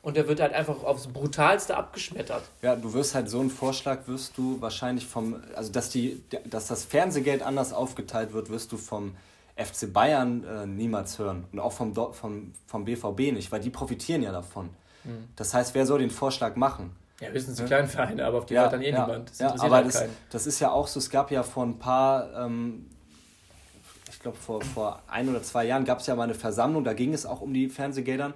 und 0.03 0.17
der 0.17 0.27
wird 0.27 0.41
halt 0.41 0.53
einfach 0.53 0.83
aufs 0.83 1.07
Brutalste 1.07 1.75
abgeschmettert. 1.75 2.43
Ja, 2.61 2.75
du 2.75 2.93
wirst 2.93 3.15
halt 3.15 3.29
so 3.29 3.39
einen 3.39 3.49
Vorschlag, 3.49 3.99
wirst 4.05 4.37
du 4.37 4.61
wahrscheinlich 4.61 5.07
vom, 5.07 5.41
also 5.55 5.71
dass, 5.71 5.89
die, 5.89 6.21
dass 6.45 6.67
das 6.67 6.83
Fernsehgeld 6.83 7.41
anders 7.41 7.73
aufgeteilt 7.73 8.33
wird, 8.33 8.49
wirst 8.49 8.71
du 8.73 8.77
vom 8.77 9.15
FC 9.55 9.91
Bayern 9.91 10.43
äh, 10.43 10.65
niemals 10.65 11.19
hören 11.19 11.45
und 11.51 11.59
auch 11.59 11.71
vom, 11.71 11.95
vom, 11.95 12.51
vom 12.67 12.85
BVB 12.85 13.31
nicht, 13.31 13.51
weil 13.51 13.61
die 13.61 13.69
profitieren 13.69 14.21
ja 14.21 14.33
davon. 14.33 14.69
Mhm. 15.05 15.29
Das 15.37 15.53
heißt, 15.53 15.73
wer 15.73 15.85
soll 15.85 15.99
den 15.99 16.11
Vorschlag 16.11 16.57
machen? 16.57 16.93
Ja, 17.21 17.29
höchstens 17.29 17.57
die 17.57 17.63
kleinen 17.63 17.87
Vereine, 17.87 18.25
aber 18.25 18.39
auf 18.39 18.45
die 18.45 18.55
ja, 18.55 18.63
hört 18.63 18.73
dann 18.73 18.81
eh 18.81 18.91
ja, 18.91 19.05
niemand. 19.05 19.29
Das 19.29 19.39
ja, 19.39 19.55
aber 19.57 19.75
halt 19.75 19.87
das, 19.87 20.05
das, 20.29 20.47
ist 20.47 20.59
ja 20.59 20.71
auch 20.71 20.87
so, 20.87 20.99
es 20.99 21.09
gab 21.09 21.31
ja 21.31 21.43
vor 21.43 21.63
ein 21.63 21.79
paar, 21.79 22.45
ähm, 22.45 22.89
ich 24.11 24.19
glaube 24.19 24.37
vor, 24.37 24.61
vor 24.61 25.01
ein 25.07 25.29
oder 25.29 25.41
zwei 25.43 25.63
Jahren 25.65 25.85
gab 25.85 25.99
es 25.99 26.07
ja 26.07 26.15
mal 26.15 26.23
eine 26.23 26.33
Versammlung, 26.33 26.83
da 26.83 26.91
ging 26.91 27.13
es 27.13 27.25
auch 27.25 27.39
um 27.39 27.53
die 27.53 27.69
Fernsehgeldern 27.69 28.33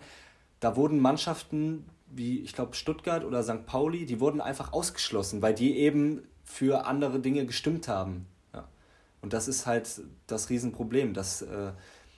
da 0.60 0.76
wurden 0.76 1.00
Mannschaften 1.00 1.86
wie, 2.10 2.40
ich 2.40 2.54
glaube, 2.54 2.76
Stuttgart 2.76 3.24
oder 3.24 3.44
St. 3.44 3.66
Pauli, 3.66 4.06
die 4.06 4.20
wurden 4.20 4.42
einfach 4.42 4.74
ausgeschlossen, 4.74 5.42
weil 5.42 5.54
die 5.54 5.78
eben 5.78 6.24
für 6.46 6.86
andere 6.86 7.20
Dinge 7.20 7.46
gestimmt 7.46 7.88
haben. 7.88 8.26
Ja. 8.54 8.68
Und 9.22 9.34
das 9.34 9.48
ist 9.48 9.66
halt 9.66 10.02
das 10.26 10.50
Riesenproblem. 10.50 11.14
Dass, 11.14 11.42
äh, 11.42 11.72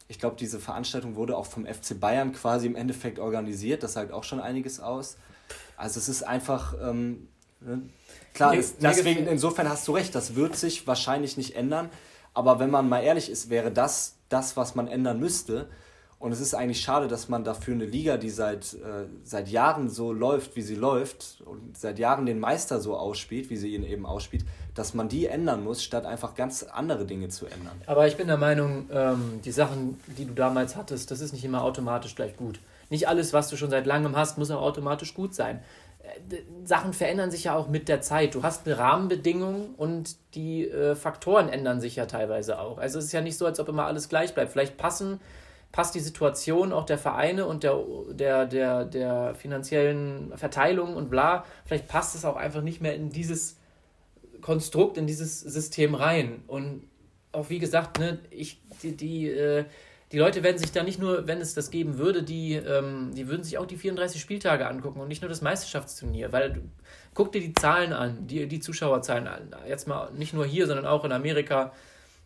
ich 0.08 0.19
glaube, 0.19 0.36
diese 0.39 0.60
Veranstaltung 0.60 1.15
wurde 1.15 1.36
auch 1.36 1.45
vom 1.45 1.65
FC 1.65 1.99
Bayern 1.99 2.34
quasi 2.34 2.67
im 2.67 2.75
Endeffekt 2.75 3.19
organisiert. 3.19 3.84
Das 3.84 3.93
sagt 3.93 4.12
auch 4.12 4.23
schon 4.23 4.39
einiges 4.39 4.80
aus. 4.80 5.17
Also 5.75 5.99
es 5.99 6.10
ist 6.10 6.23
einfach, 6.23 6.75
ähm, 6.82 7.28
ne? 7.62 7.82
klar, 8.34 8.54
nee, 8.54 8.63
deswegen, 8.82 9.28
insofern 9.28 9.69
hast 9.69 9.88
du 9.88 9.93
recht, 9.93 10.13
das 10.13 10.36
wird 10.36 10.56
sich 10.56 10.86
wahrscheinlich 10.86 11.36
nicht 11.38 11.56
ändern. 11.56 11.89
Aber 12.34 12.60
wenn 12.60 12.69
man 12.69 12.88
mal 12.88 13.02
ehrlich 13.02 13.30
ist, 13.30 13.49
wäre 13.49 13.71
das 13.71 14.17
das, 14.30 14.56
was 14.56 14.75
man 14.75 14.88
ändern 14.88 15.19
müsste. 15.19 15.67
Und 16.19 16.34
es 16.34 16.41
ist 16.41 16.53
eigentlich 16.53 16.82
schade, 16.82 17.08
dass 17.08 17.29
man 17.29 17.45
dafür 17.45 17.73
eine 17.73 17.86
Liga, 17.86 18.17
die 18.17 18.29
seit, 18.29 18.73
äh, 18.73 19.05
seit 19.23 19.47
Jahren 19.47 19.89
so 19.89 20.12
läuft, 20.12 20.58
wie 20.58 20.62
sie 20.62 20.75
läuft, 20.75 21.41
und 21.45 21.77
seit 21.77 21.97
Jahren 21.97 22.25
den 22.25 22.39
Meister 22.39 22.82
so 22.82 22.97
ausspielt, 22.97 23.49
wie 23.49 23.55
sie 23.55 23.73
ihn 23.73 23.86
eben 23.86 24.05
ausspielt, 24.05 24.43
dass 24.75 24.93
man 24.93 25.08
die 25.08 25.27
ändern 25.27 25.63
muss, 25.63 25.82
statt 25.82 26.05
einfach 26.05 26.36
ganz 26.36 26.63
andere 26.63 27.05
Dinge 27.05 27.29
zu 27.29 27.45
ändern. 27.45 27.82
Aber 27.86 28.05
ich 28.05 28.17
bin 28.17 28.27
der 28.27 28.36
Meinung, 28.38 28.89
ähm, 28.91 29.39
die 29.45 29.53
Sachen, 29.53 29.97
die 30.17 30.25
du 30.25 30.34
damals 30.34 30.75
hattest, 30.75 31.10
das 31.10 31.21
ist 31.21 31.32
nicht 31.32 31.45
immer 31.45 31.63
automatisch 31.63 32.15
gleich 32.15 32.36
gut. 32.36 32.60
Nicht 32.89 33.08
alles, 33.08 33.32
was 33.32 33.47
du 33.47 33.55
schon 33.55 33.69
seit 33.69 33.86
langem 33.86 34.17
hast, 34.17 34.38
muss 34.38 34.51
auch 34.51 34.62
automatisch 34.62 35.13
gut 35.13 35.34
sein. 35.34 35.62
Äh, 35.99 36.36
Sachen 36.65 36.91
verändern 36.91 37.32
sich 37.32 37.45
ja 37.45 37.55
auch 37.55 37.69
mit 37.69 37.88
der 37.88 38.01
Zeit. 38.01 38.36
Du 38.36 38.43
hast 38.43 38.67
eine 38.67 38.77
Rahmenbedingung 38.77 39.73
und 39.77 40.17
die 40.36 40.67
äh, 40.67 40.95
Faktoren 40.95 41.47
ändern 41.47 41.79
sich 41.79 41.95
ja 41.95 42.08
teilweise 42.08 42.60
auch. 42.60 42.77
Also 42.77 42.99
es 42.99 43.05
ist 43.05 43.13
ja 43.13 43.21
nicht 43.21 43.38
so, 43.38 43.45
als 43.45 43.58
ob 43.62 43.69
immer 43.69 43.86
alles 43.86 44.10
gleich 44.10 44.34
bleibt. 44.34 44.51
Vielleicht 44.51 44.75
passen 44.75 45.21
passt 45.71 45.93
die 45.95 45.99
Situation 45.99 46.73
auch 46.73 46.86
der 46.86 46.97
Vereine 46.97 47.45
und 47.45 47.63
der, 47.63 47.79
der, 48.12 48.45
der, 48.45 48.86
der 48.86 49.36
finanziellen 49.36 50.36
Verteilung 50.36 50.95
und 50.95 51.10
bla, 51.10 51.45
vielleicht 51.65 51.88
passt 51.88 52.15
es 52.15 52.25
auch 52.25 52.36
einfach 52.36 52.62
nicht 52.62 52.82
mehr 52.82 52.95
in 52.95 53.10
dieses 53.10 53.58
Konstrukt, 54.41 54.97
in 54.97 55.05
dieses 55.05 55.41
System 55.41 55.95
rein. 55.95 56.43
Und 56.47 56.88
auch 57.32 57.49
wie 57.49 57.60
gesagt, 57.60 57.99
ne, 57.99 58.19
ich, 58.32 58.62
die, 58.82 58.97
die, 58.97 59.29
äh, 59.29 59.65
die 60.12 60.17
Leute 60.17 60.41
werden 60.41 60.58
sich 60.58 60.71
da 60.71 60.82
nicht 60.82 60.99
nur, 60.99 61.27
wenn 61.27 61.39
es 61.39 61.53
das 61.53 61.69
geben 61.69 61.99
würde, 61.99 62.23
die, 62.23 62.55
ähm, 62.55 63.12
die 63.13 63.27
würden 63.27 63.43
sich 63.43 63.60
auch 63.60 63.67
die 63.67 63.77
34 63.77 64.19
Spieltage 64.19 64.67
angucken 64.67 64.99
und 64.99 65.08
nicht 65.08 65.21
nur 65.21 65.29
das 65.29 65.41
Meisterschaftsturnier, 65.41 66.32
weil 66.32 66.63
guck 67.13 67.32
dir 67.32 67.41
die 67.41 67.53
Zahlen 67.53 67.93
an, 67.93 68.25
die, 68.25 68.47
die 68.47 68.60
Zuschauerzahlen 68.60 69.27
an. 69.27 69.55
Jetzt 69.67 69.88
mal 69.88 70.12
nicht 70.13 70.34
nur 70.34 70.47
hier, 70.47 70.65
sondern 70.65 70.88
auch 70.88 71.05
in 71.05 71.12
Amerika 71.12 71.73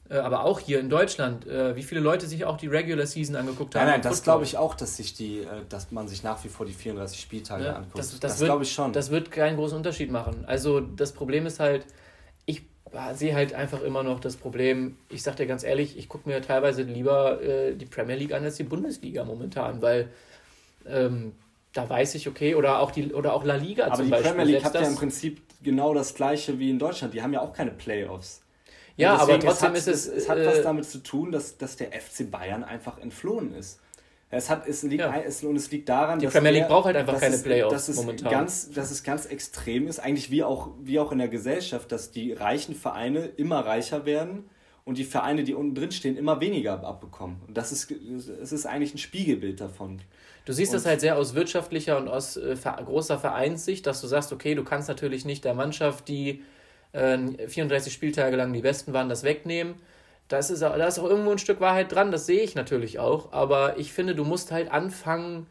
aber 0.10 0.44
auch 0.44 0.60
hier 0.60 0.80
in 0.80 0.90
Deutschland, 0.90 1.48
äh, 1.48 1.76
wie 1.76 1.84
viele 1.84 2.02
Leute 2.02 2.28
sich 2.28 2.46
auch 2.46 2.58
die 2.58 2.68
Regular 2.68 3.06
Season 3.06 3.36
angeguckt 3.36 3.76
haben. 3.76 3.86
Nein, 3.86 3.94
nein, 3.94 4.02
das 4.02 4.24
glaube 4.24 4.44
ich 4.44 4.58
auch, 4.58 4.76
dass 4.76 4.98
sich 4.98 5.14
die, 5.14 5.40
äh, 5.40 5.46
dass 5.70 5.92
man 5.92 6.08
sich 6.08 6.24
nach 6.24 6.44
wie 6.44 6.50
vor 6.50 6.66
die 6.66 6.74
34 6.74 7.20
Spieltage 7.20 7.66
ja, 7.66 7.76
anguckt. 7.76 7.98
Das, 7.98 8.12
das, 8.12 8.20
das 8.20 8.40
glaube 8.40 8.64
ich 8.64 8.74
schon. 8.74 8.92
Das 8.94 9.12
wird 9.12 9.32
keinen 9.32 9.56
großen 9.56 9.78
Unterschied 9.78 10.12
machen. 10.12 10.44
Also 10.46 10.82
das 10.82 11.14
Problem 11.14 11.46
ist 11.46 11.60
halt, 11.60 11.86
ich 12.46 12.64
sehe 13.14 13.34
halt 13.34 13.54
einfach 13.54 13.82
immer 13.82 14.04
noch 14.04 14.20
das 14.20 14.36
Problem, 14.36 14.98
ich 15.10 15.24
sage 15.24 15.38
dir 15.38 15.48
ganz 15.48 15.64
ehrlich, 15.64 15.98
ich 15.98 16.10
gucke 16.10 16.28
mir 16.28 16.42
teilweise 16.42 16.84
lieber 16.84 17.42
äh, 17.42 17.76
die 17.76 17.86
Premier 17.86 18.16
League 18.16 18.34
an 18.34 18.44
als 18.44 18.58
die 18.58 18.64
Bundesliga 18.64 19.24
momentan, 19.24 19.82
weil 19.82 20.10
ähm, 20.86 21.32
da 21.72 21.90
weiß 21.90 22.16
ich, 22.16 22.28
okay, 22.28 22.56
oder 22.56 22.80
auch 22.80 22.92
die 22.92 23.14
oder 23.14 23.34
auch 23.34 23.44
La 23.44 23.56
Liga 23.56 23.86
Aber 23.86 23.96
zum 23.96 24.10
Beispiel. 24.10 24.30
Aber 24.30 24.38
die 24.38 24.42
Premier 24.42 24.58
League 24.58 24.66
hat 24.66 24.76
ja 24.76 24.82
im 24.82 24.96
Prinzip 24.96 25.42
genau 25.64 25.94
das 25.94 26.14
gleiche 26.14 26.60
wie 26.60 26.70
in 26.70 26.78
Deutschland. 26.78 27.14
Die 27.14 27.22
haben 27.22 27.34
ja 27.34 27.42
auch 27.42 27.54
keine 27.54 27.72
Playoffs. 27.72 28.43
Ja, 28.98 29.16
aber 29.18 29.40
trotzdem 29.40 29.74
es 29.74 29.88
hat, 29.88 29.94
ist 29.94 30.08
es. 30.08 30.08
Es 30.08 30.30
hat 30.30 30.38
äh, 30.38 30.46
was 30.46 30.62
damit 30.62 30.86
zu 30.86 31.00
tun, 31.00 31.32
dass, 31.32 31.58
dass 31.58 31.76
der 31.76 31.92
FC 31.92 32.30
Bayern 32.30 32.64
einfach 32.64 33.00
entflohen 33.00 33.54
ist. 33.56 33.80
Es, 34.30 34.50
hat, 34.50 34.68
es, 34.68 34.82
liegt, 34.82 35.02
ja. 35.02 35.16
es, 35.16 35.44
und 35.44 35.56
es 35.56 35.70
liegt 35.70 35.90
daran, 35.90 36.18
die 36.18 36.26
dass 36.26 36.34
Premier 36.34 36.52
League 36.52 36.68
braucht 36.68 36.86
halt 36.86 36.96
einfach 36.96 37.20
keine 37.20 37.36
es, 37.36 37.44
Playoffs 37.44 37.74
dass 37.74 37.90
es 37.90 37.98
momentan. 37.98 38.32
Ganz, 38.32 38.72
dass 38.72 38.90
es 38.90 39.04
ganz 39.04 39.28
extrem 39.28 39.88
ist, 39.88 40.00
eigentlich 40.00 40.32
wie 40.32 40.44
auch, 40.44 40.70
wie 40.82 41.00
auch 41.00 41.12
in 41.12 41.20
der 41.20 41.28
Gesellschaft, 41.28 41.92
dass 41.92 42.12
die 42.12 42.34
reichen 42.34 42.74
Vereine 42.74 43.26
immer 43.26 43.60
reicher 43.60 44.06
werden 44.06 44.50
und 44.86 44.98
die 44.98 45.04
Vereine, 45.04 45.44
die 45.44 45.54
unten 45.54 45.76
drin 45.76 45.92
stehen, 45.92 46.18
immer 46.18 46.42
weniger 46.42 46.84
abbekommen. 46.84 47.42
Und 47.48 47.58
das 47.58 47.72
ist, 47.72 47.92
es 47.92 48.52
ist 48.52 48.66
eigentlich 48.66 48.96
ein 48.96 48.98
Spiegelbild 48.98 49.62
davon. 49.62 50.02
Du 50.46 50.52
siehst 50.52 50.72
und 50.72 50.78
das 50.78 50.86
halt 50.88 51.00
sehr 51.00 51.16
aus 51.16 51.36
wirtschaftlicher 51.36 51.98
und 51.98 52.08
aus 52.08 52.36
äh, 52.36 52.56
großer 52.56 53.20
Vereinssicht, 53.20 53.86
dass 53.86 54.02
du 54.02 54.08
sagst, 54.08 54.34
okay, 54.34 54.56
du 54.56 54.64
kannst 54.64 54.90
natürlich 54.90 55.26
nicht 55.26 55.46
der 55.46 55.54
Mannschaft, 55.54 56.08
die 56.08 56.44
34 56.94 57.92
Spieltage 57.92 58.36
lang 58.36 58.54
die 58.54 58.62
Besten 58.62 58.94
waren, 58.94 59.10
das 59.10 59.24
wegnehmen. 59.24 59.76
Das 60.28 60.50
ist, 60.50 60.62
da 60.62 60.76
ist 60.86 61.00
auch 61.00 61.10
irgendwo 61.10 61.32
ein 61.32 61.40
Stück 61.40 61.60
Wahrheit 61.60 61.92
dran, 61.92 62.12
das 62.12 62.26
sehe 62.26 62.42
ich 62.42 62.56
natürlich 62.56 63.00
auch. 63.00 63.34
Aber 63.34 63.78
ich 63.78 63.92
finde, 63.92 64.16
du 64.16 64.24
musst 64.24 64.52
halt 64.52 64.72
anfangen, 64.72 65.48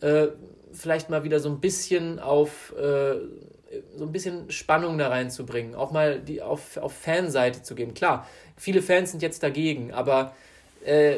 äh, 0.00 0.28
vielleicht 0.72 1.10
mal 1.10 1.24
wieder 1.24 1.40
so 1.40 1.48
ein 1.48 1.60
bisschen 1.60 2.18
auf 2.18 2.74
äh, 2.76 3.16
so 3.96 4.04
ein 4.04 4.12
bisschen 4.12 4.50
Spannung 4.50 4.98
da 4.98 5.08
reinzubringen, 5.08 5.74
auch 5.74 5.90
mal 5.90 6.20
die 6.20 6.42
auf, 6.42 6.76
auf 6.76 6.92
Fanseite 6.92 7.62
zu 7.62 7.74
gehen. 7.74 7.94
Klar, 7.94 8.26
viele 8.56 8.82
Fans 8.82 9.10
sind 9.10 9.22
jetzt 9.22 9.42
dagegen, 9.42 9.92
aber 9.92 10.34
äh, 10.84 11.16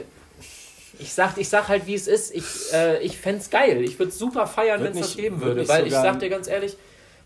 ich 0.99 1.13
sag, 1.13 1.39
ich 1.39 1.49
sag 1.49 1.69
halt, 1.69 1.87
wie 1.87 1.95
es 1.95 2.09
ist. 2.09 2.35
Ich, 2.35 2.73
äh, 2.73 3.01
ich 3.03 3.19
fände 3.19 3.41
es 3.41 3.51
geil. 3.51 3.83
Ich 3.83 3.99
würde 3.99 4.11
es 4.11 4.19
super 4.19 4.47
feiern, 4.47 4.83
wenn 4.83 4.93
es 4.93 5.01
das 5.01 5.17
geben 5.17 5.41
würde. 5.41 5.69
Weil 5.69 5.87
ich 5.87 5.93
sag 5.93 6.19
dir 6.19 6.29
ganz 6.29 6.49
ehrlich, 6.49 6.77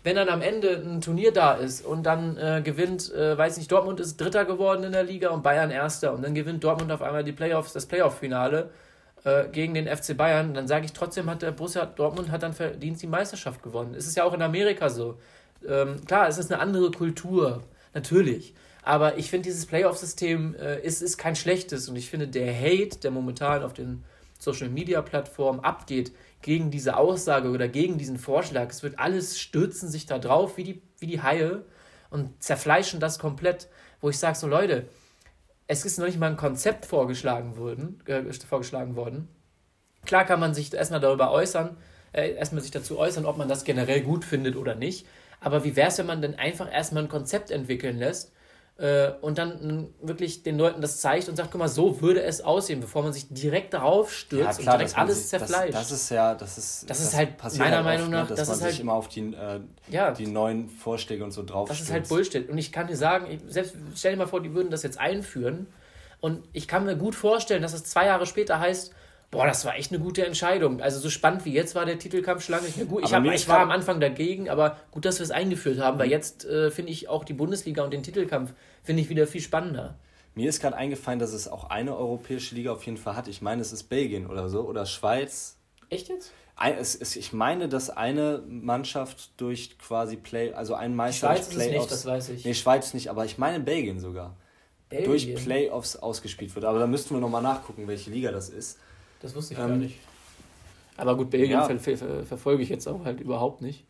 wenn 0.03 0.15
dann 0.17 0.29
am 0.29 0.41
Ende 0.41 0.81
ein 0.85 1.01
Turnier 1.01 1.31
da 1.31 1.53
ist 1.53 1.85
und 1.85 2.03
dann 2.03 2.37
äh, 2.37 2.61
gewinnt, 2.63 3.11
äh, 3.13 3.37
weiß 3.37 3.57
nicht, 3.57 3.71
Dortmund 3.71 3.99
ist 3.99 4.19
Dritter 4.19 4.45
geworden 4.45 4.83
in 4.83 4.91
der 4.91 5.03
Liga 5.03 5.29
und 5.29 5.43
Bayern 5.43 5.71
Erster 5.71 6.13
und 6.13 6.23
dann 6.23 6.35
gewinnt 6.35 6.63
Dortmund 6.63 6.91
auf 6.91 7.01
einmal 7.01 7.23
die 7.23 7.31
Playoffs, 7.31 7.73
das 7.73 7.85
Playoff-Finale 7.85 8.69
äh, 9.23 9.47
gegen 9.49 9.73
den 9.73 9.87
FC 9.87 10.15
Bayern, 10.17 10.53
dann 10.53 10.67
sage 10.67 10.85
ich 10.85 10.93
trotzdem, 10.93 11.29
hat 11.29 11.41
der 11.41 11.51
Borussia 11.51 11.85
Dortmund 11.85 12.31
hat 12.31 12.43
dann 12.43 12.53
verdient 12.53 13.01
die 13.01 13.07
Meisterschaft 13.07 13.63
gewonnen. 13.63 13.95
Es 13.95 14.05
ist 14.05 14.17
ja 14.17 14.25
auch 14.25 14.33
in 14.33 14.41
Amerika 14.41 14.89
so. 14.89 15.17
Ähm, 15.65 16.03
klar, 16.05 16.27
es 16.27 16.37
ist 16.37 16.51
eine 16.51 16.61
andere 16.61 16.91
Kultur, 16.91 17.63
natürlich. 17.93 18.53
Aber 18.81 19.17
ich 19.17 19.29
finde, 19.29 19.45
dieses 19.45 19.65
Playoff-System 19.65 20.55
äh, 20.55 20.81
ist, 20.81 21.01
ist 21.01 21.17
kein 21.17 21.37
schlechtes 21.37 21.87
und 21.87 21.95
ich 21.95 22.09
finde, 22.09 22.27
der 22.27 22.53
Hate, 22.53 22.99
der 23.01 23.11
momentan 23.11 23.63
auf 23.63 23.71
den 23.71 24.03
Social-Media-Plattformen 24.39 25.61
abgeht, 25.61 26.11
gegen 26.43 26.69
diese 26.69 26.97
Aussage 26.97 27.49
oder 27.49 27.67
gegen 27.67 27.97
diesen 27.97 28.19
Vorschlag, 28.19 28.69
es 28.69 28.83
wird 28.83 28.99
alles 28.99 29.39
stürzen 29.39 29.89
sich 29.89 30.05
da 30.05 30.19
drauf 30.19 30.57
wie 30.57 30.63
die, 30.63 30.81
wie 30.99 31.07
die 31.07 31.21
Haie 31.21 31.65
und 32.11 32.43
zerfleischen 32.43 32.99
das 32.99 33.17
komplett, 33.17 33.67
wo 33.99 34.09
ich 34.09 34.19
sage, 34.19 34.37
so 34.37 34.47
Leute, 34.47 34.87
es 35.65 35.85
ist 35.85 35.97
noch 35.97 36.05
nicht 36.05 36.19
mal 36.19 36.29
ein 36.29 36.37
Konzept 36.37 36.85
vorgeschlagen 36.85 37.57
worden, 37.57 37.99
äh, 38.05 38.31
vorgeschlagen 38.33 38.95
worden. 38.95 39.27
Klar 40.05 40.25
kann 40.25 40.39
man 40.39 40.53
sich 40.53 40.73
erstmal 40.73 40.99
darüber 40.99 41.31
äußern, 41.31 41.77
äh, 42.11 42.33
erstmal 42.33 42.61
sich 42.61 42.71
dazu 42.71 42.99
äußern, 42.99 43.25
ob 43.25 43.37
man 43.37 43.47
das 43.47 43.63
generell 43.63 44.01
gut 44.01 44.25
findet 44.25 44.55
oder 44.55 44.75
nicht. 44.75 45.07
Aber 45.39 45.63
wie 45.63 45.75
wäre 45.75 45.87
es, 45.87 45.97
wenn 45.97 46.05
man 46.05 46.21
denn 46.21 46.35
einfach 46.35 46.71
erstmal 46.71 47.03
ein 47.03 47.09
Konzept 47.09 47.51
entwickeln 47.51 47.97
lässt 47.97 48.33
äh, 48.77 49.11
und 49.21 49.37
dann 49.37 49.93
wirklich 50.01 50.41
den 50.41 50.57
Leuten 50.57 50.81
das 50.81 50.99
zeigt 50.99 51.29
und 51.29 51.35
sagt, 51.35 51.51
guck 51.51 51.59
mal, 51.59 51.67
so 51.67 52.01
würde 52.01 52.23
es 52.23 52.41
aussehen, 52.41 52.79
bevor 52.79 53.03
man 53.03 53.13
sich 53.13 53.27
direkt 53.29 53.73
darauf 53.73 54.11
stürzt 54.11 54.59
ja, 54.59 54.63
klar, 54.63 54.75
und 54.75 54.79
direkt 54.81 54.97
alles 54.97 55.19
sich, 55.19 55.27
zerfleischt. 55.27 55.73
Das, 55.75 55.89
das, 55.89 56.01
ist 56.01 56.09
ja, 56.09 56.33
das 56.33 56.57
ist, 56.57 56.89
das, 56.89 56.99
ist 56.99 57.15
halt 57.15 57.37
meiner 57.57 57.75
halt 57.75 57.85
Meinung 57.85 58.05
oft, 58.05 58.11
ne, 58.11 58.17
nach, 58.17 58.29
ne, 58.29 58.35
dass 58.35 58.39
das 58.39 58.47
man 58.47 58.55
ist 58.55 58.63
sich 58.63 58.71
halt, 58.73 58.79
immer 58.79 58.93
auf 58.93 59.09
die, 59.09 59.33
äh, 59.33 59.59
ja, 59.89 60.11
die 60.11 60.25
neuen 60.25 60.69
Vorschläge 60.69 61.23
und 61.23 61.31
so 61.31 61.43
drauf 61.43 61.69
Das 61.69 61.81
ist 61.81 61.91
halt 61.91 62.09
Bullshit. 62.09 62.49
Und 62.49 62.57
ich 62.57 62.71
kann 62.71 62.87
dir 62.87 62.97
sagen, 62.97 63.27
ich, 63.29 63.41
selbst 63.47 63.75
stell 63.95 64.13
dir 64.13 64.17
mal 64.17 64.27
vor, 64.27 64.41
die 64.41 64.53
würden 64.53 64.71
das 64.71 64.81
jetzt 64.81 64.99
einführen 64.99 65.67
und 66.19 66.43
ich 66.53 66.67
kann 66.67 66.85
mir 66.85 66.95
gut 66.95 67.15
vorstellen, 67.15 67.61
dass 67.61 67.73
es 67.73 67.83
zwei 67.83 68.07
Jahre 68.07 68.25
später 68.25 68.59
heißt, 68.59 68.93
Boah, 69.33 69.47
das 69.47 69.65
war 69.65 69.75
echt 69.75 69.91
eine 69.91 69.99
gute 69.99 70.23
Entscheidung. 70.23 70.79
Also 70.79 70.99
so 70.99 71.09
spannend 71.09 71.43
wie 71.43 71.53
jetzt 71.53 71.73
war 71.73 71.85
der 71.85 71.97
Titelkampf 71.97 72.45
schon 72.45 72.53
lange 72.53 72.67
nicht 72.67 72.77
mehr 72.77 72.85
gut. 72.85 73.03
Ich, 73.03 73.13
hab, 73.15 73.25
ich 73.25 73.47
war 73.47 73.61
am 73.61 73.71
Anfang 73.71 73.99
dagegen, 73.99 74.47
aber 74.47 74.77
gut, 74.91 75.05
dass 75.05 75.17
wir 75.17 75.23
es 75.23 75.31
eingeführt 75.31 75.79
haben, 75.79 75.97
weil 75.97 76.05
mhm. 76.05 76.11
jetzt 76.11 76.45
äh, 76.45 76.69
finde 76.69 76.91
ich 76.91 77.09
auch 77.09 77.23
die 77.23 77.33
Bundesliga 77.33 77.83
und 77.83 77.91
den 77.91 78.03
Titelkampf 78.03 78.53
finde 78.83 79.01
ich 79.01 79.09
wieder 79.09 79.25
viel 79.25 79.41
spannender. 79.41 79.95
Mir 80.35 80.49
ist 80.49 80.61
gerade 80.61 80.75
eingefallen, 80.75 81.17
dass 81.17 81.33
es 81.33 81.47
auch 81.47 81.71
eine 81.71 81.97
europäische 81.97 82.53
Liga 82.53 82.73
auf 82.73 82.83
jeden 82.83 82.97
Fall 82.97 83.15
hat. 83.15 83.27
Ich 83.27 83.41
meine, 83.41 83.61
es 83.63 83.73
ist 83.73 83.85
Belgien 83.85 84.27
oder 84.27 84.49
so 84.49 84.61
oder 84.61 84.85
Schweiz. 84.85 85.57
Echt 85.89 86.09
jetzt? 86.09 86.31
es, 86.59 86.93
es, 86.93 87.15
ich 87.15 87.33
meine, 87.33 87.67
dass 87.67 87.89
eine 87.89 88.43
Mannschaft 88.47 89.31
durch 89.37 89.79
quasi 89.79 90.15
Play, 90.15 90.53
also 90.53 90.75
ein 90.75 90.95
Meister 90.95 91.27
Schweiz 91.27 91.49
durch 91.49 91.65
Playoffs. 91.65 91.85
Nicht, 91.85 91.91
das 91.91 92.05
weiß 92.05 92.29
ich. 92.29 92.45
Nee, 92.45 92.53
Schweiz 92.53 92.93
nicht, 92.93 93.09
aber 93.09 93.25
ich 93.25 93.39
meine 93.39 93.59
Belgien 93.59 93.99
sogar. 93.99 94.35
Belgien. 94.89 95.09
Durch 95.09 95.35
Playoffs 95.43 95.95
ausgespielt 95.95 96.53
wird. 96.53 96.65
Aber 96.65 96.77
da 96.77 96.85
müssten 96.85 97.15
wir 97.15 97.19
nochmal 97.19 97.41
nachgucken, 97.41 97.87
welche 97.87 98.11
Liga 98.11 98.31
das 98.31 98.49
ist. 98.49 98.79
Das 99.23 99.33
wusste 99.33 99.55
ich 99.55 99.59
ähm, 99.59 99.67
gar 99.67 99.75
nicht. 99.77 99.99
Aber 100.97 101.17
gut, 101.17 101.31
Belgien 101.31 101.51
ja. 101.51 101.65
ver 101.65 101.79
ver 101.79 102.25
verfolge 102.25 102.61
ich 102.61 102.69
jetzt 102.69 102.87
auch 102.87 103.03
halt 103.03 103.19
überhaupt 103.19 103.61
nicht. 103.61 103.85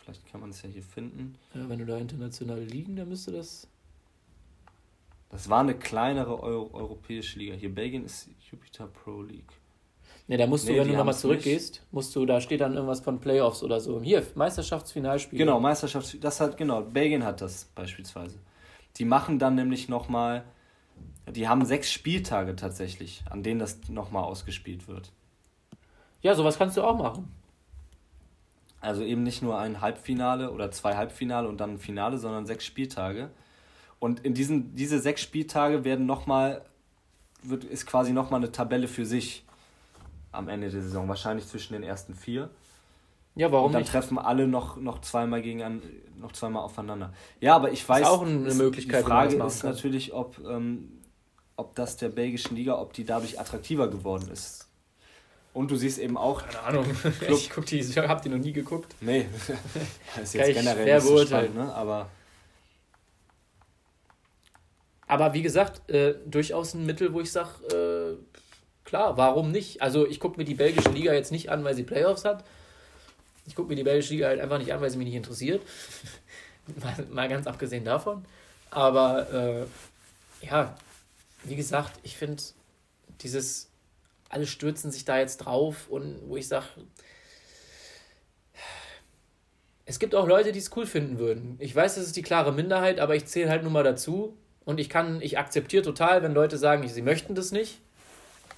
Vielleicht 0.00 0.30
kann 0.30 0.40
man 0.40 0.50
es 0.50 0.62
ja 0.62 0.68
hier 0.68 0.82
finden. 0.82 1.34
Ja, 1.54 1.68
wenn 1.68 1.80
du 1.80 1.86
da 1.86 1.98
international 1.98 2.60
liegen, 2.60 2.94
dann 2.94 3.08
müsste 3.08 3.32
das. 3.32 3.66
Das 5.30 5.48
war 5.48 5.60
eine 5.60 5.74
kleinere 5.74 6.40
Euro 6.40 6.70
europäische 6.72 7.40
Liga. 7.40 7.54
Hier 7.54 7.74
Belgien 7.74 8.04
ist 8.04 8.28
Jupiter 8.48 8.86
Pro 8.86 9.22
League. 9.22 9.52
Ne, 10.28 10.36
da 10.36 10.46
musst 10.46 10.68
du, 10.68 10.72
nee, 10.72 10.78
wenn 10.78 10.88
du 10.88 10.96
nochmal 10.96 11.16
zurückgehst, 11.16 11.82
musst 11.90 12.14
du, 12.14 12.26
da 12.26 12.40
steht 12.40 12.60
dann 12.60 12.74
irgendwas 12.74 13.00
von 13.00 13.18
Playoffs 13.20 13.62
oder 13.62 13.80
so. 13.80 14.00
Hier, 14.00 14.24
Meisterschaftsfinalspiel. 14.34 15.38
Genau, 15.38 15.58
Meisterschafts, 15.58 16.16
das 16.20 16.40
hat, 16.40 16.56
genau, 16.56 16.82
Belgien 16.82 17.24
hat 17.24 17.40
das 17.40 17.66
beispielsweise. 17.74 18.38
Die 18.96 19.04
machen 19.04 19.38
dann 19.38 19.54
nämlich 19.54 19.88
nochmal 19.88 20.44
die 21.28 21.48
haben 21.48 21.64
sechs 21.64 21.92
Spieltage 21.92 22.56
tatsächlich, 22.56 23.22
an 23.30 23.42
denen 23.42 23.58
das 23.58 23.88
nochmal 23.88 24.24
ausgespielt 24.24 24.88
wird. 24.88 25.12
Ja, 26.22 26.34
sowas 26.34 26.58
kannst 26.58 26.76
du 26.76 26.82
auch 26.82 26.96
machen. 26.96 27.32
Also 28.80 29.02
eben 29.02 29.22
nicht 29.22 29.42
nur 29.42 29.58
ein 29.58 29.80
Halbfinale 29.80 30.52
oder 30.52 30.70
zwei 30.70 30.96
Halbfinale 30.96 31.48
und 31.48 31.58
dann 31.58 31.74
ein 31.74 31.78
Finale, 31.78 32.18
sondern 32.18 32.46
sechs 32.46 32.64
Spieltage. 32.64 33.30
Und 33.98 34.20
in 34.20 34.34
diesen 34.34 34.74
diese 34.76 35.00
sechs 35.00 35.22
Spieltage 35.22 35.84
werden 35.84 36.06
nochmal, 36.06 36.64
wird, 37.42 37.64
ist 37.64 37.86
quasi 37.86 38.12
nochmal 38.12 38.40
eine 38.40 38.52
Tabelle 38.52 38.86
für 38.86 39.06
sich 39.06 39.44
am 40.30 40.48
Ende 40.48 40.70
der 40.70 40.82
Saison. 40.82 41.08
Wahrscheinlich 41.08 41.46
zwischen 41.48 41.72
den 41.72 41.82
ersten 41.82 42.14
vier. 42.14 42.50
Ja, 43.36 43.52
warum 43.52 43.66
und 43.66 43.72
dann 43.72 43.82
nicht? 43.82 43.92
treffen 43.92 44.18
alle 44.18 44.48
noch, 44.48 44.76
noch 44.76 45.02
zweimal 45.02 45.42
gegen 45.42 45.82
noch 46.18 46.32
zweimal 46.32 46.62
aufeinander. 46.62 47.12
Ja, 47.40 47.54
aber 47.54 47.70
ich 47.70 47.86
weiß. 47.86 48.00
Ist 48.02 48.08
auch 48.08 48.22
eine 48.22 48.54
Möglichkeit. 48.54 49.04
Die 49.04 49.06
Frage 49.06 49.36
ist 49.36 49.62
natürlich, 49.62 50.12
ob 50.14 50.38
ähm, 50.38 51.02
ob 51.56 51.74
das 51.74 51.96
der 51.96 52.08
belgischen 52.08 52.56
Liga, 52.56 52.78
ob 52.78 52.92
die 52.92 53.04
dadurch 53.04 53.38
attraktiver 53.38 53.88
geworden 53.88 54.30
ist. 54.32 54.68
Und 55.52 55.70
du 55.70 55.76
siehst 55.76 55.98
eben 55.98 56.16
auch. 56.18 56.44
Keine 56.46 56.60
Ahnung. 56.60 56.84
Club. 56.84 57.14
Ich 57.30 57.50
guck 57.50 57.66
die, 57.66 57.80
ich 57.80 57.96
hab 57.96 58.22
die 58.22 58.28
noch 58.28 58.38
nie 58.38 58.52
geguckt. 58.52 58.94
Nee, 59.00 59.26
das 60.16 60.24
ist 60.24 60.34
jetzt 60.34 60.54
generell 60.54 60.94
nicht 60.94 61.06
so 61.06 61.24
spannend, 61.24 61.54
ne? 61.54 61.74
Aber. 61.74 62.08
Aber 65.08 65.34
wie 65.34 65.42
gesagt, 65.42 65.88
äh, 65.88 66.14
durchaus 66.26 66.74
ein 66.74 66.84
Mittel, 66.84 67.12
wo 67.12 67.20
ich 67.20 67.30
sage, 67.30 67.48
äh, 67.72 68.84
klar, 68.84 69.16
warum 69.16 69.52
nicht? 69.52 69.80
Also 69.80 70.06
ich 70.06 70.18
gucke 70.18 70.36
mir 70.36 70.44
die 70.44 70.54
belgische 70.54 70.90
Liga 70.90 71.12
jetzt 71.12 71.30
nicht 71.30 71.48
an, 71.48 71.62
weil 71.64 71.74
sie 71.74 71.84
Playoffs 71.84 72.24
hat. 72.24 72.44
Ich 73.46 73.54
gucke 73.54 73.68
mir 73.68 73.76
die 73.76 73.84
belgische 73.84 74.14
Liga 74.14 74.28
halt 74.28 74.40
einfach 74.40 74.58
nicht 74.58 74.72
an, 74.72 74.80
weil 74.80 74.90
sie 74.90 74.98
mich 74.98 75.06
nicht 75.06 75.16
interessiert. 75.16 75.62
mal, 76.82 77.06
mal, 77.10 77.28
ganz 77.28 77.46
abgesehen 77.46 77.84
davon. 77.84 78.24
Aber 78.70 79.32
äh, 79.32 80.46
ja, 80.46 80.76
wie 81.44 81.56
gesagt, 81.56 81.98
ich 82.02 82.16
finde 82.16 82.42
dieses, 83.20 83.70
alle 84.28 84.46
stürzen 84.46 84.90
sich 84.90 85.04
da 85.04 85.18
jetzt 85.18 85.38
drauf 85.38 85.88
und 85.88 86.20
wo 86.26 86.36
ich 86.36 86.48
sage, 86.48 86.66
es 89.84 90.00
gibt 90.00 90.16
auch 90.16 90.26
Leute, 90.26 90.50
die 90.50 90.58
es 90.58 90.76
cool 90.76 90.84
finden 90.84 91.18
würden. 91.18 91.56
Ich 91.60 91.74
weiß, 91.74 91.94
das 91.94 92.06
ist 92.06 92.16
die 92.16 92.22
klare 92.22 92.52
Minderheit, 92.52 92.98
aber 92.98 93.14
ich 93.14 93.26
zähle 93.26 93.48
halt 93.48 93.62
nur 93.62 93.70
mal 93.70 93.84
dazu. 93.84 94.36
Und 94.64 94.80
ich 94.80 94.88
kann, 94.88 95.22
ich 95.22 95.38
akzeptiere 95.38 95.84
total, 95.84 96.24
wenn 96.24 96.34
Leute 96.34 96.58
sagen, 96.58 96.86
sie 96.88 97.02
möchten 97.02 97.36
das 97.36 97.52
nicht. 97.52 97.78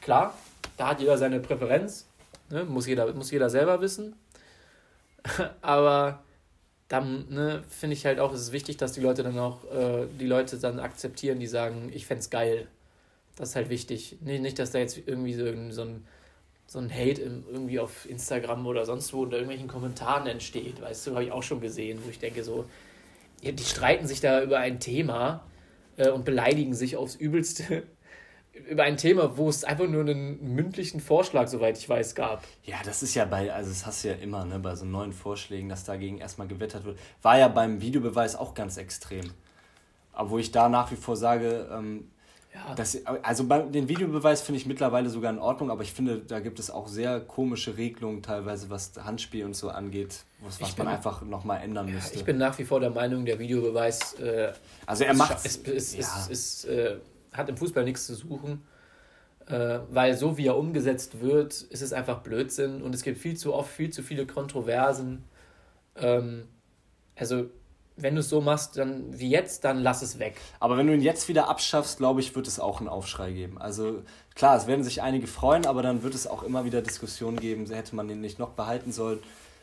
Klar, 0.00 0.34
da 0.78 0.88
hat 0.88 1.00
jeder 1.00 1.18
seine 1.18 1.38
Präferenz. 1.38 2.06
Ne? 2.48 2.64
Muss, 2.64 2.86
jeder, 2.86 3.12
muss 3.12 3.30
jeder 3.30 3.50
selber 3.50 3.82
wissen. 3.82 4.16
aber 5.62 6.22
dann 6.88 7.26
ne, 7.28 7.62
finde 7.68 7.94
ich 7.94 8.06
halt 8.06 8.18
auch, 8.18 8.32
es 8.32 8.40
ist 8.40 8.52
wichtig, 8.52 8.78
dass 8.78 8.92
die 8.92 9.00
Leute 9.00 9.22
dann 9.22 9.38
auch, 9.38 9.64
äh, 9.70 10.06
die 10.18 10.26
Leute 10.26 10.58
dann 10.58 10.80
akzeptieren, 10.80 11.38
die 11.38 11.46
sagen, 11.46 11.90
ich 11.92 12.06
fände 12.06 12.20
es 12.20 12.30
geil. 12.30 12.66
Das 13.36 13.50
ist 13.50 13.56
halt 13.56 13.68
wichtig. 13.68 14.16
Nicht, 14.20 14.42
nicht 14.42 14.58
dass 14.58 14.72
da 14.72 14.78
jetzt 14.78 14.98
irgendwie 15.06 15.34
so, 15.34 15.44
so 15.70 15.82
ein 15.82 16.04
so 16.70 16.78
ein 16.78 16.92
Hate 16.92 17.22
im, 17.22 17.44
irgendwie 17.50 17.80
auf 17.80 18.08
Instagram 18.08 18.66
oder 18.66 18.84
sonst 18.84 19.12
wo 19.14 19.22
unter 19.22 19.36
irgendwelchen 19.36 19.68
Kommentaren 19.68 20.26
entsteht. 20.26 20.80
Weißt 20.82 21.06
du, 21.06 21.12
habe 21.12 21.24
ich 21.24 21.32
auch 21.32 21.42
schon 21.42 21.60
gesehen, 21.60 21.98
wo 22.04 22.10
ich 22.10 22.18
denke 22.18 22.44
so, 22.44 22.66
die 23.42 23.64
streiten 23.64 24.06
sich 24.06 24.20
da 24.20 24.42
über 24.42 24.58
ein 24.58 24.78
Thema 24.78 25.44
äh, 25.96 26.10
und 26.10 26.24
beleidigen 26.26 26.74
sich 26.74 26.96
aufs 26.96 27.14
Übelste 27.14 27.84
über 28.68 28.82
ein 28.84 28.96
Thema, 28.96 29.36
wo 29.36 29.48
es 29.48 29.64
einfach 29.64 29.86
nur 29.86 30.02
einen 30.02 30.54
mündlichen 30.54 31.00
Vorschlag, 31.00 31.48
soweit 31.48 31.78
ich 31.78 31.88
weiß, 31.88 32.14
gab. 32.14 32.42
Ja, 32.64 32.76
das 32.84 33.02
ist 33.02 33.14
ja 33.14 33.24
bei, 33.24 33.52
also 33.52 33.70
das 33.70 33.86
hast 33.86 34.04
du 34.04 34.08
ja 34.08 34.14
immer, 34.14 34.44
ne, 34.44 34.58
bei 34.58 34.74
so 34.74 34.84
neuen 34.84 35.12
Vorschlägen, 35.12 35.68
dass 35.68 35.84
dagegen 35.84 36.18
erstmal 36.18 36.48
gewettert 36.48 36.84
wird. 36.84 36.98
War 37.22 37.38
ja 37.38 37.48
beim 37.48 37.80
Videobeweis 37.80 38.36
auch 38.36 38.54
ganz 38.54 38.76
extrem. 38.76 39.30
Aber 40.12 40.30
wo 40.30 40.38
ich 40.38 40.50
da 40.50 40.68
nach 40.68 40.90
wie 40.90 40.96
vor 40.96 41.16
sage, 41.16 41.68
ähm, 41.72 42.10
ja. 42.54 42.74
Das, 42.74 43.04
also 43.22 43.44
bei, 43.44 43.60
den 43.60 43.88
Videobeweis 43.88 44.40
finde 44.40 44.58
ich 44.58 44.66
mittlerweile 44.66 45.10
sogar 45.10 45.30
in 45.30 45.38
Ordnung, 45.38 45.70
aber 45.70 45.82
ich 45.82 45.92
finde, 45.92 46.18
da 46.18 46.40
gibt 46.40 46.58
es 46.58 46.70
auch 46.70 46.88
sehr 46.88 47.20
komische 47.20 47.76
Regelungen 47.76 48.22
teilweise, 48.22 48.70
was 48.70 48.92
Handspiel 48.96 49.44
und 49.44 49.54
so 49.54 49.68
angeht, 49.68 50.24
was, 50.40 50.60
was 50.60 50.72
bin, 50.72 50.86
man 50.86 50.94
einfach 50.94 51.22
nochmal 51.22 51.62
ändern 51.62 51.92
müsste. 51.92 52.16
Ich 52.16 52.24
bin 52.24 52.38
nach 52.38 52.58
wie 52.58 52.64
vor 52.64 52.80
der 52.80 52.90
Meinung, 52.90 53.26
der 53.26 53.38
Videobeweis 53.38 54.14
äh, 54.14 54.52
also 54.86 55.04
er 55.04 55.14
macht 55.14 55.44
ist, 55.44 55.68
ist, 55.68 55.92
ja. 55.92 56.00
ist, 56.00 56.30
ist 56.30 56.64
äh, 56.64 56.96
hat 57.32 57.48
im 57.48 57.56
Fußball 57.56 57.84
nichts 57.84 58.06
zu 58.06 58.14
suchen, 58.14 58.62
äh, 59.46 59.80
weil 59.90 60.16
so 60.16 60.36
wie 60.36 60.46
er 60.46 60.56
umgesetzt 60.56 61.20
wird, 61.20 61.62
ist 61.62 61.82
es 61.82 61.92
einfach 61.92 62.20
Blödsinn 62.20 62.82
und 62.82 62.94
es 62.94 63.02
gibt 63.02 63.18
viel 63.18 63.36
zu 63.36 63.54
oft 63.54 63.70
viel 63.70 63.90
zu 63.90 64.02
viele 64.02 64.26
Kontroversen. 64.26 65.24
Ähm, 65.96 66.48
also 67.16 67.46
wenn 67.98 68.14
du 68.14 68.20
es 68.20 68.28
so 68.28 68.40
machst, 68.40 68.78
dann 68.78 69.18
wie 69.18 69.28
jetzt, 69.28 69.64
dann 69.64 69.78
lass 69.78 70.02
es 70.02 70.18
weg. 70.18 70.36
Aber 70.60 70.76
wenn 70.76 70.86
du 70.86 70.94
ihn 70.94 71.02
jetzt 71.02 71.28
wieder 71.28 71.48
abschaffst, 71.48 71.98
glaube 71.98 72.20
ich, 72.20 72.34
wird 72.36 72.46
es 72.46 72.60
auch 72.60 72.78
einen 72.78 72.88
Aufschrei 72.88 73.32
geben. 73.32 73.58
Also 73.58 74.02
klar, 74.34 74.56
es 74.56 74.66
werden 74.66 74.84
sich 74.84 75.02
einige 75.02 75.26
freuen, 75.26 75.66
aber 75.66 75.82
dann 75.82 76.02
wird 76.02 76.14
es 76.14 76.26
auch 76.26 76.42
immer 76.42 76.64
wieder 76.64 76.80
Diskussionen 76.80 77.40
geben, 77.40 77.66
hätte 77.66 77.96
man 77.96 78.06
den 78.06 78.20
nicht 78.20 78.38
noch 78.38 78.50
behalten 78.50 78.92
sollen. 78.92 79.18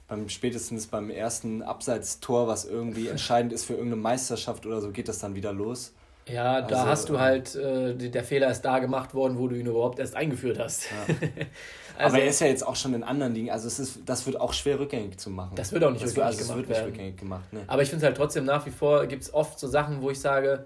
Beim, 0.07 0.29
spätestens 0.29 0.87
beim 0.87 1.09
ersten 1.09 1.63
Abseitstor, 1.63 2.47
was 2.47 2.65
irgendwie 2.65 3.07
entscheidend 3.07 3.53
ist 3.53 3.65
für 3.65 3.73
irgendeine 3.73 4.01
Meisterschaft 4.01 4.65
oder 4.65 4.81
so, 4.81 4.91
geht 4.91 5.07
das 5.07 5.19
dann 5.19 5.33
wieder 5.33 5.53
los. 5.53 5.93
Ja, 6.27 6.61
da 6.61 6.77
also, 6.77 6.89
hast 6.89 7.09
du 7.09 7.19
halt, 7.19 7.55
äh, 7.55 7.93
der 7.93 8.23
Fehler 8.23 8.49
ist 8.49 8.61
da 8.61 8.79
gemacht 8.79 9.13
worden, 9.13 9.37
wo 9.37 9.47
du 9.47 9.55
ihn 9.55 9.67
überhaupt 9.67 9.99
erst 9.99 10.15
eingeführt 10.15 10.57
hast. 10.57 10.85
Ja. 10.85 11.15
also, 11.97 12.15
Aber 12.15 12.23
er 12.23 12.29
ist 12.29 12.41
ja 12.41 12.47
jetzt 12.47 12.65
auch 12.65 12.75
schon 12.75 12.95
in 12.95 13.03
anderen 13.03 13.35
Dingen, 13.35 13.51
also 13.51 13.67
es 13.67 13.77
ist, 13.77 13.99
das 14.05 14.25
wird 14.25 14.39
auch 14.39 14.53
schwer 14.53 14.79
rückgängig 14.79 15.19
zu 15.19 15.29
machen. 15.29 15.55
Das 15.55 15.71
wird 15.71 15.83
auch 15.83 15.91
nicht 15.91 16.03
das 16.03 16.11
rückgängig, 16.11 16.27
also 16.27 16.53
gemacht, 16.53 16.57
wird 16.57 16.77
nicht 16.77 16.87
rückgängig 16.87 17.17
gemacht. 17.17 17.53
Ne? 17.53 17.63
Aber 17.67 17.83
ich 17.83 17.89
finde 17.89 18.03
es 18.03 18.07
halt 18.07 18.17
trotzdem 18.17 18.45
nach 18.45 18.65
wie 18.65 18.71
vor, 18.71 19.05
gibt 19.05 19.21
es 19.21 19.33
oft 19.33 19.59
so 19.59 19.67
Sachen, 19.67 20.01
wo 20.01 20.09
ich 20.09 20.19
sage, 20.19 20.65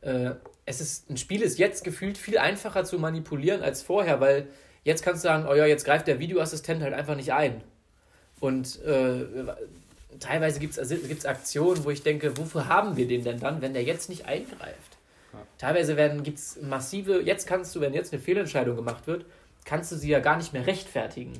äh, 0.00 0.30
es 0.64 0.80
ist, 0.80 1.10
ein 1.10 1.18
Spiel 1.18 1.42
ist 1.42 1.58
jetzt 1.58 1.84
gefühlt 1.84 2.16
viel 2.16 2.38
einfacher 2.38 2.84
zu 2.84 2.98
manipulieren 2.98 3.62
als 3.62 3.82
vorher, 3.82 4.20
weil 4.20 4.48
jetzt 4.84 5.02
kannst 5.02 5.22
du 5.22 5.28
sagen, 5.28 5.46
oh 5.46 5.54
ja, 5.54 5.66
jetzt 5.66 5.84
greift 5.84 6.06
der 6.06 6.18
Videoassistent 6.18 6.82
halt 6.82 6.94
einfach 6.94 7.16
nicht 7.16 7.34
ein. 7.34 7.60
Und 8.40 8.82
äh, 8.84 9.26
teilweise 10.18 10.60
gibt 10.60 10.72
es 10.72 10.78
also, 10.78 10.96
Aktionen, 11.28 11.84
wo 11.84 11.90
ich 11.90 12.02
denke, 12.02 12.36
wofür 12.38 12.68
haben 12.68 12.96
wir 12.96 13.06
den 13.06 13.22
denn 13.22 13.38
dann, 13.38 13.60
wenn 13.60 13.74
der 13.74 13.82
jetzt 13.82 14.08
nicht 14.08 14.26
eingreift? 14.26 14.93
Teilweise 15.58 15.94
gibt 16.22 16.38
es 16.38 16.60
massive, 16.60 17.22
jetzt 17.22 17.46
kannst 17.46 17.74
du, 17.74 17.80
wenn 17.80 17.94
jetzt 17.94 18.12
eine 18.12 18.20
Fehlentscheidung 18.20 18.76
gemacht 18.76 19.06
wird, 19.06 19.24
kannst 19.64 19.92
du 19.92 19.96
sie 19.96 20.10
ja 20.10 20.20
gar 20.20 20.36
nicht 20.36 20.52
mehr 20.52 20.66
rechtfertigen. 20.66 21.32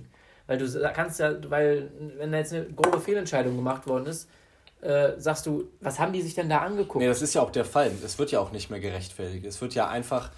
Weil 0.47 0.59
du 0.59 0.93
kannst 0.95 1.21
ja, 1.21 1.33
weil, 1.51 1.91
wenn 2.19 2.33
da 2.33 2.39
jetzt 2.39 2.53
eine 2.53 2.67
grobe 2.67 3.01
Fehlentscheidung 3.01 3.57
gemacht 3.57 3.87
worden 3.87 4.07
ist, 4.07 4.29
äh, 4.83 5.19
sagst 5.19 5.47
du, 5.47 5.71
was 5.81 5.99
haben 5.99 6.13
die 6.13 6.21
sich 6.21 6.35
denn 6.35 6.49
da 6.49 6.59
angeguckt? 6.59 7.01
Nee, 7.01 7.07
das 7.07 7.23
ist 7.23 7.35
ja 7.35 7.41
auch 7.41 7.51
der 7.51 7.65
Fall. 7.65 7.91
Es 8.05 8.19
wird 8.19 8.31
ja 8.31 8.41
auch 8.41 8.53
nicht 8.53 8.69
mehr 8.71 8.81
gerechtfertigt. 8.81 9.47
Es 9.47 9.61
wird 9.63 9.75
ja 9.75 9.89
einfach, 9.89 10.31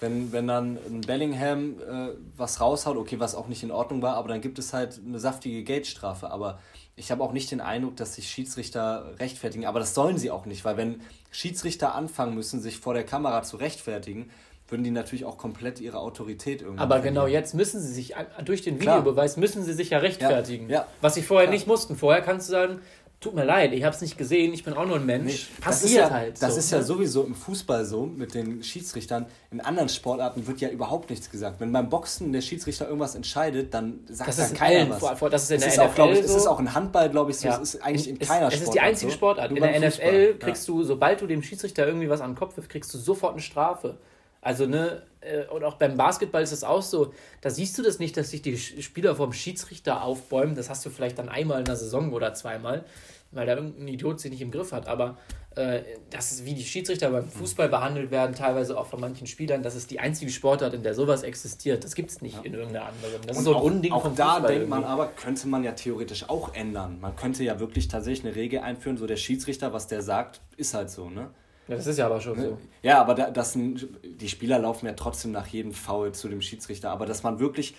wenn, 0.00 0.32
wenn 0.32 0.46
dann 0.46 0.78
ein 0.86 1.00
Bellingham 1.00 1.80
äh, 1.80 2.08
was 2.36 2.60
raushaut, 2.60 2.98
okay, 2.98 3.18
was 3.18 3.34
auch 3.34 3.48
nicht 3.48 3.62
in 3.62 3.70
Ordnung 3.70 4.02
war, 4.02 4.16
aber 4.16 4.28
dann 4.28 4.42
gibt 4.42 4.58
es 4.58 4.74
halt 4.74 5.00
eine 5.04 5.18
saftige 5.18 5.62
Geldstrafe. 5.62 6.30
Aber 6.30 6.58
ich 6.96 7.10
habe 7.10 7.22
auch 7.22 7.32
nicht 7.32 7.50
den 7.50 7.60
Eindruck, 7.60 7.96
dass 7.96 8.14
sich 8.14 8.28
Schiedsrichter 8.28 9.14
rechtfertigen. 9.20 9.66
Aber 9.66 9.78
das 9.78 9.94
sollen 9.94 10.16
sie 10.16 10.30
auch 10.30 10.46
nicht, 10.46 10.64
weil 10.64 10.78
wenn 10.78 11.02
Schiedsrichter 11.30 11.94
anfangen 11.94 12.34
müssen, 12.34 12.60
sich 12.60 12.78
vor 12.78 12.94
der 12.94 13.04
Kamera 13.04 13.42
zu 13.42 13.58
rechtfertigen, 13.58 14.30
würden 14.68 14.82
die 14.82 14.90
natürlich 14.90 15.24
auch 15.26 15.36
komplett 15.36 15.78
ihre 15.80 15.98
Autorität 15.98 16.62
irgendwie. 16.62 16.80
Aber 16.80 16.96
verlieren. 16.96 17.14
genau 17.14 17.26
jetzt 17.26 17.54
müssen 17.54 17.80
sie 17.80 17.92
sich, 17.92 18.14
durch 18.44 18.62
den 18.62 18.80
Videobeweis 18.80 19.34
Klar. 19.34 19.40
müssen 19.40 19.62
sie 19.62 19.74
sich 19.74 19.90
ja 19.90 19.98
rechtfertigen. 19.98 20.68
Ja, 20.70 20.80
ja. 20.80 20.86
Was 21.02 21.14
sie 21.14 21.22
vorher 21.22 21.46
Klar. 21.46 21.54
nicht 21.54 21.66
mussten. 21.66 21.96
Vorher 21.96 22.22
kannst 22.22 22.48
du 22.48 22.52
sagen, 22.52 22.80
tut 23.26 23.34
mir 23.34 23.44
leid, 23.44 23.72
ich 23.72 23.82
habe 23.82 23.94
es 23.94 24.00
nicht 24.00 24.16
gesehen, 24.16 24.54
ich 24.54 24.62
bin 24.62 24.74
auch 24.74 24.86
nur 24.86 24.96
ein 24.96 25.06
Mensch. 25.06 25.50
Nee, 25.50 25.60
Passiert 25.60 26.02
das 26.02 26.10
ja, 26.10 26.14
halt. 26.14 26.42
Das 26.42 26.54
so, 26.54 26.58
ist 26.60 26.70
ja 26.70 26.78
ne? 26.78 26.84
sowieso 26.84 27.24
im 27.24 27.34
Fußball 27.34 27.84
so 27.84 28.06
mit 28.06 28.34
den 28.34 28.62
Schiedsrichtern. 28.62 29.26
In 29.50 29.60
anderen 29.60 29.88
Sportarten 29.88 30.46
wird 30.46 30.60
ja 30.60 30.68
überhaupt 30.68 31.10
nichts 31.10 31.28
gesagt. 31.30 31.60
Wenn 31.60 31.72
beim 31.72 31.88
Boxen 31.88 32.32
der 32.32 32.40
Schiedsrichter 32.40 32.86
irgendwas 32.86 33.16
entscheidet, 33.16 33.74
dann 33.74 34.00
sagt 34.08 34.28
das 34.28 34.36
da 34.36 34.56
keiner 34.56 34.90
was. 35.00 35.18
Vor, 35.18 35.28
das 35.28 35.42
ist 35.44 35.50
in 35.50 35.60
das 35.60 35.74
der 35.74 35.84
ist 35.86 35.92
NFL 35.92 36.00
auch, 36.00 36.10
ich, 36.10 36.18
so. 36.18 36.24
Es 36.24 36.34
ist 36.36 36.46
auch 36.46 36.60
in 36.60 36.72
Handball, 36.72 37.10
glaube 37.10 37.32
ich, 37.32 37.38
so. 37.38 37.48
Ja. 37.48 37.60
Es 37.60 37.74
ist 37.74 37.82
eigentlich 37.82 38.08
in 38.08 38.18
keiner 38.18 38.50
Sportart. 38.50 38.54
Es 38.54 38.62
ist 38.62 38.74
die 38.74 38.80
einzige 38.80 39.10
so. 39.10 39.16
Sportart. 39.16 39.50
in 39.50 39.56
der 39.56 39.88
NFL 39.88 40.34
kriegst 40.38 40.68
ja. 40.68 40.74
du, 40.74 40.84
sobald 40.84 41.20
du 41.20 41.26
dem 41.26 41.42
Schiedsrichter 41.42 41.86
irgendwie 41.86 42.08
was 42.08 42.20
an 42.20 42.30
den 42.30 42.36
Kopf 42.36 42.56
wirfst, 42.56 42.70
kriegst 42.70 42.94
du 42.94 42.98
sofort 42.98 43.32
eine 43.32 43.42
Strafe. 43.42 43.96
Also, 44.40 44.66
ne, 44.66 45.02
äh, 45.22 45.44
und 45.46 45.64
auch 45.64 45.74
beim 45.74 45.96
Basketball 45.96 46.40
ist 46.40 46.52
das 46.52 46.62
auch 46.62 46.82
so, 46.82 47.12
da 47.40 47.50
siehst 47.50 47.76
du 47.78 47.82
das 47.82 47.98
nicht, 47.98 48.16
dass 48.16 48.30
sich 48.30 48.42
die 48.42 48.56
Spieler 48.56 49.16
vom 49.16 49.32
Schiedsrichter 49.32 50.02
aufbäumen. 50.02 50.54
Das 50.54 50.70
hast 50.70 50.86
du 50.86 50.90
vielleicht 50.90 51.18
dann 51.18 51.28
einmal 51.28 51.58
in 51.58 51.64
der 51.64 51.74
Saison 51.74 52.12
oder 52.12 52.32
zweimal 52.34 52.84
weil 53.30 53.46
da 53.46 53.54
irgendein 53.54 53.88
Idiot 53.88 54.20
sie 54.20 54.30
nicht 54.30 54.40
im 54.40 54.50
Griff 54.50 54.72
hat. 54.72 54.88
Aber 54.88 55.18
äh, 55.56 55.82
das 56.10 56.32
ist, 56.32 56.44
wie 56.44 56.54
die 56.54 56.64
Schiedsrichter 56.64 57.10
beim 57.10 57.28
Fußball 57.28 57.68
behandelt 57.68 58.10
werden, 58.10 58.34
teilweise 58.34 58.78
auch 58.78 58.86
von 58.86 59.00
manchen 59.00 59.26
Spielern, 59.26 59.62
das 59.62 59.74
ist 59.74 59.90
die 59.90 60.00
einzige 60.00 60.30
Sportart, 60.30 60.74
in 60.74 60.82
der 60.82 60.94
sowas 60.94 61.22
existiert. 61.22 61.82
Das 61.84 61.94
gibt 61.94 62.10
es 62.10 62.20
nicht 62.20 62.36
ja. 62.36 62.42
in 62.42 62.54
irgendeiner 62.54 62.86
anderen. 62.86 63.14
Das 63.26 63.36
Und 63.36 63.42
ist 63.42 63.44
so 63.44 63.50
ein 63.52 63.56
auch, 63.56 63.62
Unding 63.62 63.92
auch 63.92 64.02
vom 64.02 64.14
da 64.14 64.34
Fußball 64.34 64.52
denkt 64.52 64.68
man 64.68 64.84
aber, 64.84 65.08
könnte 65.08 65.48
man 65.48 65.64
ja 65.64 65.72
theoretisch 65.72 66.28
auch 66.28 66.54
ändern. 66.54 67.00
Man 67.00 67.16
könnte 67.16 67.42
ja 67.42 67.58
wirklich 67.58 67.88
tatsächlich 67.88 68.26
eine 68.26 68.36
Regel 68.36 68.60
einführen, 68.60 68.96
so 68.96 69.06
der 69.06 69.16
Schiedsrichter, 69.16 69.72
was 69.72 69.86
der 69.86 70.02
sagt, 70.02 70.40
ist 70.56 70.74
halt 70.74 70.90
so, 70.90 71.08
ne? 71.08 71.30
Ja, 71.68 71.74
das 71.74 71.86
ist 71.86 71.98
ja 71.98 72.06
aber 72.06 72.20
schon 72.20 72.36
ne? 72.38 72.44
so. 72.50 72.58
Ja, 72.82 73.00
aber 73.00 73.14
da, 73.14 73.30
das, 73.30 73.54
die 73.56 74.28
Spieler 74.28 74.58
laufen 74.58 74.86
ja 74.86 74.92
trotzdem 74.92 75.32
nach 75.32 75.48
jedem 75.48 75.72
Foul 75.72 76.12
zu 76.12 76.28
dem 76.28 76.40
Schiedsrichter. 76.40 76.90
Aber 76.90 77.06
dass 77.06 77.22
man 77.22 77.40
wirklich 77.40 77.74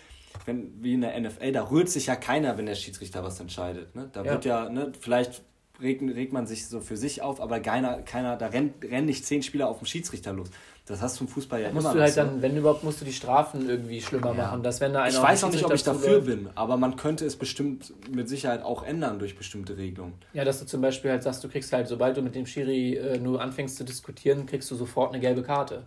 wenn, 0.46 0.84
wie 0.84 0.94
in 0.94 1.02
der 1.02 1.20
NFL, 1.20 1.52
da 1.52 1.70
rührt 1.70 1.90
sich 1.90 2.08
ja 2.08 2.16
keiner, 2.16 2.58
wenn 2.58 2.66
der 2.66 2.76
Schiedsrichter 2.76 3.24
was 3.24 3.40
entscheidet. 3.40 3.96
Ne? 3.96 4.10
Da 4.12 4.24
ja. 4.24 4.32
wird 4.32 4.46
ja, 4.46 4.70
ne, 4.70 4.92
vielleicht 5.00 5.42
regt, 5.82 6.02
regt 6.02 6.34
man 6.34 6.48
sich 6.48 6.68
so 6.68 6.80
für 6.80 6.98
sich 6.98 7.22
auf, 7.22 7.42
aber 7.42 7.60
keiner, 7.60 8.02
keiner 8.02 8.36
da 8.36 8.48
rennt, 8.48 8.84
rennen 8.84 9.06
nicht 9.06 9.26
zehn 9.26 9.44
Spieler 9.44 9.68
auf 9.68 9.80
den 9.80 9.86
Schiedsrichter 9.86 10.34
los. 10.34 10.50
Das 10.86 11.02
hast 11.02 11.20
du 11.20 11.26
im 11.26 11.28
Fußball 11.28 11.62
ja 11.62 11.72
musst 11.72 11.86
immer. 11.86 11.96
Du 11.96 12.02
halt 12.02 12.14
so. 12.14 12.22
dann, 12.22 12.42
wenn 12.42 12.56
überhaupt, 12.56 12.84
musst 12.84 13.02
du 13.02 13.06
die 13.06 13.12
Strafen 13.12 13.70
irgendwie 13.70 14.02
schlimmer 14.02 14.28
ja. 14.28 14.46
machen. 14.46 14.64
Dass 14.64 14.80
wenn 14.80 14.94
da 14.94 15.02
einer 15.02 15.14
ich 15.14 15.22
weiß 15.22 15.44
auch 15.44 15.52
nicht, 15.52 15.66
ob 15.66 15.74
ich 15.74 15.84
dafür 15.84 16.22
bin, 16.22 16.50
aber 16.56 16.78
man 16.78 16.96
könnte 16.96 17.26
es 17.26 17.36
bestimmt 17.36 17.94
mit 18.10 18.30
Sicherheit 18.30 18.64
auch 18.64 18.84
ändern 18.84 19.20
durch 19.20 19.38
bestimmte 19.38 19.76
Regelungen. 19.76 20.14
Ja, 20.34 20.46
dass 20.46 20.60
du 20.60 20.66
zum 20.66 20.82
Beispiel 20.82 21.12
halt 21.12 21.24
sagst, 21.24 21.44
du 21.44 21.50
kriegst 21.50 21.74
halt, 21.74 21.90
sobald 21.90 22.16
du 22.16 22.22
mit 22.22 22.36
dem 22.36 22.46
Schiri 22.46 22.96
äh, 22.96 23.20
nur 23.20 23.42
anfängst 23.42 23.76
zu 23.76 23.84
diskutieren, 23.84 24.46
kriegst 24.46 24.72
du 24.72 24.76
sofort 24.76 25.12
eine 25.14 25.20
gelbe 25.20 25.44
Karte. 25.44 25.84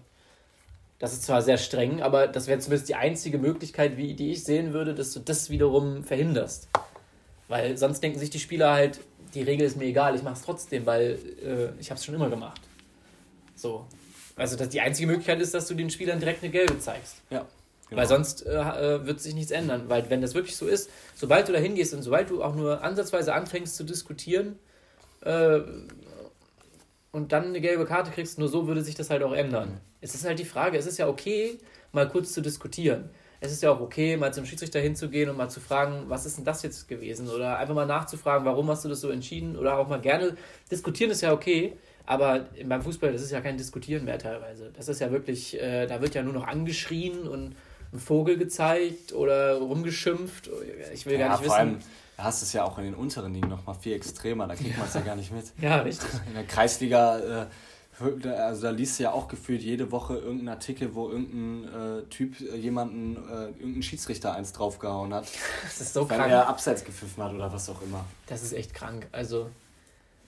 Das 1.01 1.15
ist 1.15 1.25
zwar 1.25 1.41
sehr 1.41 1.57
streng, 1.57 2.03
aber 2.03 2.29
das 2.29 2.47
wäre 2.47 2.61
zumindest 2.61 2.89
die 2.89 2.95
einzige 2.95 3.39
Möglichkeit, 3.39 3.97
wie, 3.97 4.15
die 4.15 4.31
ich 4.31 4.45
sehen 4.45 4.73
würde, 4.75 4.95
dass 4.95 5.13
du 5.13 5.21
das 5.21 5.51
wiederum 5.51 6.05
verhinderst. 6.05 6.69
Weil 7.49 7.77
sonst 7.77 8.03
denken 8.03 8.19
sich 8.19 8.31
die 8.31 8.39
Spieler 8.39 8.73
halt, 8.73 9.01
die 9.35 9.43
Regel 9.43 9.67
ist 9.67 9.77
mir 9.77 9.87
egal, 9.87 10.15
ich 10.15 10.23
mache 10.23 10.35
es 10.35 10.43
trotzdem, 10.43 10.87
weil 10.87 11.19
äh, 11.43 11.81
ich 11.81 11.91
habe 11.91 11.99
es 11.99 12.05
schon 12.05 12.15
immer 12.15 12.29
gemacht. 12.29 12.61
So. 13.57 13.87
Also 14.37 14.57
das, 14.57 14.69
die 14.69 14.81
einzige 14.81 15.07
Möglichkeit 15.07 15.41
ist, 15.41 15.55
dass 15.55 15.67
du 15.67 15.75
den 15.75 15.91
Spielern 15.91 16.21
direkt 16.21 16.43
eine 16.43 16.53
gelbe 16.53 16.79
zeigst. 16.79 17.17
Ja. 17.31 17.47
Genau. 17.89 18.01
Weil 18.01 18.07
sonst 18.07 18.47
äh, 18.47 18.53
äh, 18.53 19.07
wird 19.07 19.21
sich 19.21 19.35
nichts 19.35 19.51
ändern. 19.51 19.89
Weil 19.89 20.09
wenn 20.11 20.21
das 20.21 20.35
wirklich 20.35 20.57
so 20.57 20.67
ist, 20.67 20.91
sobald 21.15 21.49
du 21.49 21.53
da 21.53 21.59
hingehst 21.59 21.95
und 21.95 22.03
sobald 22.03 22.31
du 22.31 22.45
auch 22.45 22.55
nur 22.55 22.85
ansatzweise 22.85 23.35
anfängst 23.35 23.75
zu 23.75 23.85
diskutieren, 23.85 24.59
äh, 25.23 25.61
und 27.13 27.33
dann 27.33 27.47
eine 27.47 27.61
gelbe 27.61 27.87
Karte 27.87 28.11
kriegst, 28.11 28.39
nur 28.39 28.49
so 28.49 28.67
würde 28.67 28.83
sich 28.83 28.95
das 28.95 29.11
halt 29.11 29.23
auch 29.23 29.33
ändern. 29.33 29.81
Es 30.01 30.15
ist 30.15 30.25
halt 30.25 30.39
die 30.39 30.45
Frage, 30.45 30.79
es 30.79 30.87
ist 30.87 30.99
ja 30.99 31.09
okay, 31.09 31.59
mal 31.93 32.09
kurz 32.09 32.33
zu 32.33 32.41
diskutieren. 32.41 33.11
Es 33.43 33.53
ist 33.53 33.63
ja 33.63 33.71
auch 33.71 33.81
okay, 33.81 34.17
mal 34.17 34.35
zum 34.35 34.45
Schiedsrichter 34.45 34.81
hinzugehen 34.81 35.31
und 35.31 35.37
mal 35.37 35.49
zu 35.49 35.61
fragen, 35.61 36.05
was 36.09 36.27
ist 36.27 36.37
denn 36.37 36.45
das 36.45 36.63
jetzt 36.63 36.89
gewesen? 36.89 37.29
Oder 37.29 37.59
einfach 37.59 37.75
mal 37.75 37.87
nachzufragen, 37.87 38.45
warum 38.45 38.69
hast 38.69 38.85
du 38.85 38.89
das 38.91 39.01
so 39.01 39.09
entschieden? 39.09 39.57
Oder 39.57 39.79
auch 39.79 39.89
mal 39.89 40.01
gerne 40.01 40.37
diskutieren 40.71 41.11
ist 41.11 41.23
ja 41.23 41.33
okay, 41.33 41.73
aber 42.05 42.47
beim 42.65 42.83
Fußball, 42.83 43.13
das 43.13 43.23
ist 43.23 43.31
ja 43.31 43.41
kein 43.41 43.57
Diskutieren 43.57 44.05
mehr 44.05 44.19
teilweise. 44.19 44.71
Das 44.77 44.89
ist 44.89 45.01
ja 45.01 45.11
wirklich, 45.11 45.59
äh, 45.61 45.87
da 45.87 46.03
wird 46.03 46.15
ja 46.15 46.23
nur 46.23 46.35
noch 46.35 46.47
angeschrien 46.47 47.27
und 47.27 47.55
ein 47.93 47.99
Vogel 47.99 48.37
gezeigt 48.37 49.13
oder 49.13 49.57
rumgeschimpft. 49.59 50.51
Ich 50.93 51.07
will 51.07 51.15
ja, 51.15 51.29
gar 51.29 51.31
nicht 51.37 51.45
wissen. 51.45 51.53
Allem, 51.53 51.79
da 52.17 52.25
hast 52.25 52.43
du 52.43 52.47
es 52.47 52.53
ja 52.53 52.65
auch 52.65 52.79
in 52.79 52.85
den 52.85 52.95
unteren 52.95 53.33
Ligen 53.33 53.49
noch 53.49 53.65
mal 53.67 53.75
viel 53.75 53.95
extremer, 53.95 54.47
da 54.47 54.55
kriegt 54.55 54.77
man 54.77 54.87
es 54.87 54.95
ja 54.95 55.01
gar 55.01 55.17
nicht 55.17 55.33
mit. 55.33 55.47
ja, 55.61 55.79
richtig. 55.81 56.09
In 56.29 56.35
der 56.35 56.45
Kreisliga, 56.45 57.19
äh, 57.19 57.47
also 58.01 58.63
da 58.63 58.71
liest 58.71 58.99
du 58.99 59.05
ja 59.05 59.13
auch 59.13 59.29
gefühlt 59.29 59.63
jede 59.63 59.91
Woche 59.93 60.15
irgendeinen 60.15 60.49
Artikel, 60.49 60.95
wo 60.95 61.11
irgendein 61.11 61.99
äh, 61.99 62.03
Typ 62.05 62.41
äh, 62.41 62.57
jemanden, 62.57 63.17
äh, 63.17 63.47
irgendein 63.59 63.83
Schiedsrichter 63.83 64.35
eins 64.35 64.53
draufgehauen 64.53 65.13
hat. 65.13 65.27
Das 65.65 65.81
ist 65.81 65.93
so 65.93 66.09
weil 66.09 66.19
krank. 66.19 66.33
er 66.33 66.49
abseits 66.49 66.85
gepfiffen 66.85 67.23
hat 67.23 67.33
oder 67.33 67.53
was 67.53 67.69
auch 67.69 67.83
immer. 67.83 68.05
Das 68.27 68.43
ist 68.43 68.53
echt 68.53 68.75
krank. 68.75 69.07
Also 69.13 69.51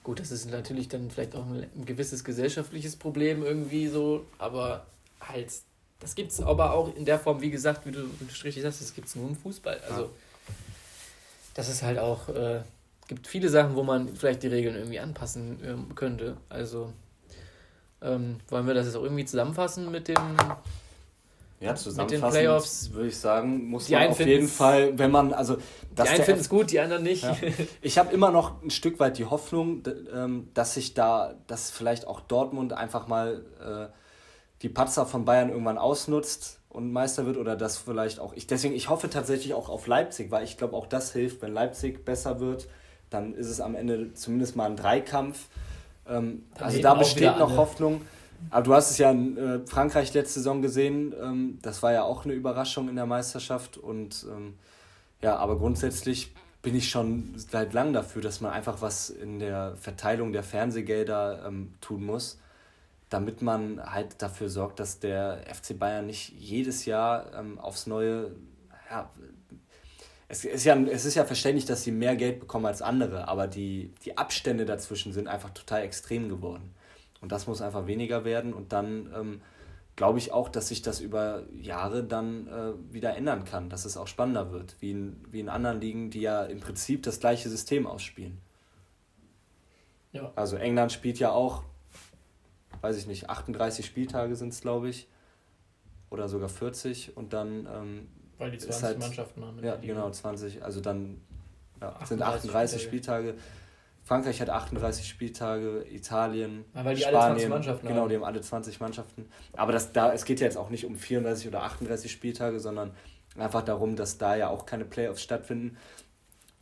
gut, 0.03 0.19
das 0.19 0.31
ist 0.31 0.49
natürlich 0.49 0.87
dann 0.87 1.09
vielleicht 1.09 1.35
auch 1.35 1.45
ein, 1.45 1.65
ein 1.75 1.85
gewisses 1.85 2.23
gesellschaftliches 2.23 2.95
Problem 2.95 3.43
irgendwie 3.43 3.87
so, 3.87 4.25
aber 4.37 4.85
halt, 5.21 5.51
das 5.99 6.15
gibt 6.15 6.31
es 6.31 6.41
aber 6.41 6.73
auch 6.73 6.95
in 6.95 7.05
der 7.05 7.19
Form, 7.19 7.41
wie 7.41 7.51
gesagt, 7.51 7.85
wie 7.85 7.91
du, 7.91 8.03
wie 8.19 8.25
du 8.25 8.43
richtig 8.43 8.63
sagst, 8.63 8.81
das 8.81 8.93
gibt 8.93 9.07
es 9.07 9.15
nur 9.15 9.29
im 9.29 9.35
Fußball. 9.35 9.79
Also 9.89 10.09
das 11.53 11.69
ist 11.69 11.83
halt 11.83 11.99
auch, 11.99 12.29
äh, 12.29 12.61
gibt 13.07 13.27
viele 13.27 13.49
Sachen, 13.49 13.75
wo 13.75 13.83
man 13.83 14.15
vielleicht 14.15 14.43
die 14.43 14.47
Regeln 14.47 14.75
irgendwie 14.75 14.99
anpassen 14.99 15.59
ähm, 15.63 15.95
könnte. 15.95 16.37
Also 16.49 16.91
ähm, 18.03 18.37
wollen 18.49 18.67
wir 18.67 18.73
das 18.73 18.85
jetzt 18.85 18.95
auch 18.95 19.03
irgendwie 19.03 19.25
zusammenfassen 19.25 19.91
mit 19.91 20.07
dem. 20.07 20.17
Ja, 21.59 21.75
zusammenfassend 21.75 22.93
würde 22.93 23.07
ich 23.07 23.17
sagen, 23.17 23.69
muss 23.69 23.89
man 23.89 24.09
auf 24.09 24.19
jeden 24.19 24.49
Fall, 24.49 24.99
wenn 24.99 25.11
man, 25.11 25.31
also... 25.31 25.55
die 25.97 26.01
einen 26.01 26.23
finden 26.23 26.41
es 26.41 26.49
gut, 26.49 26.71
die 26.71 26.79
anderen 26.81 27.03
nicht. 27.03 27.23
Ja. 27.23 27.37
Ich 27.81 27.97
habe 27.97 28.13
immer 28.13 28.31
noch 28.31 28.61
ein 28.61 28.69
Stück 28.69 28.99
weit 28.99 29.17
die 29.17 29.23
Hoffnung, 29.23 29.81
ähm, 30.13 30.49
dass 30.53 30.73
sich 30.73 30.93
da, 30.93 31.35
dass 31.47 31.71
vielleicht 31.71 32.05
auch 32.05 32.19
Dortmund 32.19 32.73
einfach 32.73 33.07
mal 33.07 33.45
äh, 33.61 33.93
die 34.61 34.67
Patzer 34.67 35.05
von 35.05 35.23
Bayern 35.23 35.49
irgendwann 35.49 35.77
ausnutzt 35.77 36.59
und 36.67 36.91
Meister 36.91 37.25
wird 37.25 37.37
oder 37.37 37.55
das 37.55 37.77
vielleicht 37.77 38.19
auch 38.19 38.33
ich 38.33 38.47
deswegen 38.47 38.73
ich 38.73 38.89
hoffe 38.89 39.09
tatsächlich 39.09 39.53
auch 39.53 39.69
auf 39.69 39.87
Leipzig, 39.87 40.31
weil 40.31 40.43
ich 40.43 40.57
glaube 40.57 40.75
auch 40.75 40.87
das 40.87 41.13
hilft, 41.13 41.41
wenn 41.41 41.53
Leipzig 41.53 42.03
besser 42.03 42.39
wird, 42.39 42.67
dann 43.09 43.35
ist 43.35 43.47
es 43.47 43.61
am 43.61 43.75
Ende 43.75 44.13
zumindest 44.13 44.55
mal 44.55 44.65
ein 44.65 44.75
Dreikampf. 44.75 45.47
Ähm, 46.07 46.43
also 46.59 46.81
da 46.81 46.93
besteht 46.93 47.37
noch 47.37 47.57
Hoffnung. 47.57 48.01
Aber 48.49 48.63
du 48.63 48.73
hast 48.73 48.91
es 48.91 48.97
ja 48.97 49.11
in 49.11 49.37
äh, 49.37 49.59
Frankreich 49.65 50.13
letzte 50.13 50.39
Saison 50.39 50.61
gesehen, 50.61 51.13
ähm, 51.21 51.59
das 51.61 51.81
war 51.81 51.93
ja 51.93 52.03
auch 52.03 52.25
eine 52.25 52.33
Überraschung 52.33 52.89
in 52.89 52.95
der 52.95 53.05
Meisterschaft. 53.05 53.77
Und 53.77 54.25
ähm, 54.29 54.55
ja, 55.21 55.37
aber 55.37 55.57
grundsätzlich 55.57 56.33
bin 56.61 56.75
ich 56.75 56.89
schon 56.89 57.33
seit 57.35 57.73
langem 57.73 57.93
dafür, 57.93 58.21
dass 58.21 58.41
man 58.41 58.51
einfach 58.51 58.81
was 58.81 59.09
in 59.09 59.39
der 59.39 59.75
Verteilung 59.77 60.33
der 60.33 60.43
Fernsehgelder 60.43 61.45
ähm, 61.47 61.73
tun 61.79 62.05
muss 62.05 62.37
damit 63.13 63.43
man 63.43 63.79
halt 63.79 64.21
dafür 64.23 64.49
sorgt, 64.49 64.79
dass 64.79 64.99
der 64.99 65.43
FC 65.53 65.77
Bayern 65.77 66.07
nicht 66.07 66.33
jedes 66.39 66.85
Jahr 66.85 67.31
ähm, 67.37 67.59
aufs 67.59 67.85
Neue, 67.85 68.31
ja, 68.89 69.07
es 70.27 70.45
ist, 70.45 70.63
ja, 70.63 70.75
es 70.75 71.05
ist 71.05 71.15
ja 71.15 71.25
verständlich, 71.25 71.65
dass 71.65 71.83
sie 71.83 71.91
mehr 71.91 72.15
Geld 72.15 72.39
bekommen 72.39 72.65
als 72.65 72.81
andere, 72.81 73.27
aber 73.27 73.47
die, 73.47 73.91
die 74.05 74.17
Abstände 74.17 74.65
dazwischen 74.65 75.13
sind 75.13 75.27
einfach 75.27 75.51
total 75.51 75.83
extrem 75.83 76.29
geworden. 76.29 76.73
Und 77.21 77.31
das 77.31 77.47
muss 77.47 77.61
einfach 77.61 77.87
weniger 77.87 78.25
werden 78.25 78.53
und 78.53 78.73
dann 78.73 79.11
ähm, 79.15 79.41
glaube 79.95 80.19
ich 80.19 80.31
auch, 80.31 80.49
dass 80.49 80.67
sich 80.69 80.81
das 80.81 80.99
über 80.99 81.43
Jahre 81.53 82.03
dann 82.03 82.47
äh, 82.47 82.93
wieder 82.93 83.15
ändern 83.15 83.45
kann, 83.45 83.69
dass 83.69 83.85
es 83.85 83.95
auch 83.95 84.07
spannender 84.07 84.51
wird, 84.51 84.75
wie 84.79 84.91
in, 84.91 85.23
wie 85.31 85.39
in 85.39 85.49
anderen 85.49 85.79
Ligen, 85.79 86.09
die 86.09 86.21
ja 86.21 86.43
im 86.43 86.59
Prinzip 86.59 87.03
das 87.03 87.19
gleiche 87.19 87.49
System 87.49 87.87
ausspielen. 87.87 88.39
Ja. 90.11 90.31
Also 90.35 90.57
England 90.57 90.91
spielt 90.91 91.19
ja 91.19 91.31
auch 91.31 91.63
weiß 92.83 92.97
ich 92.97 93.07
nicht, 93.07 93.29
38 93.29 93.85
Spieltage 93.85 94.35
sind 94.35 94.49
es, 94.49 94.61
glaube 94.61 94.89
ich. 94.89 95.07
Oder 96.09 96.27
sogar 96.27 96.49
40 96.49 97.17
und 97.17 97.33
dann. 97.33 97.67
Ähm, 97.71 98.07
Weil 98.37 98.51
die 98.51 98.57
20 98.57 98.83
halt, 98.83 98.99
Mannschaften 98.99 99.45
haben. 99.45 99.63
Ja, 99.63 99.75
genau, 99.75 100.09
20. 100.09 100.63
Also 100.63 100.81
dann 100.81 101.21
ja, 101.79 101.89
38 101.89 102.07
sind 102.07 102.21
38 102.21 102.81
Spieltage. 102.81 103.29
Spieltage. 103.29 103.43
Frankreich 104.05 104.41
hat 104.41 104.49
38 104.49 105.07
Spieltage, 105.07 105.85
Italien, 105.89 106.65
ja, 106.75 106.83
weil 106.83 106.95
die 106.95 107.01
Spanien, 107.01 107.21
alle 107.21 107.35
20 107.35 107.49
Mannschaften 107.49 107.87
genau, 107.87 108.07
die 108.09 108.15
haben 108.15 108.25
alle 108.25 108.41
20 108.41 108.79
Mannschaften. 108.81 109.29
Aber 109.53 109.71
das, 109.71 109.93
da, 109.93 110.11
es 110.11 110.25
geht 110.25 110.41
ja 110.41 110.45
jetzt 110.45 110.57
auch 110.57 110.69
nicht 110.69 110.85
um 110.85 110.97
34 110.97 111.47
oder 111.47 111.63
38 111.63 112.11
Spieltage, 112.11 112.59
sondern 112.59 112.91
einfach 113.37 113.63
darum, 113.63 113.95
dass 113.95 114.17
da 114.17 114.35
ja 114.35 114.49
auch 114.49 114.65
keine 114.65 114.83
Playoffs 114.83 115.21
stattfinden. 115.21 115.77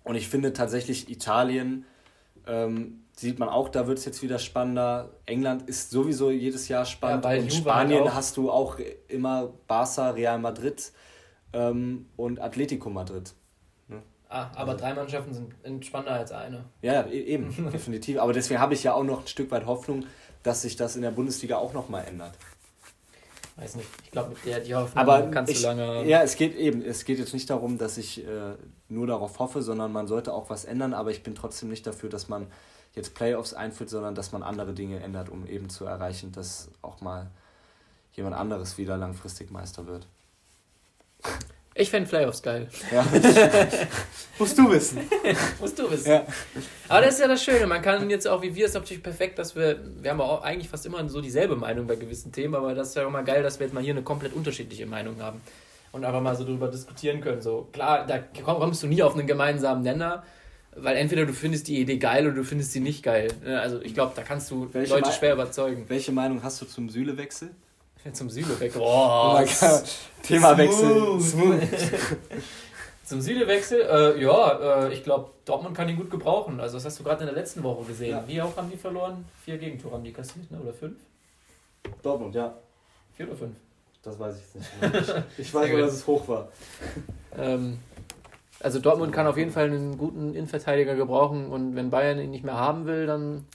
Und 0.04 0.16
ich 0.16 0.30
finde 0.30 0.54
tatsächlich 0.54 1.10
Italien 1.10 1.86
ähm, 2.46 3.02
sieht 3.14 3.40
man 3.40 3.50
auch, 3.50 3.70
da 3.70 3.88
wird 3.88 3.98
es 3.98 4.06
jetzt 4.06 4.22
wieder 4.22 4.40
spannender. 4.40 5.10
England 5.26 5.68
ist 5.68 5.92
sowieso 5.92 6.32
jedes 6.32 6.68
Jahr 6.68 6.86
spannend. 6.86 7.26
Ja, 7.26 7.32
und 7.32 7.46
Juve 7.46 7.52
Spanien 7.52 8.04
halt 8.04 8.14
hast 8.14 8.38
du 8.38 8.52
auch 8.52 8.78
immer 9.08 9.52
Barca, 9.68 10.12
Real 10.12 10.40
Madrid 10.40 10.92
ähm, 11.54 12.08
und 12.18 12.40
Atletico 12.40 12.90
Madrid. 12.90 13.34
Ne? 13.88 14.02
Ah, 14.30 14.50
aber 14.56 14.72
also. 14.72 14.84
drei 14.84 14.94
Mannschaften 14.94 15.34
sind 15.34 15.86
spannender 15.86 16.14
als 16.14 16.32
eine. 16.32 16.66
Ja, 16.82 17.04
e-, 17.04 17.22
eben, 17.22 17.72
definitiv. 17.72 18.20
Aber 18.20 18.34
deswegen 18.34 18.60
habe 18.60 18.74
ich 18.74 18.84
ja 18.84 18.94
auch 18.94 19.04
noch 19.04 19.22
ein 19.22 19.28
Stück 19.28 19.52
weit 19.52 19.66
Hoffnung, 19.66 20.06
dass 20.44 20.62
sich 20.62 20.76
das 20.76 20.96
in 20.96 21.02
der 21.02 21.12
Bundesliga 21.12 21.58
auch 21.58 21.74
nochmal 21.74 22.06
ändert. 22.06 22.34
Weiß 23.58 23.76
nicht, 23.76 23.88
ich 24.04 24.12
glaube, 24.12 24.30
mit 24.30 24.46
der 24.46 24.62
die 24.62 24.74
Hoffnung 24.74 24.98
aber 24.98 25.30
kannst 25.30 25.52
ich, 25.52 25.62
du 25.62 25.68
lange. 25.68 26.08
Ja, 26.08 26.24
es 26.24 26.36
geht 26.36 26.56
eben, 26.56 26.82
es 26.84 27.06
geht 27.06 27.20
jetzt 27.20 27.34
nicht 27.34 27.50
darum, 27.50 27.78
dass 27.78 27.98
ich 27.98 28.26
äh, 28.26 28.56
nur 28.88 29.08
darauf 29.08 29.40
hoffe, 29.40 29.62
sondern 29.62 29.92
man 29.92 30.08
sollte 30.08 30.34
auch 30.34 30.50
was 30.50 30.66
ändern, 30.66 30.94
aber 30.94 31.12
ich 31.12 31.22
bin 31.22 31.36
trotzdem 31.36 31.70
nicht 31.70 31.86
dafür, 31.86 32.10
dass 32.10 32.30
man 32.30 32.48
jetzt 32.96 33.14
Playoffs 33.14 33.54
einführt, 33.54 33.90
sondern 33.90 34.16
dass 34.16 34.32
man 34.32 34.42
andere 34.42 34.74
Dinge 34.74 35.02
ändert, 35.02 35.30
um 35.30 35.46
eben 35.46 35.70
zu 35.70 35.86
erreichen, 35.86 36.32
dass 36.32 36.70
auch 36.82 37.02
mal 37.02 37.30
jemand 38.14 38.36
anderes 38.36 38.78
wieder 38.78 38.98
langfristig 38.98 39.52
Meister 39.52 39.86
wird. 39.88 40.08
Ich 41.74 41.90
fände 41.90 42.10
Playoffs 42.10 42.44
geil. 42.44 42.68
Ja. 42.92 43.06
Musst 44.40 44.58
du 44.58 44.70
wissen. 44.70 45.00
Musst 45.60 45.80
du 45.80 45.90
wissen. 45.90 46.12
Ja. 46.12 46.26
Aber 46.90 47.02
das 47.06 47.16
ist 47.16 47.22
ja 47.22 47.28
das 47.28 47.44
Schöne. 47.44 47.66
Man 47.66 47.82
kann 47.82 48.10
jetzt 48.10 48.28
auch, 48.28 48.42
wie 48.42 48.54
wir 48.54 48.66
es 48.66 48.74
natürlich 48.74 49.02
perfekt, 49.02 49.40
dass 49.40 49.56
wir, 49.56 49.80
wir 50.02 50.12
haben 50.12 50.20
auch 50.20 50.44
eigentlich 50.44 50.70
fast 50.70 50.86
immer 50.86 51.08
so 51.08 51.22
dieselbe 51.22 51.56
Meinung 51.56 51.88
bei 51.88 51.96
gewissen 51.96 52.32
Themen, 52.32 52.56
aber 52.56 52.74
das 52.76 52.90
ist 52.90 52.96
ja 52.96 53.06
auch 53.06 53.12
mal 53.12 53.24
geil, 53.24 53.42
dass 53.42 53.60
wir 53.60 53.68
jetzt 53.68 53.74
mal 53.74 53.84
hier 53.84 53.94
eine 53.94 54.04
komplett 54.04 54.34
unterschiedliche 54.34 54.86
Meinung 54.86 55.22
haben 55.22 55.42
und 55.92 56.04
einfach 56.04 56.22
mal 56.22 56.36
so 56.36 56.44
darüber 56.44 56.68
diskutieren 56.68 57.22
können. 57.22 57.42
So, 57.42 57.70
klar, 57.72 58.06
da 58.06 58.20
kommst 58.20 58.84
du 58.84 58.88
nie 58.88 59.02
auf 59.02 59.16
einen 59.16 59.28
gemeinsamen 59.28 59.82
Nenner, 59.82 60.24
weil 60.76 60.98
entweder 60.98 61.26
du 61.26 61.34
findest 61.34 61.68
die 61.68 61.80
Idee 61.80 61.98
geil 61.98 62.26
oder 62.26 62.36
du 62.36 62.44
findest 62.44 62.74
sie 62.74 62.80
nicht 62.80 63.04
geil. 63.04 63.30
Ne, 63.44 63.60
also 63.62 63.82
ich 63.82 63.94
glaube, 63.94 64.14
da 64.16 64.24
kannst 64.24 64.52
du 64.52 64.70
welche 64.74 64.94
Leute 64.94 65.12
schwer 65.12 65.34
überzeugen. 65.34 65.86
Welche 65.88 66.12
Meinung 66.12 66.44
hast 66.44 66.62
du 66.62 66.66
zum 66.66 66.90
Sühlewechsel? 66.90 67.52
Zum 68.14 68.30
Sühlewechsel. 68.30 68.82
Oh, 68.84 69.40
Themawechsel. 70.24 71.20
Smooth. 71.20 71.62
zum 73.06 73.22
Sühlewechsel, 73.22 73.82
äh, 73.82 74.22
ja, 74.22 74.86
äh, 74.88 74.94
ich 74.94 75.04
glaube, 75.04 75.32
Dortmund 75.46 75.76
kann 75.76 75.90
ihn 75.90 75.98
gut 75.98 76.10
gebrauchen. 76.10 76.60
Also 76.60 76.78
das 76.78 76.86
hast 76.86 77.00
du 77.00 77.04
gerade 77.04 77.22
in 77.22 77.28
der 77.28 77.36
letzten 77.36 77.64
Woche 77.64 77.86
gesehen. 77.86 78.12
Ja. 78.12 78.28
Wie 78.28 78.42
auch 78.42 78.56
haben 78.56 78.70
die 78.72 78.78
verloren? 78.78 79.26
Vier 79.44 79.58
Gegentore 79.58 79.96
haben 79.96 80.04
die 80.04 80.14
kassiert, 80.14 80.50
ne? 80.52 80.60
oder 80.60 80.74
fünf? 80.74 80.98
Dortmund, 82.02 82.36
ja. 82.36 82.54
Vier 83.16 83.28
oder 83.28 83.36
fünf? 83.36 83.56
Das 84.04 84.18
weiß 84.18 84.36
ich 84.38 84.56
nicht. 84.56 85.16
Ich, 85.38 85.48
ich 85.48 85.54
weiß 85.54 85.70
nur, 85.70 85.80
dass 85.82 85.94
es 85.94 86.08
hoch 86.08 86.28
war. 86.28 86.48
Ähm, 87.38 87.80
also 88.60 88.80
Dortmund 88.80 89.12
kann 89.12 89.28
auf 89.28 89.38
jeden 89.38 89.52
Fall 89.52 89.66
einen 89.66 89.98
guten 89.98 90.34
Innenverteidiger 90.34 90.96
gebrauchen 90.96 91.48
und 91.48 91.76
wenn 91.76 91.90
Bayern 91.90 92.20
ihn 92.20 92.32
nicht 92.32 92.44
mehr 92.44 92.58
haben 92.58 92.86
will, 92.86 93.06
dann 93.06 93.46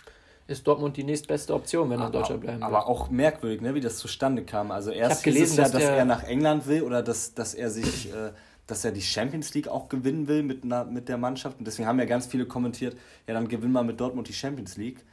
ist 0.47 0.67
Dortmund 0.67 0.97
die 0.97 1.05
nächstbeste 1.05 1.53
Option, 1.55 1.91
wenn 1.91 2.01
er 2.01 2.07
in 2.07 2.13
Deutschland 2.13 2.41
bleiben 2.41 2.59
will. 2.59 2.65
Aber 2.65 2.87
auch 2.87 3.11
merkwürdig, 3.11 3.61
ne, 3.61 3.75
wie 3.75 3.81
das 3.81 3.99
zustande 3.99 4.43
kam. 4.45 4.71
Also 4.71 4.91
erst 4.91 5.25
gelesen, 5.25 5.45
ist 5.45 5.51
es 5.51 5.57
ja, 5.57 5.63
dass, 5.65 5.73
dass 5.73 5.83
er 5.83 6.05
nach 6.05 6.23
England 6.23 6.67
will 6.67 6.83
oder 6.83 7.03
dass, 7.03 7.35
dass 7.35 7.55
er 7.55 7.71
sich, 7.71 8.13
äh, 8.13 8.31
dass 8.67 8.85
er 8.85 8.93
die 8.93 9.03
Champions 9.03 9.55
League 9.55 9.69
auch 9.69 9.89
gewinnen 9.89 10.29
will 10.29 10.43
mit, 10.43 10.63
einer, 10.63 10.85
mit 10.85 11.09
der 11.09 11.19
Mannschaft. 11.19 11.59
Und 11.59 11.67
deswegen 11.67 11.89
haben 11.89 11.99
ja 11.99 12.05
ganz 12.05 12.27
viele 12.27 12.47
kommentiert, 12.47 12.97
ja, 13.27 13.35
dann 13.35 13.49
gewinnen 13.49 13.73
wir 13.73 13.83
mit 13.83 14.01
Dortmund 14.01 14.29
die 14.29 14.35
Champions 14.35 14.77
League. 14.77 15.05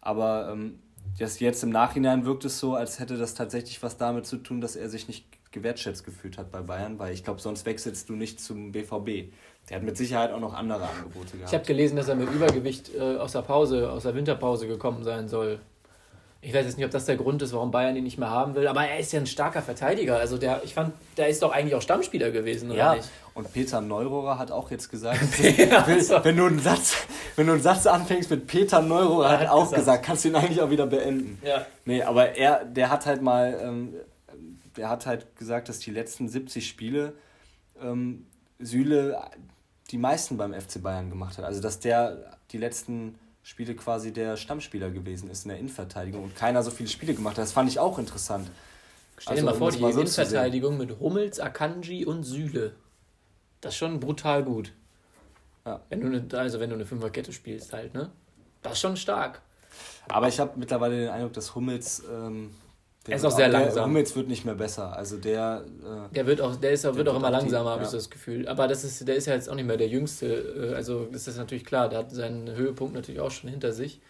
Aber 0.00 0.50
ähm, 0.52 0.78
das 1.18 1.40
jetzt 1.40 1.62
im 1.62 1.70
Nachhinein 1.70 2.24
wirkt 2.24 2.44
es 2.44 2.58
so, 2.58 2.74
als 2.74 2.98
hätte 2.98 3.16
das 3.16 3.34
tatsächlich 3.34 3.82
was 3.82 3.96
damit 3.96 4.26
zu 4.26 4.36
tun, 4.38 4.60
dass 4.60 4.76
er 4.76 4.88
sich 4.88 5.08
nicht 5.08 5.26
gewertschätzt 5.52 6.04
gefühlt 6.04 6.38
hat 6.38 6.52
bei 6.52 6.60
Bayern, 6.60 6.98
weil 6.98 7.12
ich 7.12 7.24
glaube, 7.24 7.40
sonst 7.40 7.66
wechselst 7.66 8.08
du 8.08 8.14
nicht 8.14 8.40
zum 8.40 8.72
BVB. 8.72 9.32
Der 9.68 9.76
hat 9.76 9.82
mit 9.82 9.96
Sicherheit 9.96 10.32
auch 10.32 10.40
noch 10.40 10.54
andere 10.54 10.88
Angebote 10.88 11.36
gehabt. 11.36 11.48
Ich 11.48 11.54
habe 11.54 11.64
gelesen, 11.64 11.96
dass 11.96 12.08
er 12.08 12.14
mit 12.14 12.30
Übergewicht 12.30 12.94
äh, 12.94 13.16
aus 13.16 13.32
der 13.32 13.42
Pause, 13.42 13.90
aus 13.90 14.04
der 14.04 14.14
Winterpause 14.14 14.66
gekommen 14.66 15.04
sein 15.04 15.28
soll. 15.28 15.60
Ich 16.42 16.54
weiß 16.54 16.64
jetzt 16.64 16.78
nicht, 16.78 16.86
ob 16.86 16.90
das 16.90 17.04
der 17.04 17.16
Grund 17.16 17.42
ist, 17.42 17.52
warum 17.52 17.70
Bayern 17.70 17.96
ihn 17.96 18.04
nicht 18.04 18.16
mehr 18.16 18.30
haben 18.30 18.54
will, 18.54 18.66
aber 18.66 18.86
er 18.86 18.98
ist 18.98 19.12
ja 19.12 19.20
ein 19.20 19.26
starker 19.26 19.60
Verteidiger. 19.60 20.16
Also 20.16 20.38
der, 20.38 20.62
ich 20.64 20.72
fand, 20.72 20.94
der 21.18 21.28
ist 21.28 21.42
doch 21.42 21.52
eigentlich 21.52 21.74
auch 21.74 21.82
Stammspieler 21.82 22.30
gewesen, 22.30 22.70
oder 22.70 22.78
ja. 22.78 22.94
nicht? 22.94 23.10
Und 23.34 23.52
Peter 23.52 23.82
Neurohrer 23.82 24.38
hat 24.38 24.50
auch 24.50 24.70
jetzt 24.70 24.90
gesagt, 24.90 25.20
ja, 25.58 25.86
will, 25.86 26.02
so. 26.02 26.24
wenn, 26.24 26.36
du 26.38 26.46
einen 26.46 26.58
Satz, 26.58 26.96
wenn 27.36 27.46
du 27.46 27.52
einen 27.52 27.62
Satz 27.62 27.86
anfängst 27.86 28.30
mit 28.30 28.46
Peter 28.46 28.80
Neurohrer, 28.80 29.28
hat, 29.28 29.40
hat 29.40 29.48
auch 29.50 29.64
gesagt. 29.64 29.80
gesagt, 29.80 30.06
kannst 30.06 30.24
du 30.24 30.28
ihn 30.28 30.34
eigentlich 30.34 30.62
auch 30.62 30.70
wieder 30.70 30.86
beenden. 30.86 31.38
Ja. 31.44 31.66
Nee, 31.84 32.02
aber 32.02 32.34
er, 32.36 32.64
der 32.64 32.90
hat 32.90 33.04
halt 33.04 33.20
mal, 33.20 33.60
ähm, 33.62 33.94
der 34.78 34.88
hat 34.88 35.04
halt 35.04 35.36
gesagt, 35.36 35.68
dass 35.68 35.78
die 35.78 35.90
letzten 35.90 36.26
70 36.26 36.66
Spiele 36.66 37.12
ähm, 37.82 38.26
Süle 38.58 39.20
die 39.90 39.98
meisten 39.98 40.36
beim 40.36 40.54
FC 40.54 40.82
Bayern 40.82 41.10
gemacht 41.10 41.36
hat. 41.38 41.44
Also 41.44 41.60
dass 41.60 41.80
der 41.80 42.38
die 42.50 42.58
letzten 42.58 43.18
Spiele 43.50 43.74
quasi 43.74 44.12
der 44.12 44.36
Stammspieler 44.36 44.90
gewesen 44.90 45.28
ist 45.28 45.44
in 45.44 45.48
der 45.48 45.58
Innenverteidigung 45.58 46.22
und 46.22 46.36
keiner 46.36 46.62
so 46.62 46.70
viele 46.70 46.88
Spiele 46.88 47.14
gemacht 47.14 47.36
hat. 47.36 47.42
Das 47.42 47.50
fand 47.50 47.68
ich 47.68 47.80
auch 47.80 47.98
interessant. 47.98 48.48
Stell 49.18 49.34
dir 49.34 49.40
also, 49.42 49.50
mal 49.50 49.58
vor, 49.58 49.72
die 49.72 49.80
mal 49.80 49.92
so 49.92 50.02
Innenverteidigung 50.02 50.78
mit 50.78 51.00
Hummels, 51.00 51.40
Akanji 51.40 52.04
und 52.06 52.22
Süle. 52.22 52.76
Das 53.60 53.72
ist 53.72 53.78
schon 53.78 53.98
brutal 53.98 54.44
gut. 54.44 54.72
Ja. 55.66 55.80
Wenn 55.88 56.00
du 56.00 56.06
eine, 56.06 56.38
also 56.38 56.60
wenn 56.60 56.70
du 56.70 56.76
eine 56.76 56.86
Fünferkette 56.86 57.32
spielst 57.32 57.72
halt, 57.72 57.92
ne? 57.92 58.12
Das 58.62 58.74
ist 58.74 58.80
schon 58.82 58.96
stark. 58.96 59.42
Aber 60.08 60.28
ich 60.28 60.38
habe 60.38 60.52
mittlerweile 60.56 60.96
den 61.00 61.08
Eindruck, 61.08 61.32
dass 61.32 61.52
Hummels 61.56 62.04
ähm, 62.08 62.54
der 63.06 63.14
er 63.14 63.16
ist 63.16 63.24
auch 63.24 63.30
sehr 63.30 63.48
langsam. 63.48 63.74
Der 63.74 63.84
Hummels 63.84 64.14
wird 64.14 64.28
nicht 64.28 64.44
mehr 64.44 64.54
besser. 64.54 64.94
Also 64.94 65.16
der. 65.16 65.64
Äh, 66.10 66.14
der 66.14 66.26
wird 66.26 66.40
auch, 66.40 66.54
der 66.56 66.72
ist, 66.72 66.84
der 66.84 66.94
wird 66.94 67.08
auch 67.08 67.16
immer 67.16 67.30
langsamer, 67.30 67.70
habe 67.70 67.80
ja. 67.80 67.86
ich 67.86 67.90
so 67.90 67.96
das 67.96 68.10
Gefühl. 68.10 68.46
Aber 68.46 68.68
das 68.68 68.84
ist, 68.84 69.08
der 69.08 69.16
ist 69.16 69.26
ja 69.26 69.34
jetzt 69.34 69.48
auch 69.48 69.54
nicht 69.54 69.66
mehr 69.66 69.78
der 69.78 69.88
Jüngste. 69.88 70.72
Äh, 70.72 70.74
also 70.74 71.06
das 71.10 71.26
ist 71.26 71.38
natürlich 71.38 71.64
klar. 71.64 71.88
Der 71.88 72.00
hat 72.00 72.10
seinen 72.10 72.50
Höhepunkt 72.54 72.94
natürlich 72.94 73.20
auch 73.20 73.30
schon 73.30 73.48
hinter 73.48 73.72
sich. 73.72 74.00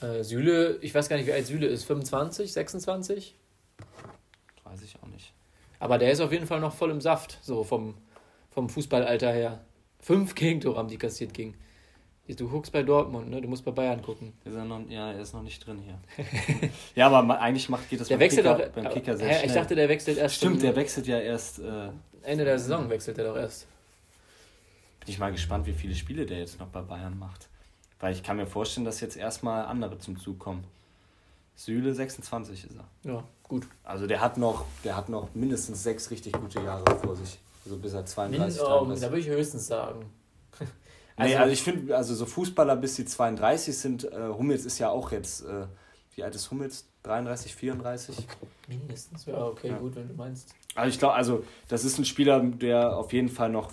Äh, 0.00 0.22
Süle, 0.22 0.78
ich 0.80 0.94
weiß 0.94 1.08
gar 1.08 1.16
nicht, 1.16 1.26
wie 1.26 1.32
alt 1.32 1.46
Süle 1.46 1.66
ist. 1.66 1.84
25, 1.84 2.52
26? 2.52 3.34
Weiß 4.64 4.82
ich 4.82 4.96
auch 5.02 5.08
nicht. 5.08 5.34
Aber 5.78 5.98
der 5.98 6.10
ist 6.10 6.20
auf 6.20 6.32
jeden 6.32 6.46
Fall 6.46 6.60
noch 6.60 6.74
voll 6.74 6.90
im 6.90 7.02
Saft, 7.02 7.38
so 7.42 7.64
vom, 7.64 7.94
vom 8.50 8.70
Fußballalter 8.70 9.30
her. 9.30 9.60
Fünf 10.00 10.34
Gegentore 10.34 10.78
haben 10.78 10.88
die 10.88 10.98
kassiert 10.98 11.34
gegen 11.34 11.54
Du 12.34 12.48
guckst 12.48 12.72
bei 12.72 12.82
Dortmund, 12.82 13.30
ne? 13.30 13.40
Du 13.40 13.46
musst 13.46 13.64
bei 13.64 13.70
Bayern 13.70 14.02
gucken. 14.02 14.32
Ist 14.44 14.54
er 14.54 14.64
noch, 14.64 14.80
ja, 14.88 15.12
er 15.12 15.20
ist 15.20 15.32
noch 15.32 15.42
nicht 15.42 15.64
drin 15.64 15.80
hier. 15.84 16.70
ja, 16.96 17.08
aber 17.08 17.40
eigentlich 17.40 17.68
macht, 17.68 17.88
geht 17.88 18.00
das 18.00 18.08
der 18.08 18.16
beim, 18.16 18.20
wechselt 18.22 18.46
Kicker, 18.46 18.66
auch, 18.66 18.72
beim 18.72 18.88
Kicker 18.90 19.16
sehr 19.16 19.28
hä, 19.28 19.34
schnell. 19.34 19.46
Ich 19.46 19.54
dachte, 19.54 19.74
der 19.76 19.88
wechselt 19.88 20.18
erst. 20.18 20.34
Stimmt, 20.36 20.62
der 20.62 20.74
wechselt 20.74 21.06
ja 21.06 21.20
erst. 21.20 21.60
Äh, 21.60 21.90
Ende 22.22 22.44
der 22.44 22.58
Saison 22.58 22.90
wechselt 22.90 23.18
er 23.18 23.24
doch 23.24 23.36
erst. 23.36 23.66
Bin 25.00 25.10
ich 25.10 25.20
mal 25.20 25.30
gespannt, 25.30 25.66
wie 25.66 25.72
viele 25.72 25.94
Spiele 25.94 26.26
der 26.26 26.38
jetzt 26.38 26.58
noch 26.58 26.66
bei 26.66 26.80
Bayern 26.80 27.16
macht. 27.16 27.48
Weil 28.00 28.12
ich 28.12 28.24
kann 28.24 28.36
mir 28.36 28.46
vorstellen, 28.46 28.84
dass 28.84 29.00
jetzt 29.00 29.16
erstmal 29.16 29.64
andere 29.66 29.98
zum 29.98 30.18
Zug 30.18 30.40
kommen. 30.40 30.64
Süle 31.54 31.94
26 31.94 32.64
ist 32.64 32.76
er. 32.76 33.10
Ja, 33.10 33.24
gut. 33.44 33.66
Also 33.84 34.06
der 34.08 34.20
hat 34.20 34.36
noch, 34.36 34.66
der 34.84 34.96
hat 34.96 35.08
noch 35.08 35.32
mindestens 35.34 35.82
sechs 35.82 36.10
richtig 36.10 36.32
gute 36.32 36.60
Jahre 36.60 36.84
vor 36.98 37.14
sich. 37.14 37.38
Also 37.64 37.78
bis 37.78 37.94
er 37.94 38.04
32 38.04 38.60
Min 38.60 38.68
oh, 38.68 38.84
Da 38.84 39.00
würde 39.10 39.20
ich 39.20 39.28
höchstens 39.28 39.66
sagen. 39.66 40.04
Also, 41.16 41.34
nee, 41.34 41.36
also 41.36 41.52
ich 41.52 41.62
finde, 41.62 41.96
also 41.96 42.14
so 42.14 42.26
Fußballer 42.26 42.76
bis 42.76 42.96
sie 42.96 43.06
32 43.06 43.76
sind, 43.76 44.04
äh, 44.04 44.28
Hummels 44.28 44.64
ist 44.64 44.78
ja 44.78 44.90
auch 44.90 45.12
jetzt, 45.12 45.44
äh, 45.44 45.66
wie 46.14 46.22
alt 46.22 46.34
ist 46.34 46.50
Hummels? 46.50 46.86
33, 47.04 47.54
34? 47.54 48.16
Mindestens, 48.68 49.26
ja, 49.26 49.46
okay, 49.46 49.68
ja. 49.68 49.78
gut, 49.78 49.96
wenn 49.96 50.08
du 50.08 50.14
meinst. 50.14 50.54
Also 50.74 50.90
ich 50.90 50.98
glaube, 50.98 51.14
also 51.14 51.44
das 51.68 51.84
ist 51.84 51.98
ein 51.98 52.04
Spieler, 52.04 52.40
der 52.40 52.96
auf 52.96 53.12
jeden 53.12 53.28
Fall 53.28 53.48
noch 53.48 53.72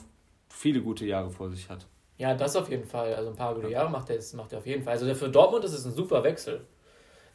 viele 0.49 0.81
gute 0.81 1.05
Jahre 1.05 1.29
vor 1.29 1.49
sich 1.49 1.69
hat. 1.69 1.85
Ja, 2.17 2.33
das 2.33 2.55
auf 2.55 2.69
jeden 2.69 2.85
Fall. 2.85 3.13
Also 3.15 3.31
ein 3.31 3.35
paar 3.35 3.55
gute 3.55 3.69
Jahre 3.69 3.89
macht 3.89 4.09
er, 4.09 4.19
macht 4.35 4.53
er 4.53 4.59
auf 4.59 4.65
jeden 4.65 4.83
Fall. 4.83 4.93
Also 4.93 5.13
für 5.15 5.29
Dortmund 5.29 5.65
ist 5.65 5.73
es 5.73 5.85
ein 5.85 5.93
super 5.93 6.23
Wechsel. 6.23 6.61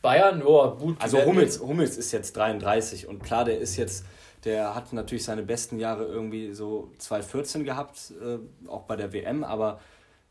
Bayern, 0.01 0.43
oh, 0.43 0.77
gut. 0.77 0.97
Also 1.01 1.23
Hummels, 1.25 1.61
Hummels 1.61 1.97
ist 1.97 2.13
jetzt 2.13 2.37
33 2.37 3.09
und 3.09 3.23
klar, 3.23 3.45
der 3.45 3.59
ist 3.59 3.77
jetzt, 3.77 4.07
der 4.45 4.75
hat 4.75 4.93
natürlich 4.93 5.25
seine 5.25 5.43
besten 5.43 5.79
Jahre 5.79 6.05
irgendwie 6.05 6.55
so 6.55 6.93
2014 6.99 7.65
gehabt, 7.65 8.13
äh, 8.23 8.39
auch 8.69 8.83
bei 8.83 8.95
der 8.95 9.13
WM, 9.13 9.43
aber 9.43 9.81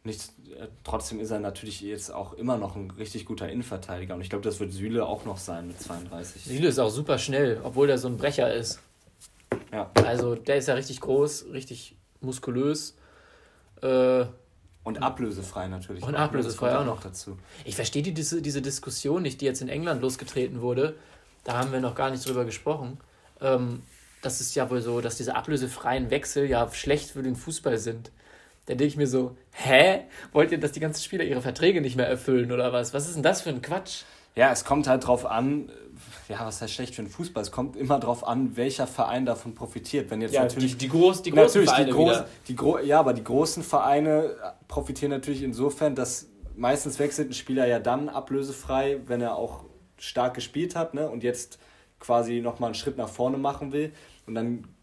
nicht, 0.07 0.31
äh, 0.59 0.67
trotzdem 0.83 1.19
ist 1.19 1.29
er 1.29 1.39
natürlich 1.39 1.81
jetzt 1.81 2.11
auch 2.11 2.33
immer 2.33 2.57
noch 2.57 2.75
ein 2.75 2.89
richtig 2.91 3.25
guter 3.25 3.47
Innenverteidiger 3.47 4.15
und 4.15 4.21
ich 4.21 4.29
glaube, 4.29 4.43
das 4.43 4.59
wird 4.59 4.73
Süle 4.73 5.05
auch 5.05 5.25
noch 5.25 5.37
sein 5.37 5.67
mit 5.67 5.79
32. 5.79 6.43
Süle 6.43 6.67
ist 6.69 6.79
auch 6.79 6.89
super 6.89 7.19
schnell, 7.19 7.61
obwohl 7.63 7.85
der 7.85 7.99
so 7.99 8.07
ein 8.07 8.17
Brecher 8.17 8.51
ist. 8.51 8.79
Ja. 9.71 9.91
Also 10.03 10.35
der 10.35 10.57
ist 10.57 10.67
ja 10.67 10.73
richtig 10.73 10.99
groß, 11.01 11.47
richtig 11.51 11.95
muskulös. 12.21 12.97
Äh, 13.81 14.25
und 14.83 15.03
ablösefrei 15.03 15.67
natürlich. 15.67 16.03
Und 16.03 16.15
ablösefrei 16.15 16.77
auch 16.77 16.85
noch 16.85 17.01
dazu. 17.01 17.37
Ich 17.65 17.75
verstehe 17.75 18.01
die, 18.01 18.13
diese, 18.13 18.41
diese 18.41 18.61
Diskussion 18.61 19.21
nicht, 19.21 19.41
die 19.41 19.45
jetzt 19.45 19.61
in 19.61 19.67
England 19.67 20.01
losgetreten 20.01 20.61
wurde. 20.61 20.95
Da 21.43 21.57
haben 21.57 21.71
wir 21.71 21.81
noch 21.81 21.93
gar 21.93 22.09
nicht 22.09 22.25
drüber 22.25 22.45
gesprochen. 22.45 22.97
Ähm, 23.41 23.83
das 24.21 24.41
ist 24.41 24.55
ja 24.55 24.69
wohl 24.69 24.81
so, 24.81 25.01
dass 25.01 25.17
diese 25.17 25.35
ablösefreien 25.35 26.09
Wechsel 26.09 26.49
ja 26.49 26.71
schlecht 26.71 27.11
für 27.11 27.21
den 27.21 27.35
Fußball 27.35 27.77
sind. 27.77 28.11
Da 28.65 28.75
denke 28.75 28.85
ich 28.85 28.97
mir 28.97 29.07
so, 29.07 29.37
hä? 29.57 30.01
Wollt 30.31 30.51
ihr, 30.51 30.59
dass 30.59 30.71
die 30.71 30.79
ganzen 30.79 31.03
Spieler 31.03 31.23
ihre 31.23 31.41
Verträge 31.41 31.81
nicht 31.81 31.95
mehr 31.95 32.07
erfüllen 32.07 32.51
oder 32.51 32.71
was? 32.73 32.93
Was 32.93 33.07
ist 33.07 33.15
denn 33.15 33.23
das 33.23 33.41
für 33.41 33.49
ein 33.49 33.61
Quatsch? 33.61 34.03
Ja, 34.35 34.51
es 34.51 34.65
kommt 34.65 34.87
halt 34.87 35.07
drauf 35.07 35.25
an, 35.25 35.71
ja, 36.29 36.45
was 36.45 36.61
heißt 36.61 36.71
schlecht 36.71 36.93
für 36.93 37.01
den 37.01 37.09
Fußball? 37.09 37.41
Es 37.41 37.51
kommt 37.51 37.75
immer 37.75 37.99
darauf 37.99 38.27
an, 38.27 38.55
welcher 38.55 38.85
Verein 38.85 39.25
davon 39.25 39.55
profitiert. 39.55 40.11
Wenn 40.11 40.21
jetzt 40.21 40.33
ja, 40.33 40.43
natürlich 40.43 40.73
die, 40.73 40.85
die, 40.85 40.89
groß, 40.89 41.23
die 41.23 41.31
großen 41.31 41.63
Vereine 41.63 41.85
die 41.85 41.91
groß, 41.91 42.23
die 42.47 42.55
gro 42.55 42.77
ja, 42.79 42.99
aber 42.99 43.13
die 43.13 43.23
großen 43.23 43.63
Vereine 43.63 44.35
profitieren 44.67 45.11
natürlich 45.11 45.41
insofern, 45.41 45.95
dass 45.95 46.27
meistens 46.55 46.99
wechselt 46.99 47.31
ein 47.31 47.33
Spieler 47.33 47.65
ja 47.65 47.79
dann 47.79 48.09
ablösefrei, 48.09 48.99
wenn 49.07 49.21
er 49.21 49.35
auch 49.35 49.65
stark 49.97 50.35
gespielt 50.35 50.75
hat, 50.75 50.93
ne? 50.93 51.09
Und 51.09 51.23
jetzt 51.23 51.57
quasi 51.99 52.41
nochmal 52.41 52.67
einen 52.67 52.75
Schritt 52.75 52.97
nach 52.97 53.09
vorne 53.09 53.37
machen 53.37 53.71
will. 53.71 53.91
Und 54.27 54.35
dann 54.35 54.57
äh, 54.57 54.76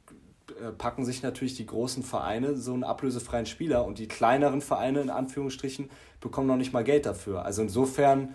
packen 0.78 1.04
sich 1.04 1.22
natürlich 1.22 1.56
die 1.56 1.66
großen 1.66 2.02
Vereine 2.02 2.56
so 2.56 2.72
einen 2.72 2.84
ablösefreien 2.84 3.46
Spieler 3.46 3.84
und 3.84 3.98
die 3.98 4.08
kleineren 4.08 4.60
Vereine 4.60 5.00
in 5.00 5.10
Anführungsstrichen 5.10 5.90
bekommen 6.20 6.46
noch 6.46 6.56
nicht 6.56 6.72
mal 6.72 6.84
Geld 6.84 7.06
dafür. 7.06 7.44
Also 7.44 7.62
insofern 7.62 8.34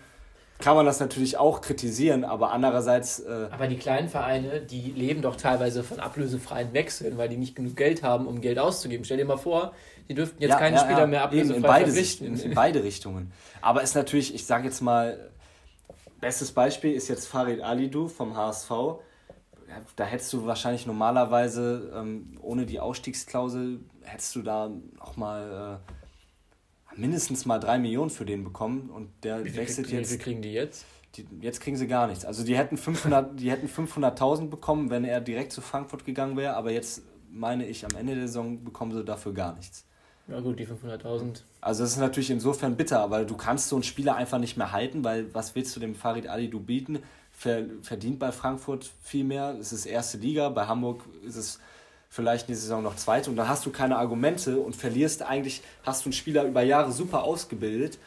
kann 0.60 0.76
man 0.76 0.86
das 0.86 1.00
natürlich 1.00 1.38
auch 1.38 1.60
kritisieren, 1.62 2.24
aber 2.24 2.52
andererseits. 2.52 3.20
Äh 3.20 3.48
aber 3.50 3.66
die 3.66 3.78
kleinen 3.78 4.08
Vereine, 4.08 4.60
die 4.60 4.92
leben 4.92 5.22
doch 5.22 5.36
teilweise 5.36 5.82
von 5.82 5.98
ablösefreien 6.00 6.72
Wechseln, 6.74 7.16
weil 7.18 7.28
die 7.28 7.36
nicht 7.36 7.56
genug 7.56 7.76
Geld 7.76 8.02
haben, 8.02 8.26
um 8.26 8.40
Geld 8.40 8.58
auszugeben. 8.58 9.04
Stell 9.04 9.16
dir 9.16 9.24
mal 9.24 9.38
vor, 9.38 9.72
die 10.08 10.14
dürften 10.14 10.42
jetzt 10.42 10.50
ja, 10.50 10.58
keine 10.58 10.76
ja, 10.76 10.82
Spieler 10.82 11.00
ja. 11.00 11.06
mehr 11.06 11.22
ablösefrei 11.22 11.56
in 11.56 11.62
beide, 11.62 11.90
in, 12.24 12.36
in 12.36 12.54
beide 12.54 12.84
Richtungen. 12.84 13.32
Aber 13.62 13.82
ist 13.82 13.94
natürlich, 13.94 14.34
ich 14.34 14.44
sage 14.44 14.64
jetzt 14.66 14.80
mal, 14.82 15.30
bestes 16.20 16.52
Beispiel 16.52 16.92
ist 16.92 17.08
jetzt 17.08 17.26
Farid 17.26 17.62
Alidou 17.62 18.08
vom 18.08 18.36
HSV. 18.36 18.70
Da 19.96 20.04
hättest 20.04 20.32
du 20.32 20.46
wahrscheinlich 20.46 20.86
normalerweise 20.86 21.92
ähm, 21.94 22.38
ohne 22.42 22.66
die 22.66 22.80
Ausstiegsklausel, 22.80 23.80
hättest 24.02 24.34
du 24.36 24.42
da 24.42 24.70
auch 24.98 25.16
mal. 25.16 25.80
Äh, 25.86 25.92
mindestens 26.96 27.46
mal 27.46 27.58
drei 27.58 27.78
Millionen 27.78 28.10
für 28.10 28.24
den 28.24 28.44
bekommen 28.44 28.90
und 28.90 29.10
der 29.22 29.44
wie 29.44 29.56
wechselt 29.56 29.86
krieg, 29.86 29.98
jetzt. 29.98 30.10
Wie 30.10 30.14
viel 30.14 30.24
kriegen 30.24 30.42
die 30.42 30.52
jetzt? 30.52 30.84
Die, 31.16 31.26
jetzt 31.40 31.60
kriegen 31.60 31.76
sie 31.76 31.86
gar 31.86 32.06
nichts. 32.06 32.24
Also 32.24 32.44
die 32.44 32.56
hätten 32.56 32.76
500, 32.76 33.38
die 33.40 33.50
hätten 33.50 33.68
500.000 33.68 34.48
bekommen, 34.48 34.90
wenn 34.90 35.04
er 35.04 35.20
direkt 35.20 35.52
zu 35.52 35.60
Frankfurt 35.60 36.04
gegangen 36.04 36.36
wäre, 36.36 36.54
aber 36.56 36.70
jetzt 36.70 37.02
meine 37.30 37.66
ich, 37.66 37.84
am 37.84 37.96
Ende 37.96 38.14
der 38.14 38.26
Saison 38.26 38.62
bekommen 38.64 38.92
sie 38.92 39.04
dafür 39.04 39.32
gar 39.32 39.54
nichts. 39.54 39.84
Ja 40.28 40.40
gut, 40.40 40.58
die 40.58 40.66
500.000. 40.66 41.42
Also 41.60 41.82
das 41.82 41.92
ist 41.92 41.98
natürlich 41.98 42.30
insofern 42.30 42.76
bitter, 42.76 43.10
weil 43.10 43.26
du 43.26 43.36
kannst 43.36 43.68
so 43.68 43.76
einen 43.76 43.82
Spieler 43.82 44.14
einfach 44.14 44.38
nicht 44.38 44.56
mehr 44.56 44.70
halten, 44.70 45.02
weil 45.02 45.32
was 45.34 45.54
willst 45.54 45.74
du 45.74 45.80
dem 45.80 45.94
Farid 45.94 46.28
Ali 46.28 46.48
du 46.48 46.60
bieten? 46.60 47.00
Verdient 47.40 48.18
bei 48.18 48.32
Frankfurt 48.32 48.90
viel 49.02 49.24
mehr, 49.24 49.56
es 49.58 49.72
ist 49.72 49.86
erste 49.86 50.18
Liga, 50.18 50.50
bei 50.50 50.66
Hamburg 50.66 51.04
ist 51.24 51.36
es 51.36 51.58
vielleicht 52.10 52.48
in 52.48 52.54
die 52.54 52.60
Saison 52.60 52.82
noch 52.82 52.96
zweite 52.96 53.30
und 53.30 53.36
dann 53.36 53.48
hast 53.48 53.64
du 53.64 53.70
keine 53.70 53.96
Argumente 53.96 54.58
und 54.58 54.76
verlierst 54.76 55.22
eigentlich, 55.22 55.62
hast 55.82 56.04
du 56.04 56.08
einen 56.08 56.12
Spieler 56.12 56.44
über 56.44 56.62
Jahre 56.62 56.92
super 56.92 57.22
ausgebildet 57.22 57.98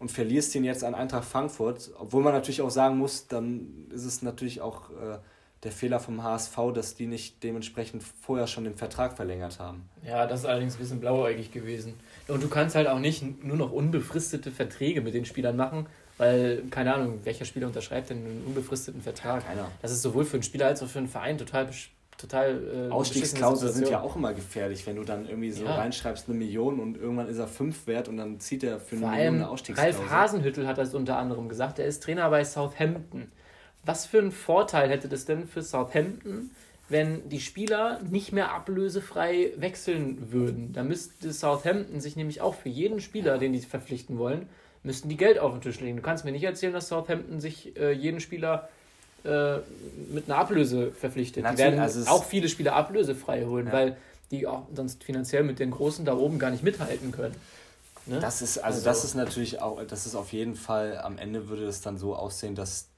und 0.00 0.10
verlierst 0.10 0.54
ihn 0.56 0.64
jetzt 0.64 0.82
an 0.82 0.94
Eintracht 0.94 1.24
Frankfurt, 1.24 1.90
obwohl 1.98 2.22
man 2.22 2.32
natürlich 2.32 2.62
auch 2.62 2.70
sagen 2.70 2.98
muss, 2.98 3.28
dann 3.28 3.86
ist 3.90 4.04
es 4.04 4.22
natürlich 4.22 4.60
auch 4.60 4.90
äh, 4.90 5.18
der 5.62 5.72
Fehler 5.72 6.00
vom 6.00 6.22
HSV, 6.22 6.56
dass 6.74 6.94
die 6.94 7.06
nicht 7.06 7.42
dementsprechend 7.42 8.02
vorher 8.02 8.46
schon 8.46 8.64
den 8.64 8.74
Vertrag 8.74 9.16
verlängert 9.16 9.60
haben. 9.60 9.88
Ja, 10.06 10.26
das 10.26 10.40
ist 10.40 10.46
allerdings 10.46 10.74
ein 10.74 10.78
bisschen 10.78 11.00
blauäugig 11.00 11.52
gewesen. 11.52 11.94
Und 12.28 12.42
du 12.42 12.48
kannst 12.48 12.74
halt 12.74 12.86
auch 12.86 12.98
nicht 12.98 13.44
nur 13.44 13.56
noch 13.56 13.72
unbefristete 13.72 14.50
Verträge 14.50 15.00
mit 15.00 15.14
den 15.14 15.24
Spielern 15.24 15.56
machen, 15.56 15.86
weil, 16.16 16.62
keine 16.70 16.94
Ahnung, 16.94 17.20
welcher 17.24 17.44
Spieler 17.44 17.66
unterschreibt 17.66 18.10
denn 18.10 18.18
einen 18.18 18.44
unbefristeten 18.46 19.02
Vertrag? 19.02 19.46
Keiner. 19.46 19.70
Das 19.82 19.90
ist 19.90 20.02
sowohl 20.02 20.24
für 20.24 20.34
einen 20.34 20.42
Spieler 20.42 20.66
als 20.66 20.82
auch 20.82 20.88
für 20.88 20.98
einen 20.98 21.08
Verein 21.08 21.38
total 21.38 21.68
total. 22.18 22.88
Äh, 22.88 22.92
Ausstiegsklauseln 22.92 23.72
sind 23.72 23.88
ja 23.88 24.00
auch 24.00 24.16
immer 24.16 24.32
gefährlich, 24.32 24.86
wenn 24.86 24.96
du 24.96 25.04
dann 25.04 25.28
irgendwie 25.28 25.50
so 25.50 25.64
ja. 25.64 25.74
reinschreibst 25.74 26.28
eine 26.28 26.38
Million 26.38 26.80
und 26.80 26.96
irgendwann 26.96 27.28
ist 27.28 27.38
er 27.38 27.48
fünf 27.48 27.86
wert 27.86 28.08
und 28.08 28.16
dann 28.16 28.40
zieht 28.40 28.62
er 28.64 28.78
für 28.78 28.96
eine 28.96 29.06
Vor 29.06 29.14
Million 29.14 29.34
eine 29.34 29.48
Ausstiegsklausel. 29.48 30.00
Ralf 30.00 30.10
Hasenhüttel 30.10 30.66
hat 30.66 30.78
das 30.78 30.94
unter 30.94 31.18
anderem 31.18 31.48
gesagt. 31.48 31.78
Er 31.78 31.86
ist 31.86 32.02
Trainer 32.02 32.30
bei 32.30 32.44
Southampton. 32.44 33.30
Was 33.84 34.06
für 34.06 34.18
einen 34.18 34.32
Vorteil 34.32 34.88
hätte 34.88 35.08
das 35.08 35.26
denn 35.26 35.46
für 35.46 35.62
Southampton, 35.62 36.50
wenn 36.88 37.28
die 37.28 37.40
Spieler 37.40 38.00
nicht 38.08 38.32
mehr 38.32 38.52
ablösefrei 38.52 39.52
wechseln 39.56 40.32
würden? 40.32 40.72
Da 40.72 40.82
müsste 40.82 41.32
Southampton 41.32 42.00
sich 42.00 42.16
nämlich 42.16 42.40
auch 42.40 42.54
für 42.54 42.70
jeden 42.70 43.00
Spieler, 43.00 43.36
den 43.38 43.52
die 43.52 43.60
verpflichten 43.60 44.18
wollen, 44.18 44.48
müssten 44.84 45.08
die 45.08 45.16
Geld 45.16 45.38
auf 45.38 45.52
den 45.52 45.60
Tisch 45.60 45.80
legen. 45.80 45.96
Du 45.96 46.02
kannst 46.02 46.24
mir 46.24 46.32
nicht 46.32 46.44
erzählen, 46.44 46.72
dass 46.72 46.88
Southampton 46.88 47.40
sich 47.40 47.76
äh, 47.76 47.92
jeden 47.92 48.20
Spieler 48.20 48.68
äh, 49.24 49.56
mit 50.12 50.26
einer 50.26 50.38
Ablöse 50.38 50.92
verpflichtet. 50.92 51.42
Natürlich, 51.42 51.64
die 51.64 51.72
werden 51.72 51.80
also 51.80 52.10
auch 52.10 52.24
viele 52.24 52.48
Spieler 52.48 52.74
ablösefrei 52.74 53.44
holen, 53.44 53.66
ja. 53.66 53.72
weil 53.72 53.96
die 54.30 54.46
auch 54.46 54.66
sonst 54.74 55.02
finanziell 55.02 55.42
mit 55.42 55.58
den 55.58 55.70
Großen 55.70 56.04
da 56.04 56.14
oben 56.14 56.38
gar 56.38 56.50
nicht 56.50 56.62
mithalten 56.62 57.10
können. 57.10 57.34
Ne? 58.06 58.20
Das 58.20 58.42
ist, 58.42 58.58
also, 58.58 58.76
also, 58.76 58.84
das 58.84 59.04
ist 59.04 59.14
natürlich 59.14 59.62
auch, 59.62 59.82
das 59.84 60.04
ist 60.04 60.14
auf 60.14 60.32
jeden 60.32 60.56
Fall, 60.56 60.98
am 60.98 61.16
Ende 61.16 61.48
würde 61.48 61.66
es 61.66 61.80
dann 61.80 61.96
so 61.96 62.14
aussehen, 62.14 62.54
dass, 62.54 62.88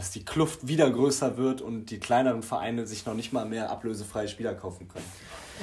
dass 0.00 0.10
die 0.12 0.24
Kluft 0.24 0.66
wieder 0.66 0.90
größer 0.90 1.36
wird 1.36 1.60
und 1.60 1.90
die 1.90 2.00
kleineren 2.00 2.42
Vereine 2.42 2.86
sich 2.86 3.04
noch 3.04 3.12
nicht 3.12 3.34
mal 3.34 3.44
mehr 3.44 3.70
ablösefreie 3.70 4.28
Spieler 4.28 4.54
kaufen 4.54 4.88
können. 4.88 5.04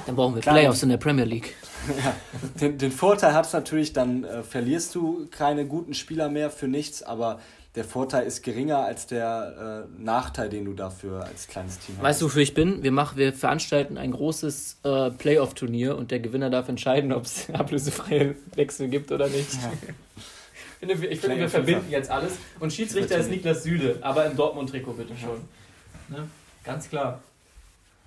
Dann 0.06 0.14
brauchen 0.14 0.36
wir 0.36 0.42
Klar, 0.42 0.54
Playoffs 0.54 0.84
in 0.84 0.90
der 0.90 0.96
Premier 0.96 1.24
League. 1.24 1.56
ja, 2.04 2.14
den, 2.60 2.78
den 2.78 2.92
Vorteil 2.92 3.34
hat 3.34 3.46
es 3.46 3.52
natürlich, 3.52 3.92
dann 3.92 4.22
äh, 4.22 4.44
verlierst 4.44 4.94
du 4.94 5.26
keine 5.32 5.66
guten 5.66 5.92
Spieler 5.92 6.28
mehr 6.28 6.50
für 6.50 6.68
nichts, 6.68 7.02
aber 7.02 7.40
der 7.74 7.82
Vorteil 7.82 8.28
ist 8.28 8.44
geringer 8.44 8.78
als 8.78 9.08
der 9.08 9.88
äh, 9.88 10.00
Nachteil, 10.00 10.48
den 10.50 10.66
du 10.66 10.72
dafür 10.72 11.24
als 11.24 11.48
kleines 11.48 11.80
Team 11.80 11.96
hast. 11.96 12.04
Weißt 12.04 12.22
du, 12.22 12.26
wofür 12.26 12.42
ich 12.42 12.54
bin? 12.54 12.84
Wir, 12.84 12.92
machen, 12.92 13.18
wir 13.18 13.32
veranstalten 13.32 13.98
ein 13.98 14.12
großes 14.12 14.78
äh, 14.84 15.10
Playoff-Turnier 15.10 15.98
und 15.98 16.12
der 16.12 16.20
Gewinner 16.20 16.48
darf 16.48 16.68
entscheiden, 16.68 17.12
ob 17.12 17.24
es 17.24 17.50
ablösefreie 17.52 18.36
Wechsel 18.54 18.86
gibt 18.86 19.10
oder 19.10 19.26
nicht. 19.28 19.52
Ja. 19.54 19.72
ich 20.80 20.88
finde, 20.88 21.06
ich 21.06 21.20
finde 21.20 21.38
wir 21.38 21.48
verbinden 21.48 21.90
jetzt 21.90 22.10
alles. 22.10 22.34
Und 22.60 22.72
Schiedsrichter 22.72 23.18
ist 23.18 23.30
Niklas 23.30 23.62
Süle, 23.62 23.98
aber 24.00 24.26
im 24.26 24.36
Dortmund-Trikot 24.36 24.92
bitte 24.92 25.16
schon. 25.16 25.40
Ne? 26.08 26.28
Ganz 26.64 26.88
klar. 26.88 27.20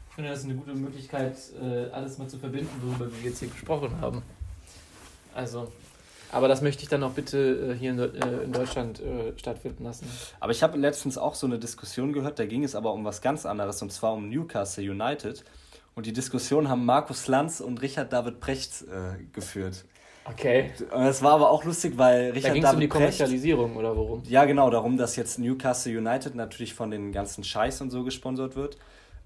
Ich 0.09 0.15
finde, 0.15 0.29
das 0.29 0.39
ist 0.39 0.45
eine 0.45 0.55
gute 0.55 0.73
Möglichkeit, 0.73 1.35
äh, 1.61 1.89
alles 1.91 2.17
mal 2.17 2.27
zu 2.27 2.37
verbinden, 2.37 2.69
worüber 2.81 3.09
wir 3.13 3.29
jetzt 3.29 3.39
hier 3.39 3.47
gesprochen 3.47 3.91
haben. 4.01 4.21
Also, 5.33 5.71
aber 6.31 6.47
das 6.47 6.61
möchte 6.61 6.83
ich 6.83 6.89
dann 6.89 7.03
auch 7.03 7.11
bitte 7.11 7.73
äh, 7.73 7.77
hier 7.77 7.91
in, 7.91 7.99
äh, 7.99 8.43
in 8.43 8.53
Deutschland 8.53 9.01
äh, 9.01 9.37
stattfinden 9.37 9.83
lassen. 9.83 10.05
Aber 10.39 10.51
ich 10.51 10.63
habe 10.63 10.77
letztens 10.77 11.17
auch 11.17 11.35
so 11.35 11.45
eine 11.45 11.59
Diskussion 11.59 12.13
gehört, 12.13 12.39
da 12.39 12.45
ging 12.45 12.63
es 12.63 12.73
aber 12.73 12.93
um 12.93 13.03
was 13.03 13.21
ganz 13.21 13.45
anderes, 13.45 13.81
und 13.81 13.91
zwar 13.91 14.13
um 14.13 14.29
Newcastle 14.29 14.89
United. 14.89 15.43
Und 15.93 16.05
die 16.05 16.13
Diskussion 16.13 16.69
haben 16.69 16.85
Markus 16.85 17.27
Lanz 17.27 17.59
und 17.59 17.81
Richard 17.81 18.13
David 18.13 18.39
Precht 18.39 18.85
geführt. 19.33 19.83
Okay. 20.25 20.71
Das 20.91 21.21
war 21.23 21.33
aber 21.33 21.49
auch 21.49 21.63
lustig, 21.63 21.97
weil 21.97 22.31
Richard 22.31 22.51
da 22.51 22.53
ging 22.53 22.63
es 22.63 22.73
um 22.73 22.79
die 22.79 22.87
Kommerzialisierung 22.87 23.75
oder 23.75 23.95
worum? 23.97 24.23
Ja, 24.27 24.45
genau, 24.45 24.69
darum, 24.69 24.97
dass 24.97 25.15
jetzt 25.15 25.39
Newcastle 25.39 25.97
United 25.97 26.35
natürlich 26.35 26.73
von 26.73 26.91
den 26.91 27.11
ganzen 27.11 27.43
Scheiß 27.43 27.81
und 27.81 27.89
so 27.89 28.03
gesponsert 28.03 28.55
wird. 28.55 28.77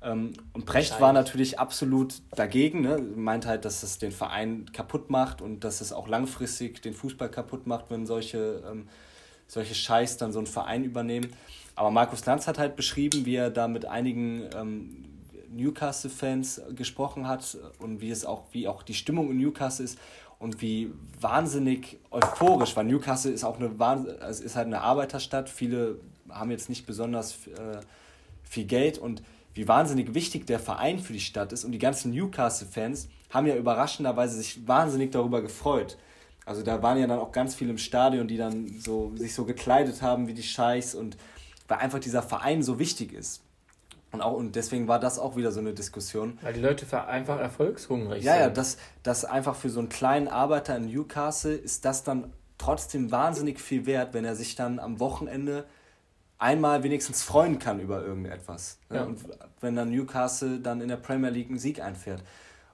Ähm, 0.01 0.33
und 0.53 0.65
Brecht 0.65 0.89
Scheiß. 0.89 1.01
war 1.01 1.13
natürlich 1.13 1.59
absolut 1.59 2.21
dagegen, 2.35 2.81
ne? 2.81 2.97
meint 3.15 3.45
halt, 3.45 3.65
dass 3.65 3.83
es 3.83 3.97
den 3.97 4.11
Verein 4.11 4.71
kaputt 4.71 5.09
macht 5.09 5.41
und 5.41 5.63
dass 5.63 5.81
es 5.81 5.91
auch 5.91 6.07
langfristig 6.07 6.81
den 6.81 6.93
Fußball 6.93 7.29
kaputt 7.29 7.67
macht, 7.67 7.85
wenn 7.89 8.05
solche, 8.05 8.63
ähm, 8.69 8.87
solche 9.47 9.75
Scheiß 9.75 10.17
dann 10.17 10.31
so 10.31 10.39
einen 10.39 10.47
Verein 10.47 10.83
übernehmen. 10.83 11.33
Aber 11.75 11.91
Markus 11.91 12.25
Lanz 12.25 12.47
hat 12.47 12.57
halt 12.57 12.75
beschrieben, 12.75 13.25
wie 13.25 13.35
er 13.35 13.49
da 13.49 13.67
mit 13.67 13.85
einigen 13.85 14.43
ähm, 14.55 15.05
Newcastle-Fans 15.55 16.61
gesprochen 16.75 17.27
hat 17.27 17.57
und 17.79 18.01
wie 18.01 18.11
es 18.11 18.25
auch, 18.25 18.43
wie 18.51 18.67
auch 18.67 18.83
die 18.83 18.93
Stimmung 18.93 19.31
in 19.31 19.37
Newcastle 19.37 19.85
ist 19.85 19.97
und 20.45 20.61
wie 20.61 20.93
wahnsinnig 21.19 21.97
euphorisch, 22.11 22.75
weil 22.75 22.85
Newcastle 22.85 23.31
ist 23.31 23.43
auch 23.43 23.59
eine 23.59 23.65
ist 24.29 24.55
halt 24.55 24.67
eine 24.67 24.79
Arbeiterstadt, 24.79 25.49
viele 25.49 25.97
haben 26.29 26.51
jetzt 26.51 26.69
nicht 26.69 26.85
besonders 26.85 27.47
äh, 27.47 27.79
viel 28.43 28.65
Geld 28.65 28.99
und 28.99 29.23
wie 29.55 29.67
wahnsinnig 29.67 30.13
wichtig 30.13 30.45
der 30.45 30.59
Verein 30.59 30.99
für 30.99 31.13
die 31.13 31.19
Stadt 31.19 31.51
ist 31.51 31.65
und 31.65 31.71
die 31.71 31.79
ganzen 31.79 32.11
Newcastle-Fans 32.11 33.07
haben 33.31 33.47
ja 33.47 33.55
überraschenderweise 33.55 34.37
sich 34.37 34.67
wahnsinnig 34.67 35.11
darüber 35.11 35.41
gefreut. 35.41 35.97
Also 36.45 36.61
da 36.61 36.83
waren 36.83 36.99
ja 36.99 37.07
dann 37.07 37.17
auch 37.17 37.31
ganz 37.31 37.55
viele 37.55 37.71
im 37.71 37.79
Stadion, 37.79 38.27
die 38.27 38.37
dann 38.37 38.67
so 38.79 39.13
sich 39.15 39.33
so 39.33 39.45
gekleidet 39.45 40.03
haben 40.03 40.27
wie 40.27 40.35
die 40.35 40.43
Scheiß 40.43 40.93
und 40.93 41.17
weil 41.67 41.79
einfach 41.79 41.97
dieser 41.97 42.21
Verein 42.21 42.61
so 42.61 42.77
wichtig 42.77 43.13
ist. 43.13 43.41
Und, 44.15 44.21
auch, 44.21 44.33
und 44.33 44.55
deswegen 44.55 44.87
war 44.87 44.99
das 44.99 45.19
auch 45.19 45.35
wieder 45.35 45.51
so 45.51 45.59
eine 45.59 45.73
Diskussion. 45.73 46.37
Weil 46.41 46.53
die 46.53 46.61
Leute 46.61 46.85
einfach 47.07 47.39
erfolgshungrig 47.39 48.23
ja, 48.23 48.31
sind. 48.31 48.41
Ja, 48.41 48.47
ja, 48.47 48.49
das, 48.49 48.77
das 49.03 49.25
einfach 49.25 49.55
für 49.55 49.69
so 49.69 49.79
einen 49.79 49.89
kleinen 49.89 50.27
Arbeiter 50.29 50.75
in 50.77 50.87
Newcastle 50.87 51.53
ist 51.53 51.83
das 51.83 52.03
dann 52.03 52.31
trotzdem 52.57 53.11
wahnsinnig 53.11 53.59
viel 53.59 53.85
wert, 53.85 54.13
wenn 54.13 54.23
er 54.23 54.35
sich 54.35 54.55
dann 54.55 54.79
am 54.79 55.01
Wochenende 55.01 55.65
einmal 56.37 56.83
wenigstens 56.83 57.23
freuen 57.23 57.59
kann 57.59 57.81
über 57.81 58.03
irgendetwas. 58.05 58.79
Ne? 58.89 58.97
Ja. 58.97 59.03
Und 59.03 59.19
wenn 59.59 59.75
dann 59.75 59.89
Newcastle 59.89 60.59
dann 60.59 60.79
in 60.79 60.87
der 60.87 60.97
Premier 60.97 61.29
League 61.29 61.49
einen 61.49 61.59
Sieg 61.59 61.81
einfährt. 61.81 62.23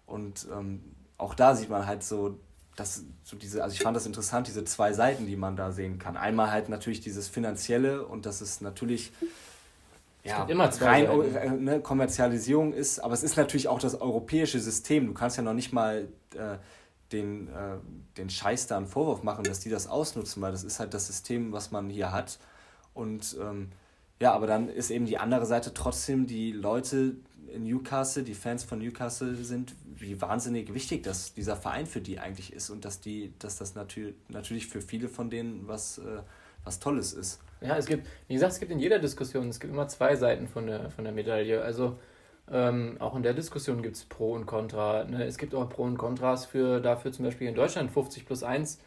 Und 0.06 0.48
ähm, 0.56 0.84
auch 1.18 1.34
da 1.34 1.56
sieht 1.56 1.70
man 1.70 1.88
halt 1.88 2.04
so, 2.04 2.38
dass 2.76 3.04
so 3.24 3.36
diese, 3.36 3.64
also 3.64 3.74
ich 3.74 3.82
fand 3.82 3.96
das 3.96 4.06
interessant, 4.06 4.48
diese 4.48 4.64
zwei 4.66 4.94
Seiten, 4.94 5.26
die 5.26 5.36
man 5.36 5.56
da 5.56 5.72
sehen 5.72 5.98
kann. 5.98 6.18
Einmal 6.18 6.52
halt 6.52 6.70
natürlich 6.70 7.02
dieses 7.02 7.28
Finanzielle 7.28 8.06
und 8.06 8.28
das 8.28 8.42
ist 8.42 8.62
natürlich 8.62 9.12
ja, 10.24 10.46
immer 10.46 10.66
rein 10.82 11.06
äh, 11.06 11.50
ne, 11.50 11.80
Kommerzialisierung 11.82 12.74
ist, 12.74 13.00
aber 13.00 13.14
es 13.14 13.24
ist 13.24 13.38
natürlich 13.38 13.68
auch 13.68 13.80
das 13.80 14.00
europäische 14.00 14.60
System. 14.60 15.08
Du 15.08 15.14
kannst 15.14 15.38
ja 15.38 15.44
noch 15.44 15.54
nicht 15.54 15.74
mal 15.74 16.08
äh, 16.36 16.58
den, 17.12 17.48
äh, 17.48 17.78
den 18.18 18.30
Scheiß 18.30 18.68
da 18.68 18.78
einen 18.78 18.88
Vorwurf 18.88 19.24
machen, 19.24 19.44
dass 19.44 19.60
die 19.60 19.70
das 19.70 19.88
ausnutzen, 19.88 20.42
weil 20.42 20.52
das 20.52 20.64
ist 20.64 20.80
halt 20.80 20.94
das 20.94 21.08
System, 21.08 21.52
was 21.52 21.72
man 21.72 21.90
hier 21.90 22.12
hat. 22.12 22.40
Und 22.94 23.36
ähm, 23.42 23.70
ja, 24.20 24.34
aber 24.34 24.48
dann 24.48 24.70
ist 24.70 24.92
eben 24.92 25.06
die 25.06 25.18
andere 25.18 25.46
Seite 25.46 25.74
trotzdem 25.74 26.28
die 26.28 26.52
Leute 26.52 27.16
in 27.52 27.64
Newcastle, 27.64 28.24
die 28.24 28.36
Fans 28.36 28.64
von 28.64 28.80
Newcastle 28.80 29.36
sind, 29.36 29.76
wie 29.84 30.22
wahnsinnig 30.22 30.74
wichtig 30.74 31.04
dass 31.04 31.34
dieser 31.34 31.56
Verein 31.56 31.86
für 31.86 32.02
die 32.02 32.20
eigentlich 32.20 32.54
ist 32.54 32.70
und 32.70 32.86
dass 32.86 33.02
die, 33.02 33.34
dass 33.40 33.58
das 33.58 33.76
natürlich, 33.76 34.16
natürlich 34.30 34.68
für 34.68 34.82
viele 34.82 35.10
von 35.10 35.30
denen 35.30 35.68
was, 35.68 35.98
äh, 35.98 36.22
was 36.64 36.80
Tolles 36.80 37.14
ist. 37.14 37.40
Ja, 37.62 37.78
es 37.78 37.86
gibt, 37.86 38.08
wie 38.28 38.34
gesagt, 38.34 38.54
es 38.54 38.60
gibt 38.60 38.72
in 38.72 38.80
jeder 38.80 39.00
Diskussion, 39.00 39.48
es 39.50 39.60
gibt 39.60 39.74
immer 39.74 39.88
zwei 39.88 40.16
Seiten 40.16 40.48
von 40.48 40.68
der, 40.68 40.90
von 40.90 41.04
der 41.04 41.14
Medaille. 41.14 41.62
Also 41.62 42.00
ähm, 42.52 42.98
auch 43.00 43.16
in 43.16 43.24
der 43.24 43.34
Diskussion 43.34 43.82
gibt 43.82 43.96
es 43.96 44.06
Pro 44.06 44.34
und 44.34 44.46
Contra. 44.46 45.04
Ne? 45.04 45.26
Es 45.26 45.38
gibt 45.38 45.54
auch 45.54 45.70
Pro 45.70 45.84
und 45.84 45.98
Kontras 45.98 46.46
für 46.46 46.80
dafür 46.80 47.12
zum 47.12 47.26
Beispiel 47.26 47.48
in 47.48 47.56
Deutschland 47.56 47.92
50 47.92 48.26
plus 48.26 48.44
1 48.44 48.80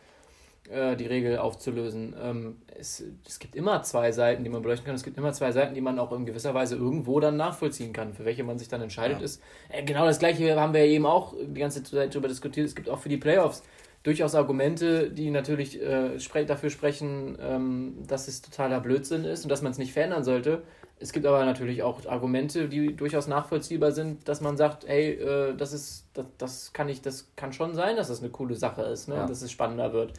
äh, 0.68 0.96
die 0.96 1.06
Regel 1.06 1.38
aufzulösen. 1.38 2.16
Ähm, 2.20 2.56
es, 2.78 3.04
es 3.26 3.38
gibt 3.38 3.54
immer 3.54 3.82
zwei 3.82 4.12
Seiten, 4.12 4.44
die 4.44 4.50
man 4.50 4.62
beleuchten 4.62 4.86
kann. 4.86 4.94
Es 4.94 5.04
gibt 5.04 5.16
immer 5.18 5.32
zwei 5.32 5.52
Seiten, 5.52 5.74
die 5.74 5.80
man 5.80 5.98
auch 5.98 6.12
in 6.12 6.26
gewisser 6.26 6.52
Weise 6.52 6.76
irgendwo 6.76 7.20
dann 7.20 7.36
nachvollziehen 7.36 7.92
kann, 7.92 8.12
für 8.12 8.24
welche 8.24 8.44
man 8.44 8.58
sich 8.58 8.68
dann 8.68 8.82
entscheidet. 8.82 9.18
Ja. 9.18 9.24
Ist, 9.24 9.42
äh, 9.68 9.82
genau 9.84 10.04
das 10.04 10.18
gleiche 10.18 10.60
haben 10.60 10.74
wir 10.74 10.84
eben 10.84 11.06
auch 11.06 11.34
die 11.38 11.60
ganze 11.60 11.82
Zeit 11.82 12.14
darüber 12.14 12.28
diskutiert. 12.28 12.66
Es 12.66 12.74
gibt 12.74 12.88
auch 12.88 12.98
für 12.98 13.08
die 13.08 13.18
Playoffs 13.18 13.62
durchaus 14.04 14.34
Argumente, 14.34 15.10
die 15.10 15.30
natürlich 15.30 15.82
äh, 15.82 16.20
spre 16.20 16.46
dafür 16.46 16.70
sprechen, 16.70 17.36
ähm, 17.40 17.96
dass 18.06 18.28
es 18.28 18.42
totaler 18.42 18.78
Blödsinn 18.80 19.24
ist 19.24 19.44
und 19.44 19.48
dass 19.48 19.62
man 19.62 19.72
es 19.72 19.78
nicht 19.78 19.92
verändern 19.92 20.22
sollte. 20.22 20.62
Es 21.00 21.12
gibt 21.12 21.26
aber 21.26 21.44
natürlich 21.44 21.82
auch 21.82 22.06
Argumente, 22.06 22.68
die 22.68 22.94
durchaus 22.94 23.26
nachvollziehbar 23.26 23.92
sind, 23.92 24.28
dass 24.28 24.40
man 24.40 24.56
sagt, 24.56 24.86
hey, 24.86 25.14
äh, 25.14 25.56
das 25.56 25.72
ist, 25.72 26.06
das, 26.12 26.26
das 26.38 26.72
kann 26.72 26.88
ich, 26.88 27.02
das 27.02 27.28
kann 27.34 27.52
schon 27.52 27.74
sein, 27.74 27.96
dass 27.96 28.08
das 28.08 28.20
eine 28.20 28.30
coole 28.30 28.54
Sache 28.54 28.82
ist, 28.82 29.08
ne? 29.08 29.16
Ja. 29.16 29.26
dass 29.26 29.42
es 29.42 29.50
spannender 29.50 29.92
wird. 29.92 30.12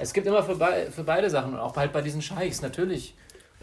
Es 0.00 0.12
gibt 0.12 0.26
immer 0.26 0.42
für, 0.42 0.56
be 0.56 0.88
für 0.90 1.04
beide 1.04 1.30
Sachen 1.30 1.54
und 1.54 1.60
auch 1.60 1.76
halt 1.76 1.92
bei 1.92 2.02
diesen 2.02 2.22
Scheichs 2.22 2.60
natürlich 2.60 3.14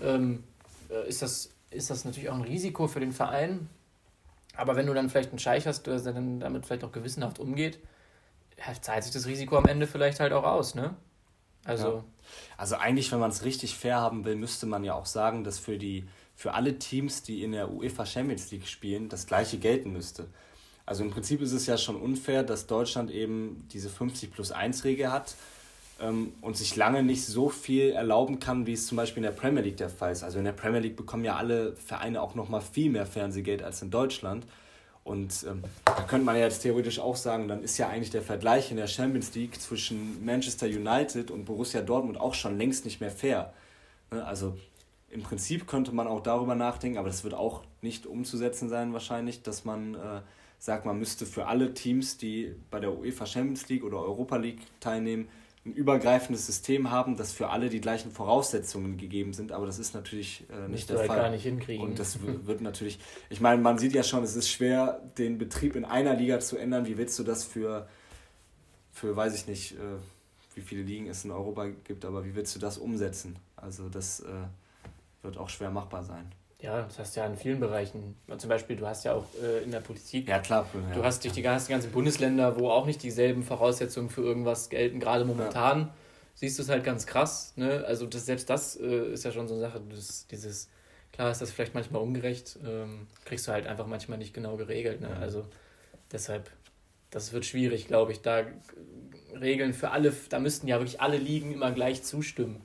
ähm, 0.02 0.44
äh, 0.90 1.08
ist, 1.08 1.22
das, 1.22 1.52
ist 1.70 1.90
das 1.90 2.06
natürlich 2.06 2.30
auch 2.30 2.36
ein 2.36 2.42
Risiko 2.42 2.88
für 2.88 3.02
den 3.02 3.12
Verein. 3.12 3.70
Aber 4.56 4.78
wenn 4.78 4.88
du 4.88 4.94
dann 4.94 5.10
vielleicht 5.10 5.32
einen 5.32 5.40
Scheich 5.40 5.68
hast, 5.68 5.86
der 5.86 6.00
dann 6.00 6.40
damit 6.40 6.66
vielleicht 6.66 6.86
auch 6.86 6.94
gewissenhaft 6.94 7.40
umgeht, 7.40 7.80
zahlt 8.82 9.04
sich 9.04 9.14
das 9.14 9.26
Risiko 9.26 9.58
am 9.58 9.66
Ende 9.66 9.88
vielleicht 9.88 10.20
halt 10.20 10.34
auch 10.34 10.44
aus, 10.44 10.76
ne? 10.76 10.96
Also. 11.64 11.88
Ja. 11.88 12.04
Also 12.58 12.76
eigentlich, 12.76 13.12
wenn 13.12 13.20
man 13.20 13.30
es 13.30 13.44
richtig 13.44 13.76
fair 13.76 13.98
haben 13.98 14.26
will, 14.26 14.36
müsste 14.36 14.66
man 14.66 14.84
ja 14.84 14.96
auch 14.96 15.06
sagen, 15.06 15.44
dass 15.44 15.60
für 15.60 15.78
die 15.78 16.06
für 16.36 16.54
alle 16.54 16.78
Teams, 16.78 17.24
die 17.24 17.44
in 17.44 17.54
der 17.54 17.72
UEFA 17.72 18.06
Champions 18.06 18.52
League 18.52 18.68
spielen, 18.68 19.08
das 19.08 19.26
gleiche 19.26 19.58
gelten 19.58 19.94
müsste. 19.94 20.28
Also 20.86 21.04
im 21.04 21.10
Prinzip 21.10 21.42
ist 21.42 21.54
es 21.54 21.66
ja 21.66 21.78
schon 21.78 21.96
unfair, 21.96 22.44
dass 22.44 22.68
Deutschland 22.68 23.10
eben 23.10 23.68
diese 23.72 23.90
50 23.90 24.32
plus 24.32 24.52
1 24.52 24.84
Regel 24.84 25.12
hat 25.12 25.36
ähm, 26.00 26.34
und 26.42 26.58
sich 26.58 26.76
lange 26.76 27.04
nicht 27.04 27.26
so 27.26 27.50
viel 27.50 27.92
erlauben 27.92 28.40
kann, 28.40 28.68
wie 28.68 28.74
es 28.74 28.86
zum 28.86 28.98
Beispiel 28.98 29.24
in 29.24 29.32
der 29.32 29.40
Premier 29.40 29.64
League 29.64 29.78
der 29.78 29.90
Fall 29.90 30.12
ist. 30.12 30.24
Also 30.24 30.38
in 30.38 30.46
der 30.46 30.52
Premier 30.52 30.82
League 30.82 30.98
bekommen 30.98 31.24
ja 31.24 31.38
alle 31.38 31.76
Vereine 31.76 32.22
auch 32.22 32.36
nochmal 32.36 32.62
viel 32.62 32.92
mehr 32.92 33.06
Fernsehgeld 33.06 33.64
als 33.64 33.82
in 33.82 33.90
Deutschland. 33.90 34.46
Und 35.06 35.46
ähm, 35.48 35.64
da 35.86 36.02
könnte 36.02 36.26
man 36.26 36.36
ja 36.36 36.46
jetzt 36.46 36.64
theoretisch 36.64 37.00
auch 37.00 37.16
sagen, 37.16 37.48
dann 37.48 37.62
ist 37.62 37.78
ja 37.78 37.88
eigentlich 37.90 38.10
der 38.10 38.24
Vergleich 38.24 38.72
in 38.72 38.78
der 38.78 38.88
Champions 38.88 39.36
League 39.36 39.62
zwischen 39.62 40.26
Manchester 40.26 40.66
United 40.66 41.30
und 41.30 41.46
Borussia 41.46 41.82
Dortmund 41.82 42.20
auch 42.20 42.34
schon 42.34 42.58
längst 42.58 42.86
nicht 42.86 43.00
mehr 43.02 43.12
fair. 43.12 43.54
Ne? 44.10 44.26
Also 44.26 44.58
im 45.12 45.22
Prinzip 45.22 45.68
könnte 45.68 45.92
man 45.92 46.08
auch 46.08 46.24
darüber 46.24 46.56
nachdenken, 46.56 46.98
aber 46.98 47.08
das 47.08 47.24
wird 47.24 47.36
auch 47.36 47.62
nicht 47.84 48.08
umzusetzen 48.08 48.68
sein 48.68 48.94
wahrscheinlich, 48.94 49.44
dass 49.44 49.64
man 49.64 49.94
äh, 49.94 50.22
sagt, 50.58 50.88
man 50.88 50.98
müsste 50.98 51.28
für 51.28 51.46
alle 51.46 51.76
Teams, 51.76 52.18
die 52.18 52.56
bei 52.72 52.80
der 52.80 52.98
UEFA 52.98 53.28
Champions 53.28 53.70
League 53.70 53.84
oder 53.84 54.00
Europa 54.00 54.38
League 54.38 54.62
teilnehmen, 54.80 55.30
ein 55.66 55.74
übergreifendes 55.74 56.46
System 56.46 56.92
haben, 56.92 57.18
das 57.18 57.32
für 57.32 57.50
alle 57.50 57.70
die 57.70 57.82
gleichen 57.82 58.12
Voraussetzungen 58.12 58.98
gegeben 58.98 59.34
sind, 59.34 59.52
aber 59.52 59.66
das 59.66 59.80
ist 59.80 59.96
natürlich 59.96 60.46
äh, 60.52 60.68
nicht 60.68 60.90
der 60.90 61.00
halt 61.00 61.08
Fall. 61.08 61.18
Gar 61.18 61.30
nicht 61.32 61.44
hinkriegen. 61.44 61.84
Und 61.84 61.98
das 61.98 62.20
wird 62.46 62.62
natürlich, 62.62 63.00
ich 63.30 63.42
meine, 63.42 63.62
man 63.62 63.80
sieht 63.80 63.94
ja 63.94 64.04
schon, 64.04 64.24
es 64.24 64.36
ist 64.36 64.50
schwer, 64.50 65.02
den 65.18 65.40
Betrieb 65.40 65.76
in 65.76 65.84
einer 65.84 66.14
Liga 66.14 66.40
zu 66.40 66.58
ändern. 66.58 66.86
Wie 66.86 66.98
willst 66.98 67.18
du 67.18 67.24
das 67.24 67.44
für, 67.44 67.88
für 68.92 69.16
weiß 69.16 69.34
ich 69.36 69.48
nicht, 69.48 69.72
äh, 69.74 69.98
wie 70.54 70.62
viele 70.62 70.84
Ligen 70.84 71.08
es 71.08 71.26
in 71.26 71.32
Europa 71.32 71.68
gibt, 71.84 72.06
aber 72.06 72.24
wie 72.26 72.36
willst 72.36 72.56
du 72.56 72.60
das 72.60 72.78
umsetzen? 72.78 73.38
Also 73.56 73.90
das 73.90 74.20
äh, 74.20 74.26
wird 75.24 75.38
auch 75.38 75.50
schwer 75.50 75.72
machbar 75.72 76.04
sein. 76.04 76.32
Ja, 76.66 76.82
das 76.82 76.98
hast 76.98 77.16
du 77.16 77.20
ja 77.20 77.28
in 77.28 77.38
vielen 77.38 77.60
Bereichen. 77.60 78.16
Zum 78.40 78.50
Beispiel, 78.50 78.76
du 78.76 78.88
hast 78.88 79.06
ja 79.06 79.14
auch 79.14 79.26
äh, 79.40 79.64
in 79.64 79.70
der 79.70 79.82
Politik. 79.82 80.28
Ja, 80.28 80.40
klar. 80.40 80.68
Ja. 80.74 80.96
Du 80.96 81.04
hast 81.04 81.24
durch 81.24 81.36
die, 81.36 81.42
die 81.42 81.44
ganzen 81.44 81.92
Bundesländer, 81.92 82.60
wo 82.60 82.72
auch 82.72 82.88
nicht 82.88 83.04
dieselben 83.04 83.44
Voraussetzungen 83.44 84.10
für 84.10 84.22
irgendwas 84.22 84.70
gelten. 84.70 85.00
Gerade 85.00 85.26
momentan 85.26 85.80
ja. 85.82 85.94
siehst 86.34 86.58
du 86.58 86.64
es 86.64 86.70
halt 86.70 86.84
ganz 86.84 87.06
krass. 87.06 87.54
Ne? 87.56 87.84
Also, 87.86 88.08
das, 88.08 88.26
selbst 88.26 88.50
das 88.50 88.78
äh, 88.78 89.14
ist 89.14 89.24
ja 89.24 89.32
schon 89.32 89.48
so 89.48 89.54
eine 89.54 89.62
Sache. 89.62 89.80
Das, 89.92 90.26
dieses, 90.26 90.68
klar 91.14 91.30
ist 91.30 91.40
das 91.40 91.52
vielleicht 91.52 91.76
manchmal 91.76 92.02
ungerecht, 92.02 92.58
ähm, 92.66 93.06
kriegst 93.26 93.48
du 93.48 93.52
halt 93.52 93.68
einfach 93.68 93.86
manchmal 93.86 94.18
nicht 94.18 94.34
genau 94.34 94.58
geregelt. 94.58 95.02
Ne? 95.02 95.16
Also, 95.22 95.46
deshalb, 96.12 96.50
das 97.12 97.32
wird 97.32 97.46
schwierig, 97.46 97.86
glaube 97.86 98.12
ich. 98.12 98.24
Da 98.24 98.42
Regeln 99.40 99.76
für 99.76 99.92
alle, 99.92 100.12
da 100.30 100.40
müssten 100.40 100.68
ja 100.68 100.80
wirklich 100.80 101.00
alle 101.00 101.18
Ligen 101.18 101.54
immer 101.54 101.72
gleich 101.72 102.02
zustimmen. 102.02 102.60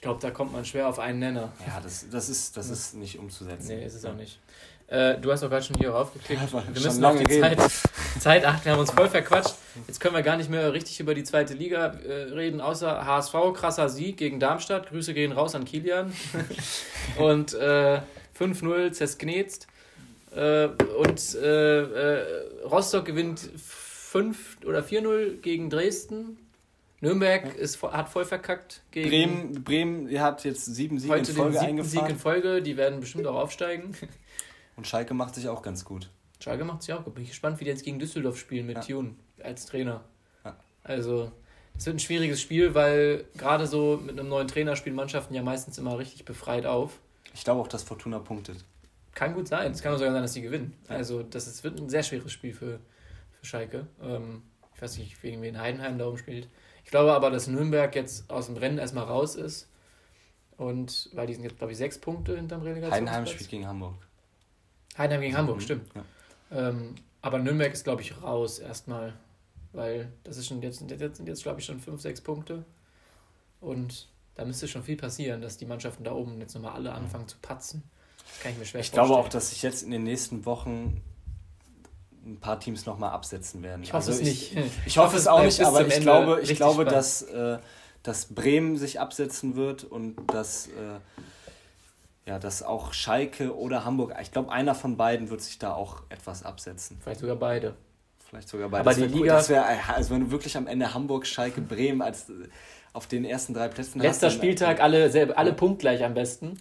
Ich 0.00 0.02
glaube, 0.02 0.18
da 0.18 0.30
kommt 0.30 0.54
man 0.54 0.64
schwer 0.64 0.88
auf 0.88 0.98
einen 0.98 1.18
Nenner. 1.18 1.52
Ja, 1.66 1.78
das, 1.78 2.06
das, 2.10 2.30
ist, 2.30 2.56
das 2.56 2.70
ist 2.70 2.94
nicht 2.94 3.18
umzusetzen. 3.18 3.66
Nee, 3.68 3.84
ist 3.84 3.92
es 3.92 4.06
auch 4.06 4.14
nicht. 4.14 4.38
Äh, 4.86 5.18
du 5.18 5.30
hast 5.30 5.44
auch 5.44 5.50
gerade 5.50 5.62
schon 5.62 5.76
hier 5.76 5.90
raufgeklickt. 5.90 6.40
Ja, 6.40 6.64
wir 6.72 6.82
müssen 6.82 7.04
auf 7.04 7.18
die 7.18 7.38
Zeit, 7.38 7.58
Zeit 8.18 8.46
achten. 8.46 8.64
Wir 8.64 8.72
haben 8.72 8.80
uns 8.80 8.92
voll 8.92 9.10
verquatscht. 9.10 9.56
Jetzt 9.86 10.00
können 10.00 10.14
wir 10.14 10.22
gar 10.22 10.38
nicht 10.38 10.48
mehr 10.48 10.72
richtig 10.72 11.00
über 11.00 11.14
die 11.14 11.22
zweite 11.22 11.52
Liga 11.52 11.88
äh, 11.88 12.32
reden, 12.32 12.62
außer 12.62 13.04
HSV, 13.04 13.34
krasser 13.52 13.90
Sieg 13.90 14.16
gegen 14.16 14.40
Darmstadt. 14.40 14.88
Grüße 14.88 15.12
gehen 15.12 15.32
raus 15.32 15.54
an 15.54 15.66
Kilian. 15.66 16.14
und 17.18 17.52
äh, 17.52 18.00
5-0 18.38 18.92
zersknetzt. 18.92 19.66
Äh, 20.34 20.68
und 20.96 21.34
äh, 21.34 21.80
äh, 21.82 22.24
Rostock 22.64 23.04
gewinnt 23.04 23.50
5 23.54 24.64
oder 24.64 24.80
4-0 24.80 25.42
gegen 25.42 25.68
Dresden. 25.68 26.38
Nürnberg 27.00 27.54
ist, 27.54 27.82
hat 27.82 28.08
voll 28.08 28.24
verkackt 28.24 28.82
gegen. 28.90 29.08
Bremen, 29.08 29.64
Bremen 29.64 30.20
hat 30.20 30.44
jetzt 30.44 30.66
sieben 30.66 30.98
Siege 30.98 31.16
in 31.16 31.24
Folge 31.24 31.52
den 31.52 31.58
eingefahren. 31.58 32.06
Sieg 32.06 32.08
in 32.10 32.18
Folge, 32.18 32.62
die 32.62 32.76
werden 32.76 33.00
bestimmt 33.00 33.26
auch 33.26 33.36
aufsteigen. 33.36 33.96
Und 34.76 34.86
Schalke 34.86 35.14
macht 35.14 35.34
sich 35.34 35.48
auch 35.48 35.62
ganz 35.62 35.84
gut. 35.84 36.10
Schalke 36.40 36.64
macht 36.64 36.82
sich 36.82 36.94
auch 36.94 37.04
gut. 37.04 37.14
Bin 37.14 37.24
ich 37.24 37.30
gespannt, 37.30 37.60
wie 37.60 37.64
die 37.64 37.70
jetzt 37.70 37.84
gegen 37.84 37.98
Düsseldorf 37.98 38.38
spielen 38.38 38.66
mit 38.66 38.76
ja. 38.76 38.82
Tune 38.82 39.14
als 39.42 39.66
Trainer. 39.66 40.04
Ja. 40.44 40.56
Also, 40.84 41.32
es 41.76 41.86
wird 41.86 41.96
ein 41.96 42.00
schwieriges 42.00 42.40
Spiel, 42.40 42.74
weil 42.74 43.24
gerade 43.36 43.66
so 43.66 44.00
mit 44.02 44.18
einem 44.18 44.28
neuen 44.28 44.48
Trainer 44.48 44.76
spielen 44.76 44.96
Mannschaften 44.96 45.34
ja 45.34 45.42
meistens 45.42 45.78
immer 45.78 45.98
richtig 45.98 46.24
befreit 46.24 46.66
auf. 46.66 46.98
Ich 47.34 47.44
glaube 47.44 47.60
auch, 47.60 47.68
dass 47.68 47.82
Fortuna 47.82 48.18
punktet. 48.18 48.64
Kann 49.14 49.34
gut 49.34 49.48
sein. 49.48 49.72
Es 49.72 49.82
kann 49.82 49.92
auch 49.94 49.98
sogar 49.98 50.12
sein, 50.12 50.22
dass 50.22 50.32
sie 50.32 50.42
gewinnen. 50.42 50.74
Also 50.88 51.22
das 51.22 51.46
ist, 51.46 51.64
wird 51.64 51.78
ein 51.80 51.88
sehr 51.88 52.02
schweres 52.02 52.32
Spiel 52.32 52.54
für, 52.54 52.80
für 53.32 53.46
Schalke. 53.46 53.86
Ähm, 54.02 54.42
ich 54.74 54.82
weiß 54.82 54.98
nicht, 54.98 55.22
wegen 55.22 55.42
wen 55.42 55.58
Heidenheim 55.58 55.98
darum 55.98 56.16
spielt. 56.16 56.48
Ich 56.90 56.92
glaube 56.92 57.12
aber, 57.12 57.30
dass 57.30 57.46
Nürnberg 57.46 57.94
jetzt 57.94 58.28
aus 58.28 58.46
dem 58.46 58.56
Rennen 58.56 58.78
erstmal 58.78 59.04
raus 59.04 59.36
ist. 59.36 59.68
Und 60.56 61.08
weil 61.12 61.28
die 61.28 61.34
sind 61.34 61.44
jetzt, 61.44 61.56
glaube 61.56 61.70
ich, 61.70 61.78
sechs 61.78 61.98
Punkte 61.98 62.34
hinterm 62.34 62.62
Relegation. 62.62 62.92
Heidenheim 62.92 63.26
spielt 63.26 63.48
gegen 63.48 63.64
Hamburg. 63.68 63.94
Heidenheim 64.98 65.20
gegen 65.20 65.36
Hamburg, 65.36 65.58
mhm. 65.58 65.60
stimmt. 65.60 65.90
Ja. 65.94 66.68
Ähm, 66.68 66.96
aber 67.22 67.38
Nürnberg 67.38 67.72
ist, 67.72 67.84
glaube 67.84 68.02
ich, 68.02 68.20
raus 68.20 68.58
erstmal. 68.58 69.14
Weil 69.72 70.10
das 70.24 70.36
ist 70.36 70.48
schon 70.48 70.62
jetzt, 70.62 70.80
jetzt 70.90 71.16
sind 71.18 71.28
jetzt, 71.28 71.44
glaube 71.44 71.60
ich, 71.60 71.64
schon 71.64 71.78
fünf, 71.78 72.00
sechs 72.00 72.20
Punkte. 72.20 72.64
Und 73.60 74.08
da 74.34 74.44
müsste 74.44 74.66
schon 74.66 74.82
viel 74.82 74.96
passieren, 74.96 75.40
dass 75.40 75.58
die 75.58 75.66
Mannschaften 75.66 76.02
da 76.02 76.10
oben 76.10 76.40
jetzt 76.40 76.54
nochmal 76.54 76.72
alle 76.72 76.90
anfangen 76.90 77.28
zu 77.28 77.36
patzen. 77.40 77.84
Das 78.26 78.40
kann 78.40 78.50
ich 78.50 78.58
mir 78.58 78.64
schwer 78.64 78.80
ich 78.80 78.88
vorstellen. 78.88 79.04
Ich 79.04 79.08
glaube 79.10 79.24
auch, 79.24 79.28
dass 79.28 79.50
sich 79.50 79.62
jetzt 79.62 79.84
in 79.84 79.92
den 79.92 80.02
nächsten 80.02 80.44
Wochen 80.44 81.00
ein 82.30 82.40
paar 82.40 82.60
Teams 82.60 82.86
nochmal 82.86 83.10
absetzen 83.10 83.62
werden. 83.62 83.82
Ich 83.82 83.92
hoffe 83.92 84.10
also 84.10 84.12
es 84.12 84.26
nicht. 84.26 84.56
Ich, 84.56 84.72
ich 84.86 84.98
hoffe 84.98 85.16
es 85.16 85.26
auch 85.26 85.42
nicht, 85.42 85.60
aber 85.60 85.86
ich 85.86 86.00
glaube, 86.00 86.40
ich 86.42 86.56
glaube 86.56 86.84
dass, 86.84 87.22
äh, 87.22 87.58
dass 88.02 88.26
Bremen 88.26 88.76
sich 88.76 89.00
absetzen 89.00 89.56
wird 89.56 89.84
und 89.84 90.16
dass, 90.32 90.68
äh, 90.68 90.70
ja, 92.26 92.38
dass 92.38 92.62
auch 92.62 92.92
Schalke 92.92 93.56
oder 93.56 93.84
Hamburg, 93.84 94.14
ich 94.20 94.32
glaube, 94.32 94.52
einer 94.52 94.74
von 94.74 94.96
beiden 94.96 95.30
wird 95.30 95.42
sich 95.42 95.58
da 95.58 95.74
auch 95.74 96.02
etwas 96.08 96.44
absetzen. 96.44 96.98
Vielleicht 97.02 97.20
sogar 97.20 97.36
beide. 97.36 97.74
Vielleicht 98.28 98.48
sogar 98.48 98.68
beide. 98.68 98.80
Aber 98.82 98.90
das 98.90 98.98
die 98.98 99.18
Liga. 99.18 99.40
Cool. 99.40 99.48
Wär, 99.48 99.94
also, 99.94 100.14
wenn 100.14 100.20
du 100.20 100.30
wirklich 100.30 100.56
am 100.56 100.66
Ende 100.66 100.94
Hamburg, 100.94 101.26
Schalke, 101.26 101.60
Bremen 101.60 102.00
als 102.00 102.26
auf 102.92 103.06
den 103.06 103.24
ersten 103.24 103.54
drei 103.54 103.68
Plätzen 103.68 104.00
Letzter 104.00 104.28
hast, 104.28 104.34
Spieltag, 104.34 104.80
alle, 104.80 105.36
alle 105.36 105.52
punktgleich 105.52 106.04
am 106.04 106.14
besten. 106.14 106.58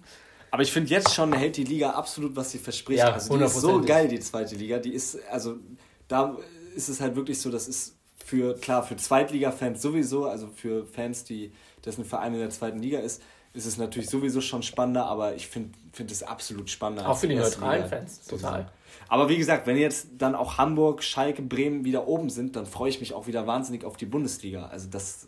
Aber 0.51 0.63
ich 0.63 0.71
finde 0.71 0.89
jetzt 0.89 1.13
schon 1.13 1.33
hält 1.33 1.57
die 1.57 1.63
Liga 1.63 1.91
absolut, 1.91 2.35
was 2.35 2.51
sie 2.51 2.57
verspricht. 2.57 2.99
Ja, 2.99 3.13
also 3.13 3.37
die 3.37 3.43
ist 3.43 3.55
so 3.55 3.81
geil, 3.81 4.07
die 4.07 4.19
zweite 4.19 4.55
Liga. 4.55 4.79
Die 4.79 4.93
ist, 4.93 5.17
also 5.29 5.57
da 6.07 6.37
ist 6.75 6.89
es 6.89 7.01
halt 7.01 7.15
wirklich 7.15 7.39
so, 7.39 7.51
das 7.51 7.67
ist 7.67 7.95
für, 8.23 8.55
klar, 8.55 8.83
für 8.83 8.95
Zweitliga-Fans 8.95 9.81
sowieso, 9.81 10.25
also 10.25 10.47
für 10.47 10.85
Fans, 10.85 11.23
die 11.23 11.51
dessen 11.85 12.05
Verein 12.05 12.33
in 12.33 12.39
der 12.39 12.49
zweiten 12.49 12.79
Liga 12.79 12.99
ist, 12.99 13.21
ist 13.53 13.65
es 13.65 13.77
natürlich 13.77 14.09
sowieso 14.09 14.41
schon 14.41 14.61
spannender, 14.61 15.05
aber 15.05 15.35
ich 15.35 15.47
finde 15.47 15.71
find 15.91 16.11
es 16.11 16.21
absolut 16.21 16.69
spannender. 16.69 17.09
Auch 17.09 17.17
für 17.17 17.27
die 17.27 17.35
neutralen 17.35 17.83
Liga. 17.83 17.97
Fans, 17.97 18.21
total. 18.27 18.71
Aber 19.07 19.29
wie 19.29 19.37
gesagt, 19.37 19.65
wenn 19.65 19.77
jetzt 19.77 20.09
dann 20.17 20.35
auch 20.35 20.57
Hamburg, 20.59 21.03
Schalke, 21.03 21.41
Bremen 21.41 21.83
wieder 21.83 22.07
oben 22.07 22.29
sind, 22.29 22.55
dann 22.55 22.67
freue 22.67 22.89
ich 22.89 22.99
mich 22.99 23.13
auch 23.13 23.25
wieder 23.25 23.47
wahnsinnig 23.47 23.83
auf 23.83 23.97
die 23.97 24.05
Bundesliga. 24.05 24.67
Also 24.67 24.87
das 24.87 25.27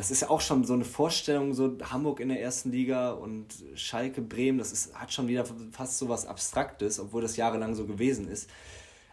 das 0.00 0.10
ist 0.10 0.22
ja 0.22 0.30
auch 0.30 0.40
schon 0.40 0.64
so 0.64 0.72
eine 0.72 0.86
Vorstellung, 0.86 1.52
so 1.52 1.76
Hamburg 1.82 2.20
in 2.20 2.30
der 2.30 2.40
ersten 2.40 2.72
Liga 2.72 3.10
und 3.10 3.48
Schalke, 3.74 4.22
Bremen, 4.22 4.56
das 4.56 4.72
ist, 4.72 4.94
hat 4.94 5.12
schon 5.12 5.28
wieder 5.28 5.44
fast 5.72 5.98
so 5.98 6.08
was 6.08 6.24
Abstraktes, 6.24 6.98
obwohl 6.98 7.20
das 7.20 7.36
jahrelang 7.36 7.74
so 7.74 7.84
gewesen 7.84 8.26
ist. 8.26 8.48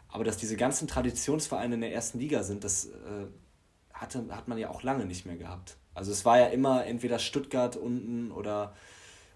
Aber 0.07 0.23
dass 0.23 0.38
diese 0.38 0.55
ganzen 0.55 0.88
Traditionsvereine 0.88 1.75
in 1.75 1.81
der 1.81 1.93
ersten 1.93 2.19
Liga 2.19 2.41
sind, 2.43 2.63
das 2.63 2.85
äh, 2.85 3.27
hatte, 3.93 4.27
hat 4.29 4.47
man 4.47 4.57
ja 4.57 4.69
auch 4.69 4.81
lange 4.81 5.05
nicht 5.05 5.25
mehr 5.25 5.35
gehabt. 5.35 5.75
Also 5.93 6.13
es 6.13 6.23
war 6.23 6.39
ja 6.39 6.45
immer 6.45 6.85
entweder 6.85 7.19
Stuttgart 7.19 7.75
unten 7.75 8.31
oder, 8.31 8.73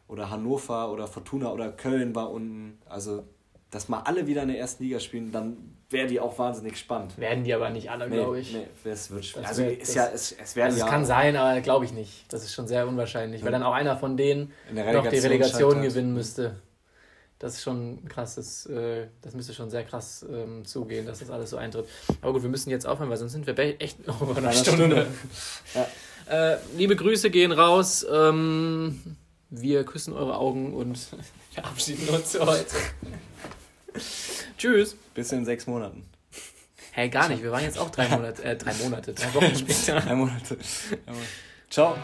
oder 0.07 0.29
Hannover 0.29 0.89
oder 0.89 1.05
Fortuna 1.05 1.51
oder 1.51 1.69
Köln 1.69 2.15
war 2.15 2.31
unten. 2.31 2.79
Also 2.85 3.25
dass 3.71 3.87
mal 3.87 4.01
alle 4.01 4.27
wieder 4.27 4.43
in 4.43 4.49
der 4.49 4.59
ersten 4.59 4.83
Liga 4.83 4.99
spielen, 4.99 5.31
dann 5.31 5.57
wäre 5.89 6.07
die 6.07 6.19
auch 6.19 6.37
wahnsinnig 6.37 6.77
spannend. 6.77 7.17
Werden 7.17 7.45
die 7.45 7.53
aber 7.53 7.69
nicht 7.69 7.89
alle, 7.89 8.09
nee, 8.09 8.15
glaube 8.17 8.39
ich. 8.39 8.53
Nee, 8.53 8.67
es 8.83 9.09
wird 9.09 9.25
schwer. 9.25 9.47
Also 9.47 9.63
wär, 9.63 9.79
ist 9.79 9.95
ja, 9.95 10.07
es, 10.13 10.33
es 10.33 10.55
werden 10.55 10.71
also 10.71 10.79
ja. 10.79 10.85
Es 10.85 10.91
kann 10.91 11.05
sein, 11.05 11.37
aber 11.37 11.61
glaube 11.61 11.85
ich 11.85 11.93
nicht. 11.93 12.31
Das 12.31 12.43
ist 12.43 12.53
schon 12.53 12.67
sehr 12.67 12.85
unwahrscheinlich, 12.87 13.41
ja. 13.41 13.45
weil 13.45 13.53
dann 13.53 13.63
auch 13.63 13.73
einer 13.73 13.97
von 13.97 14.17
denen 14.17 14.51
noch 14.71 15.07
die 15.07 15.17
Relegation 15.17 15.81
gewinnen 15.81 16.13
müsste. 16.13 16.57
Das 17.39 17.55
ist 17.55 17.63
schon 17.63 18.05
krass, 18.07 18.35
das, 18.35 18.67
äh, 18.67 19.07
das 19.21 19.33
müsste 19.33 19.53
schon 19.53 19.71
sehr 19.71 19.83
krass 19.83 20.23
ähm, 20.31 20.63
zugehen, 20.63 21.07
dass 21.07 21.19
das 21.19 21.31
alles 21.31 21.49
so 21.49 21.57
eintritt. 21.57 21.87
Aber 22.21 22.33
gut, 22.33 22.43
wir 22.43 22.49
müssen 22.49 22.69
jetzt 22.69 22.85
aufhören, 22.85 23.09
weil 23.09 23.17
sonst 23.17 23.31
sind 23.31 23.47
wir 23.47 23.57
echt 23.57 24.05
noch 24.05 24.21
über 24.21 24.37
eine 24.37 24.53
Stunde. 24.53 24.85
Stunde. 24.85 25.07
ja. 26.27 26.53
äh, 26.53 26.57
liebe 26.77 26.95
Grüße 26.95 27.31
gehen 27.31 27.51
raus. 27.51 28.05
Ähm, 28.11 29.17
wir 29.49 29.83
küssen 29.85 30.13
eure 30.13 30.37
Augen 30.37 30.73
und 30.75 30.99
verabschieden 31.51 32.09
uns 32.09 32.33
für 32.33 32.45
heute. 32.45 32.75
Tschüss. 34.57 34.95
Bis 35.13 35.31
in 35.31 35.45
sechs 35.45 35.67
Monaten. 35.67 36.05
Hey, 36.91 37.09
gar 37.09 37.29
nicht. 37.29 37.41
Wir 37.41 37.51
waren 37.51 37.63
jetzt 37.63 37.77
auch 37.77 37.89
drei 37.89 38.07
Monate, 38.09 38.43
äh, 38.43 38.55
drei 38.57 38.73
Monate, 38.75 39.13
drei 39.13 39.33
Wochen 39.33 39.55
später. 39.55 39.99
drei 40.01 40.13
Monate. 40.15 40.57
Ciao. 41.69 41.97